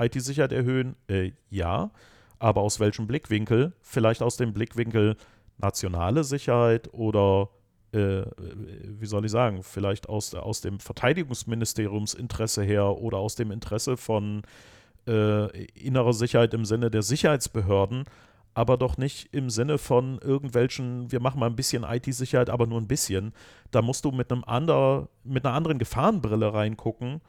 [0.00, 1.90] IT-Sicherheit erhöhen, äh, ja.
[2.38, 3.72] Aber aus welchem Blickwinkel?
[3.80, 5.16] Vielleicht aus dem Blickwinkel,
[5.58, 7.50] nationale Sicherheit oder
[7.92, 13.96] äh, wie soll ich sagen, vielleicht aus, aus dem Verteidigungsministeriumsinteresse her oder aus dem Interesse
[13.96, 14.42] von
[15.06, 18.04] äh, innerer Sicherheit im Sinne der Sicherheitsbehörden,
[18.54, 22.80] aber doch nicht im Sinne von irgendwelchen, wir machen mal ein bisschen IT-Sicherheit, aber nur
[22.80, 23.32] ein bisschen.
[23.70, 27.20] Da musst du mit einem ander, mit einer anderen Gefahrenbrille reingucken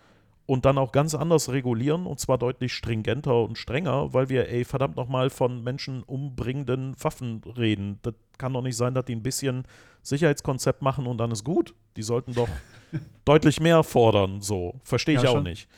[0.49, 4.65] und dann auch ganz anders regulieren und zwar deutlich stringenter und strenger, weil wir, ey,
[4.65, 7.99] verdammt nochmal von Menschen umbringenden Waffen reden.
[8.01, 9.65] Das kann doch nicht sein, dass die ein bisschen
[10.01, 11.75] Sicherheitskonzept machen und dann ist gut.
[11.97, 12.49] Die sollten doch
[13.25, 14.79] deutlich mehr fordern, so.
[14.83, 15.43] Verstehe ich ja, auch schon.
[15.43, 15.69] nicht.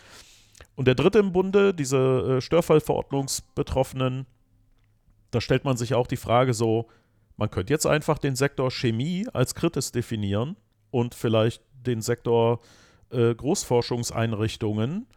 [0.76, 4.26] Und der dritte im Bunde, diese äh, Störfallverordnungsbetroffenen,
[5.32, 6.88] da stellt man sich auch die Frage so,
[7.38, 10.58] man könnte jetzt einfach den Sektor Chemie als kritisch definieren
[10.92, 12.60] und vielleicht den Sektor
[13.10, 15.08] äh, Großforschungseinrichtungen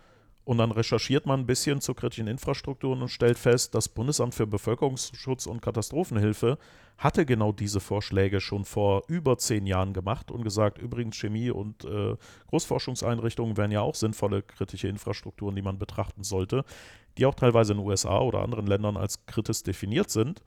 [0.45, 4.47] und dann recherchiert man ein bisschen zu kritischen Infrastrukturen und stellt fest, das Bundesamt für
[4.47, 6.59] Bevölkerungsschutz und Katastrophenhilfe
[6.99, 11.85] hatte genau diese Vorschläge schon vor über zehn Jahren gemacht und gesagt, übrigens Chemie und
[11.85, 12.17] äh,
[12.49, 16.65] Großforschungseinrichtungen wären ja auch sinnvolle kritische Infrastrukturen, die man betrachten sollte,
[17.19, 20.43] die auch teilweise in den USA oder anderen Ländern als kritisch definiert sind.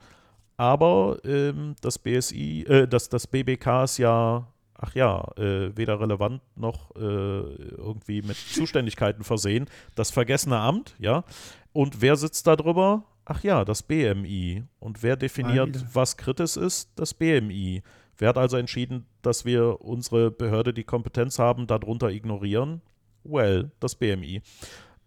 [0.56, 4.48] Aber ähm, das BSI, äh, das, das BBK ist ja
[4.78, 9.66] ach ja, äh, weder relevant noch äh, irgendwie mit Zuständigkeiten versehen.
[9.94, 11.24] Das vergessene Amt, ja.
[11.72, 13.04] Und wer sitzt da drüber?
[13.24, 14.64] Ach ja, das BMI.
[14.78, 16.90] Und wer definiert, was kritisch ist?
[16.96, 17.82] Das BMI.
[18.16, 22.80] Wer hat also entschieden, dass wir unsere Behörde die Kompetenz haben, darunter ignorieren?
[23.24, 24.42] Well, das BMI.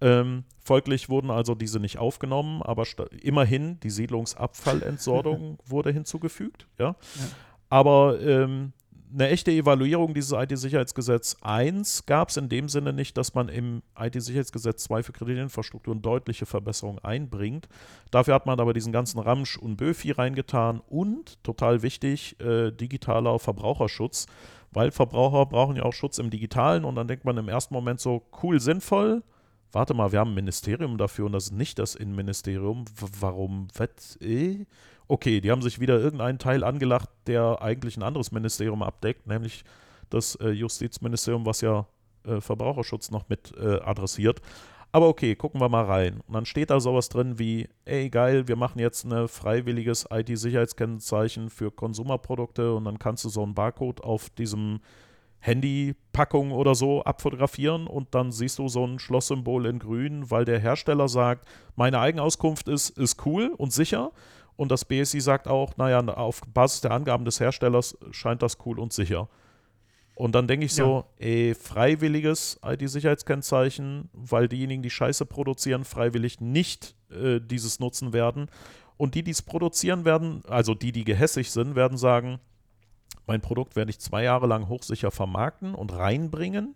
[0.02, 2.86] Ähm, folglich wurden also diese nicht aufgenommen, aber
[3.22, 6.68] immerhin die Siedlungsabfallentsorgung wurde hinzugefügt.
[6.78, 6.96] Ja?
[7.16, 7.26] ja.
[7.70, 8.74] Aber ähm,
[9.14, 13.82] eine echte Evaluierung dieses IT-Sicherheitsgesetz 1 gab es in dem Sinne nicht, dass man im
[13.98, 17.68] IT-Sicherheitsgesetz 2 für Kreditinfrastrukturen deutliche Verbesserungen einbringt.
[18.12, 23.40] Dafür hat man aber diesen ganzen Ramsch und Böfi reingetan und, total wichtig, äh, digitaler
[23.40, 24.28] Verbraucherschutz,
[24.72, 28.00] weil Verbraucher brauchen ja auch Schutz im Digitalen und dann denkt man im ersten Moment
[28.00, 29.24] so, cool, sinnvoll.
[29.74, 32.86] Warte mal, wir haben ein Ministerium dafür und das ist nicht das Innenministerium.
[32.88, 33.68] W warum?
[33.76, 34.18] Was?
[35.12, 39.66] Okay, die haben sich wieder irgendeinen Teil angelacht, der eigentlich ein anderes Ministerium abdeckt, nämlich
[40.10, 41.86] das äh, Justizministerium, was ja
[42.26, 44.42] äh, Verbraucherschutz noch mit äh, adressiert.
[44.94, 46.22] Aber okay, gucken wir mal rein.
[46.26, 51.50] Und dann steht da sowas drin wie, ey geil, wir machen jetzt ein freiwilliges IT-Sicherheitskennzeichen
[51.50, 54.80] für Konsumerprodukte und dann kannst du so einen Barcode auf diesem
[55.40, 60.60] Handypackung oder so abfotografieren und dann siehst du so ein Schlosssymbol in grün, weil der
[60.60, 64.14] Hersteller sagt, meine Eigenauskunft ist, ist cool und sicher
[64.56, 68.80] und das BSI sagt auch, naja, auf Basis der Angaben des Herstellers scheint das cool
[68.80, 69.28] und sicher.
[70.16, 71.26] Und dann denke ich so, ja.
[71.26, 78.48] ey, freiwilliges IT-Sicherheitskennzeichen, weil diejenigen, die Scheiße produzieren, freiwillig nicht äh, dieses nutzen werden.
[78.98, 82.40] Und die, die es produzieren werden, also die, die gehässig sind, werden sagen,
[83.26, 86.76] mein Produkt werde ich zwei Jahre lang hochsicher vermarkten und reinbringen,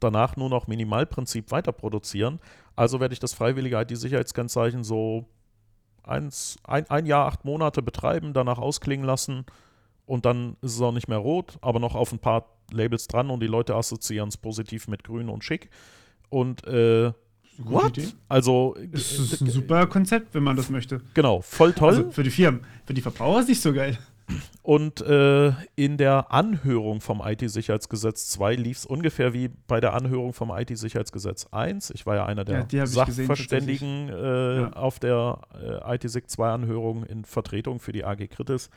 [0.00, 2.40] danach nur noch Minimalprinzip weiter produzieren.
[2.76, 5.26] Also werde ich das freiwillige IT-Sicherheitskennzeichen so
[6.06, 9.44] eins, ein, ein Jahr, acht Monate betreiben, danach ausklingen lassen
[10.06, 13.30] und dann ist es auch nicht mehr rot, aber noch auf ein paar Labels dran
[13.30, 15.70] und die Leute assoziieren es positiv mit grün und schick.
[16.28, 17.12] Und äh,
[17.58, 17.96] What?
[17.96, 18.08] Idee.
[18.28, 21.00] Also das ist ein super Konzept, wenn man das möchte.
[21.14, 21.88] Genau, voll toll.
[21.88, 23.98] Also für die Firmen, für die Verbraucher ist es nicht so geil.
[24.62, 30.32] Und äh, in der Anhörung vom IT-Sicherheitsgesetz 2 lief es ungefähr wie bei der Anhörung
[30.32, 31.90] vom IT-Sicherheitsgesetz 1.
[31.90, 34.72] Ich war ja einer der ja, Sachverständigen gesehen, äh, ja.
[34.72, 38.70] auf der äh, IT-SIG 2-Anhörung in Vertretung für die AG Kritis.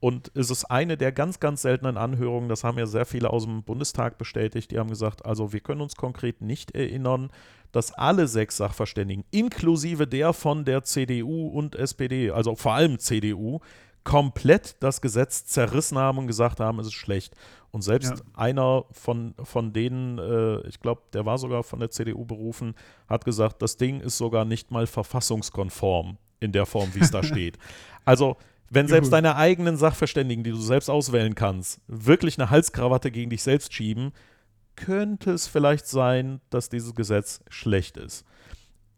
[0.00, 3.44] Und es ist eine der ganz, ganz seltenen Anhörungen, das haben ja sehr viele aus
[3.44, 7.30] dem Bundestag bestätigt, die haben gesagt, also wir können uns konkret nicht erinnern,
[7.72, 13.60] dass alle sechs Sachverständigen, inklusive der von der CDU und SPD, also vor allem CDU,
[14.08, 17.34] komplett das Gesetz zerrissen haben und gesagt haben, es ist schlecht.
[17.72, 18.16] Und selbst ja.
[18.32, 22.74] einer von, von denen, äh, ich glaube, der war sogar von der CDU berufen,
[23.06, 27.22] hat gesagt, das Ding ist sogar nicht mal verfassungskonform in der Form, wie es da
[27.22, 27.58] steht.
[28.06, 28.38] Also,
[28.70, 33.42] wenn selbst deine eigenen Sachverständigen, die du selbst auswählen kannst, wirklich eine Halskrawatte gegen dich
[33.42, 34.12] selbst schieben,
[34.74, 38.24] könnte es vielleicht sein, dass dieses Gesetz schlecht ist.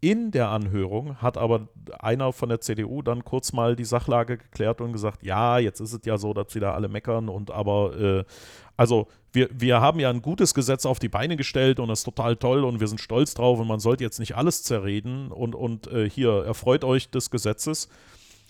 [0.03, 1.67] In der Anhörung hat aber
[1.99, 5.93] einer von der CDU dann kurz mal die Sachlage geklärt und gesagt, ja, jetzt ist
[5.93, 8.23] es ja so, dass sie da alle meckern und aber, äh,
[8.75, 12.05] also wir, wir haben ja ein gutes Gesetz auf die Beine gestellt und das ist
[12.05, 15.53] total toll und wir sind stolz drauf und man sollte jetzt nicht alles zerreden und,
[15.53, 17.87] und äh, hier, erfreut euch des Gesetzes.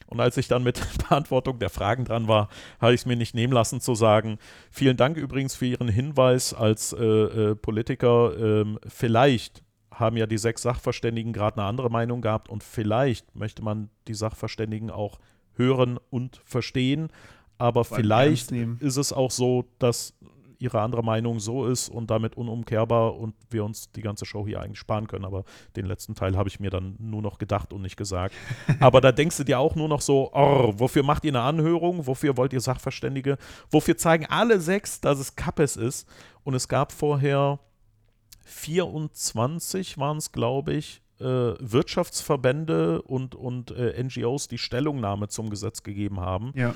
[0.07, 2.47] Und als ich dann mit Beantwortung der Fragen dran war,
[2.79, 4.37] habe ich es mir nicht nehmen lassen zu sagen,
[4.71, 8.37] vielen Dank übrigens für Ihren Hinweis als äh, äh Politiker.
[8.37, 9.63] Ähm, vielleicht
[9.93, 14.13] haben ja die sechs Sachverständigen gerade eine andere Meinung gehabt und vielleicht möchte man die
[14.13, 15.19] Sachverständigen auch
[15.53, 17.09] hören und verstehen.
[17.57, 20.15] Aber Vor vielleicht ist es auch so, dass
[20.61, 24.61] ihre andere Meinung so ist und damit unumkehrbar und wir uns die ganze Show hier
[24.61, 25.25] eigentlich sparen können.
[25.25, 25.43] Aber
[25.75, 28.35] den letzten Teil habe ich mir dann nur noch gedacht und nicht gesagt.
[28.79, 32.05] Aber da denkst du dir auch nur noch so, oh, wofür macht ihr eine Anhörung?
[32.05, 33.37] Wofür wollt ihr Sachverständige?
[33.71, 36.07] Wofür zeigen alle sechs, dass es Kappes ist?
[36.43, 37.59] Und es gab vorher
[38.51, 45.83] 24 waren es, glaube ich, äh, Wirtschaftsverbände und, und äh, NGOs, die Stellungnahme zum Gesetz
[45.83, 46.51] gegeben haben.
[46.55, 46.73] Ja.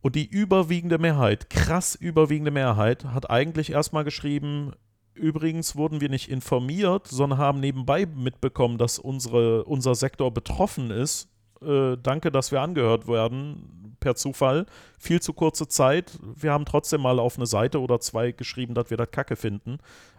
[0.00, 4.72] Und die überwiegende Mehrheit, krass überwiegende Mehrheit, hat eigentlich erstmal geschrieben,
[5.14, 11.28] übrigens wurden wir nicht informiert, sondern haben nebenbei mitbekommen, dass unsere, unser Sektor betroffen ist.
[11.60, 14.66] Äh, danke, dass wir angehört werden, per Zufall.
[14.98, 16.18] Viel zu kurze Zeit.
[16.22, 19.78] Wir haben trotzdem mal auf eine Seite oder zwei geschrieben, dass wir das Kacke finden.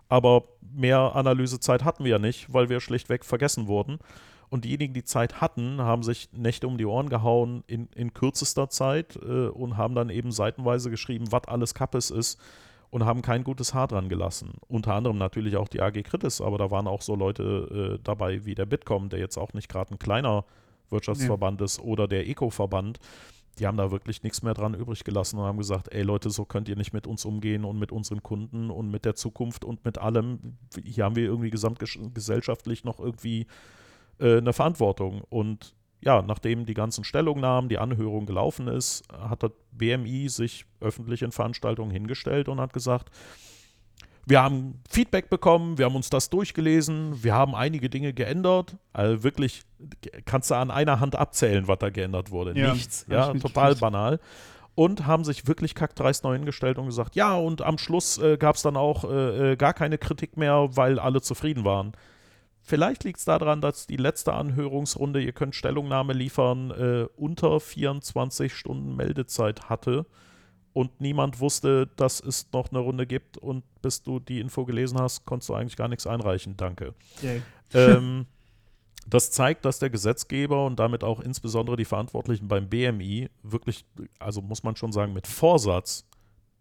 [0.10, 4.00] Aber mehr Analysezeit hatten wir ja nicht, weil wir schlichtweg vergessen wurden.
[4.50, 8.70] Und diejenigen, die Zeit hatten, haben sich Nächte um die Ohren gehauen in, in kürzester
[8.70, 12.42] Zeit äh, und haben dann eben seitenweise geschrieben, was alles Kappes ist
[12.90, 14.56] und haben kein gutes Haar dran gelassen.
[14.68, 18.46] Unter anderem natürlich auch die AG Kritis, aber da waren auch so Leute äh, dabei
[18.46, 20.46] wie der Bitkom, der jetzt auch nicht gerade ein kleiner
[20.90, 21.66] Wirtschaftsverband ja.
[21.66, 23.00] ist, oder der Eco-Verband.
[23.60, 26.46] Die haben da wirklich nichts mehr dran übrig gelassen und haben gesagt, ey Leute, so
[26.46, 29.84] könnt ihr nicht mit uns umgehen und mit unseren Kunden und mit der Zukunft und
[29.86, 30.58] mit allem.
[30.84, 33.48] Hier haben wir irgendwie gesamtgesellschaftlich noch irgendwie
[34.20, 35.22] äh, eine Verantwortung.
[35.30, 41.22] Und ja, nachdem die ganzen Stellungnahmen, die Anhörung gelaufen ist, hat das BMI sich öffentlich
[41.22, 43.10] in Veranstaltungen hingestellt und hat gesagt,
[44.30, 48.78] wir haben Feedback bekommen, wir haben uns das durchgelesen, wir haben einige Dinge geändert.
[48.94, 49.64] Also wirklich,
[50.26, 52.58] kannst du an einer Hand abzählen, was da geändert wurde.
[52.58, 54.20] Ja, Nichts, ja, total banal.
[54.76, 58.56] Und haben sich wirklich kackdreist neu hingestellt und gesagt, ja, und am Schluss äh, gab
[58.56, 61.94] es dann auch äh, äh, gar keine Kritik mehr, weil alle zufrieden waren.
[62.62, 68.54] Vielleicht liegt es daran, dass die letzte Anhörungsrunde, ihr könnt Stellungnahme liefern, äh, unter 24
[68.54, 70.06] Stunden Meldezeit hatte
[70.80, 74.98] und niemand wusste, dass es noch eine Runde gibt und bis du die Info gelesen
[74.98, 76.56] hast, konntest du eigentlich gar nichts einreichen.
[76.56, 76.94] Danke.
[77.74, 78.28] Ähm,
[79.06, 83.84] das zeigt, dass der Gesetzgeber und damit auch insbesondere die Verantwortlichen beim BMI wirklich,
[84.20, 86.06] also muss man schon sagen, mit Vorsatz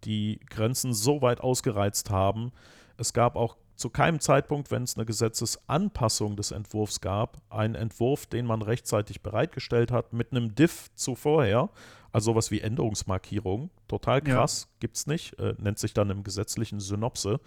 [0.03, 2.51] die Grenzen so weit ausgereizt haben.
[2.97, 8.27] Es gab auch zu keinem Zeitpunkt, wenn es eine Gesetzesanpassung des Entwurfs gab, einen Entwurf,
[8.27, 11.71] den man rechtzeitig bereitgestellt hat, mit einem Diff zuvorher,
[12.13, 13.71] also sowas wie Änderungsmarkierung.
[13.87, 14.77] Total krass, ja.
[14.81, 17.41] gibt es nicht, äh, nennt sich dann im gesetzlichen Synopse.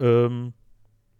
[0.00, 0.54] Ähm,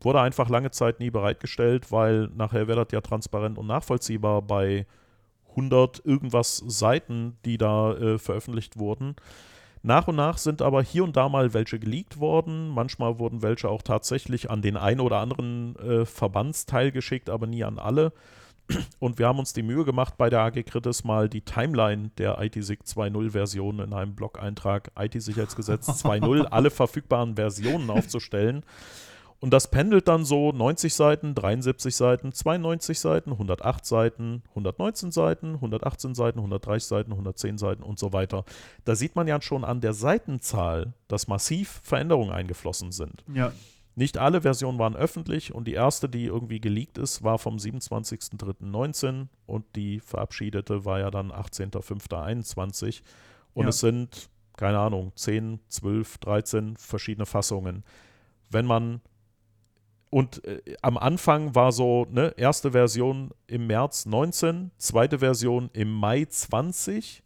[0.01, 4.87] wurde einfach lange Zeit nie bereitgestellt, weil nachher wäre das ja transparent und nachvollziehbar bei
[5.51, 9.17] 100 irgendwas Seiten, die da äh, veröffentlicht wurden.
[9.83, 12.69] Nach und nach sind aber hier und da mal welche geleakt worden.
[12.69, 17.65] Manchmal wurden welche auch tatsächlich an den einen oder anderen äh, Verbandsteil geschickt, aber nie
[17.65, 18.13] an alle.
[18.99, 22.41] Und wir haben uns die Mühe gemacht, bei der AG Kritis mal die Timeline der
[22.41, 28.65] ITSIG 2.0 Version in einem Blog-Eintrag IT-Sicherheitsgesetz 2.0 alle verfügbaren Versionen aufzustellen.
[29.43, 35.55] Und das pendelt dann so 90 Seiten, 73 Seiten, 92 Seiten, 108 Seiten, 119 Seiten,
[35.55, 38.45] 118 Seiten, 130 Seiten, 110 Seiten und so weiter.
[38.85, 43.25] Da sieht man ja schon an der Seitenzahl, dass massiv Veränderungen eingeflossen sind.
[43.35, 43.53] Ja.
[43.95, 49.27] Nicht alle Versionen waren öffentlich und die erste, die irgendwie geleakt ist, war vom 27.03.19
[49.47, 53.03] und die verabschiedete war ja dann 18.05.21
[53.53, 53.69] und ja.
[53.69, 57.85] es sind, keine Ahnung, 10, 12, 13 verschiedene Fassungen.
[58.51, 59.03] Wenn man
[60.09, 65.91] und äh, am Anfang war so, ne, erste Version im März 19, zweite Version im
[65.91, 67.23] Mai 20,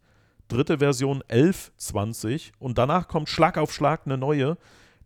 [0.47, 4.57] dritte Version 11, 20 und danach kommt Schlag auf Schlag eine neue.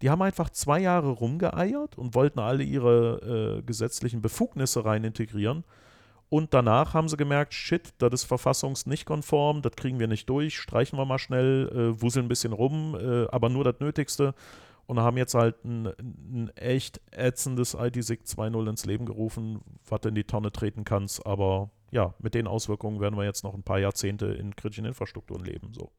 [0.01, 5.63] Die haben einfach zwei Jahre rumgeeiert und wollten alle ihre äh, gesetzlichen Befugnisse rein integrieren.
[6.29, 10.57] Und danach haben sie gemerkt, shit, das ist verfassungs konform, das kriegen wir nicht durch,
[10.57, 14.33] streichen wir mal schnell, äh, wuseln ein bisschen rum, äh, aber nur das Nötigste
[14.87, 20.15] und haben jetzt halt ein, ein echt ätzendes ITSIG 2.0 ins Leben gerufen, was in
[20.15, 21.25] die Tonne treten kannst.
[21.25, 25.43] Aber ja, mit den Auswirkungen werden wir jetzt noch ein paar Jahrzehnte in kritischen Infrastrukturen
[25.43, 25.73] leben.
[25.73, 25.91] So.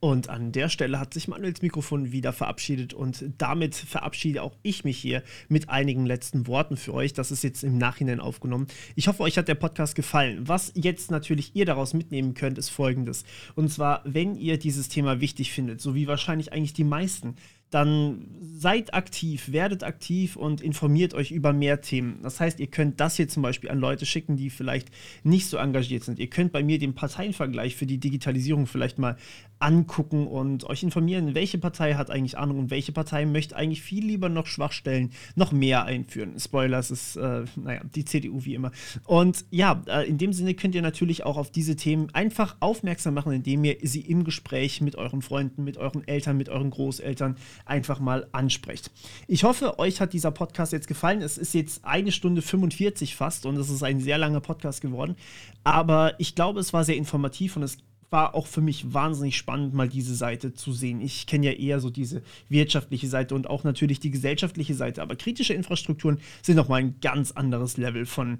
[0.00, 4.82] Und an der Stelle hat sich Manuels Mikrofon wieder verabschiedet und damit verabschiede auch ich
[4.82, 7.12] mich hier mit einigen letzten Worten für euch.
[7.12, 8.66] Das ist jetzt im Nachhinein aufgenommen.
[8.96, 10.48] Ich hoffe, euch hat der Podcast gefallen.
[10.48, 13.24] Was jetzt natürlich ihr daraus mitnehmen könnt, ist folgendes.
[13.54, 17.36] Und zwar, wenn ihr dieses Thema wichtig findet, so wie wahrscheinlich eigentlich die meisten,
[17.70, 18.26] dann
[18.60, 22.18] seid aktiv, werdet aktiv und informiert euch über mehr Themen.
[22.22, 24.88] Das heißt, ihr könnt das hier zum Beispiel an Leute schicken, die vielleicht
[25.22, 26.18] nicht so engagiert sind.
[26.18, 29.16] Ihr könnt bei mir den Parteienvergleich für die Digitalisierung vielleicht mal
[29.60, 34.04] angucken und euch informieren, welche Partei hat eigentlich Ahnung und welche Partei möchte eigentlich viel
[34.04, 36.38] lieber noch Schwachstellen, noch mehr einführen.
[36.38, 38.72] Spoilers ist, äh, naja, die CDU wie immer.
[39.04, 43.14] Und ja, äh, in dem Sinne könnt ihr natürlich auch auf diese Themen einfach aufmerksam
[43.14, 47.36] machen, indem ihr sie im Gespräch mit euren Freunden, mit euren Eltern, mit euren Großeltern
[47.64, 48.90] einfach mal ansprecht.
[49.26, 51.22] Ich hoffe, euch hat dieser Podcast jetzt gefallen.
[51.22, 55.16] Es ist jetzt eine Stunde 45 fast und es ist ein sehr langer Podcast geworden.
[55.64, 57.78] Aber ich glaube, es war sehr informativ und es
[58.10, 61.00] war auch für mich wahnsinnig spannend, mal diese Seite zu sehen.
[61.00, 65.16] Ich kenne ja eher so diese wirtschaftliche Seite und auch natürlich die gesellschaftliche Seite, aber
[65.16, 68.38] kritische Infrastrukturen sind nochmal ein ganz anderes Level von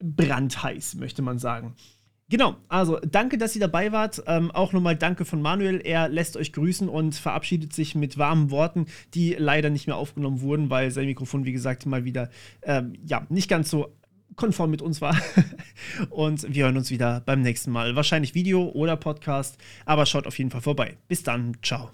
[0.00, 1.74] brandheiß, möchte man sagen.
[2.28, 4.22] Genau, also danke, dass ihr dabei wart.
[4.26, 5.80] Ähm, auch nochmal danke von Manuel.
[5.84, 10.40] Er lässt euch grüßen und verabschiedet sich mit warmen Worten, die leider nicht mehr aufgenommen
[10.40, 12.30] wurden, weil sein Mikrofon, wie gesagt, mal wieder
[12.62, 13.94] ähm, ja, nicht ganz so
[14.34, 15.16] konform mit uns war.
[16.10, 17.94] und wir hören uns wieder beim nächsten Mal.
[17.94, 20.96] Wahrscheinlich Video oder Podcast, aber schaut auf jeden Fall vorbei.
[21.06, 21.90] Bis dann, ciao.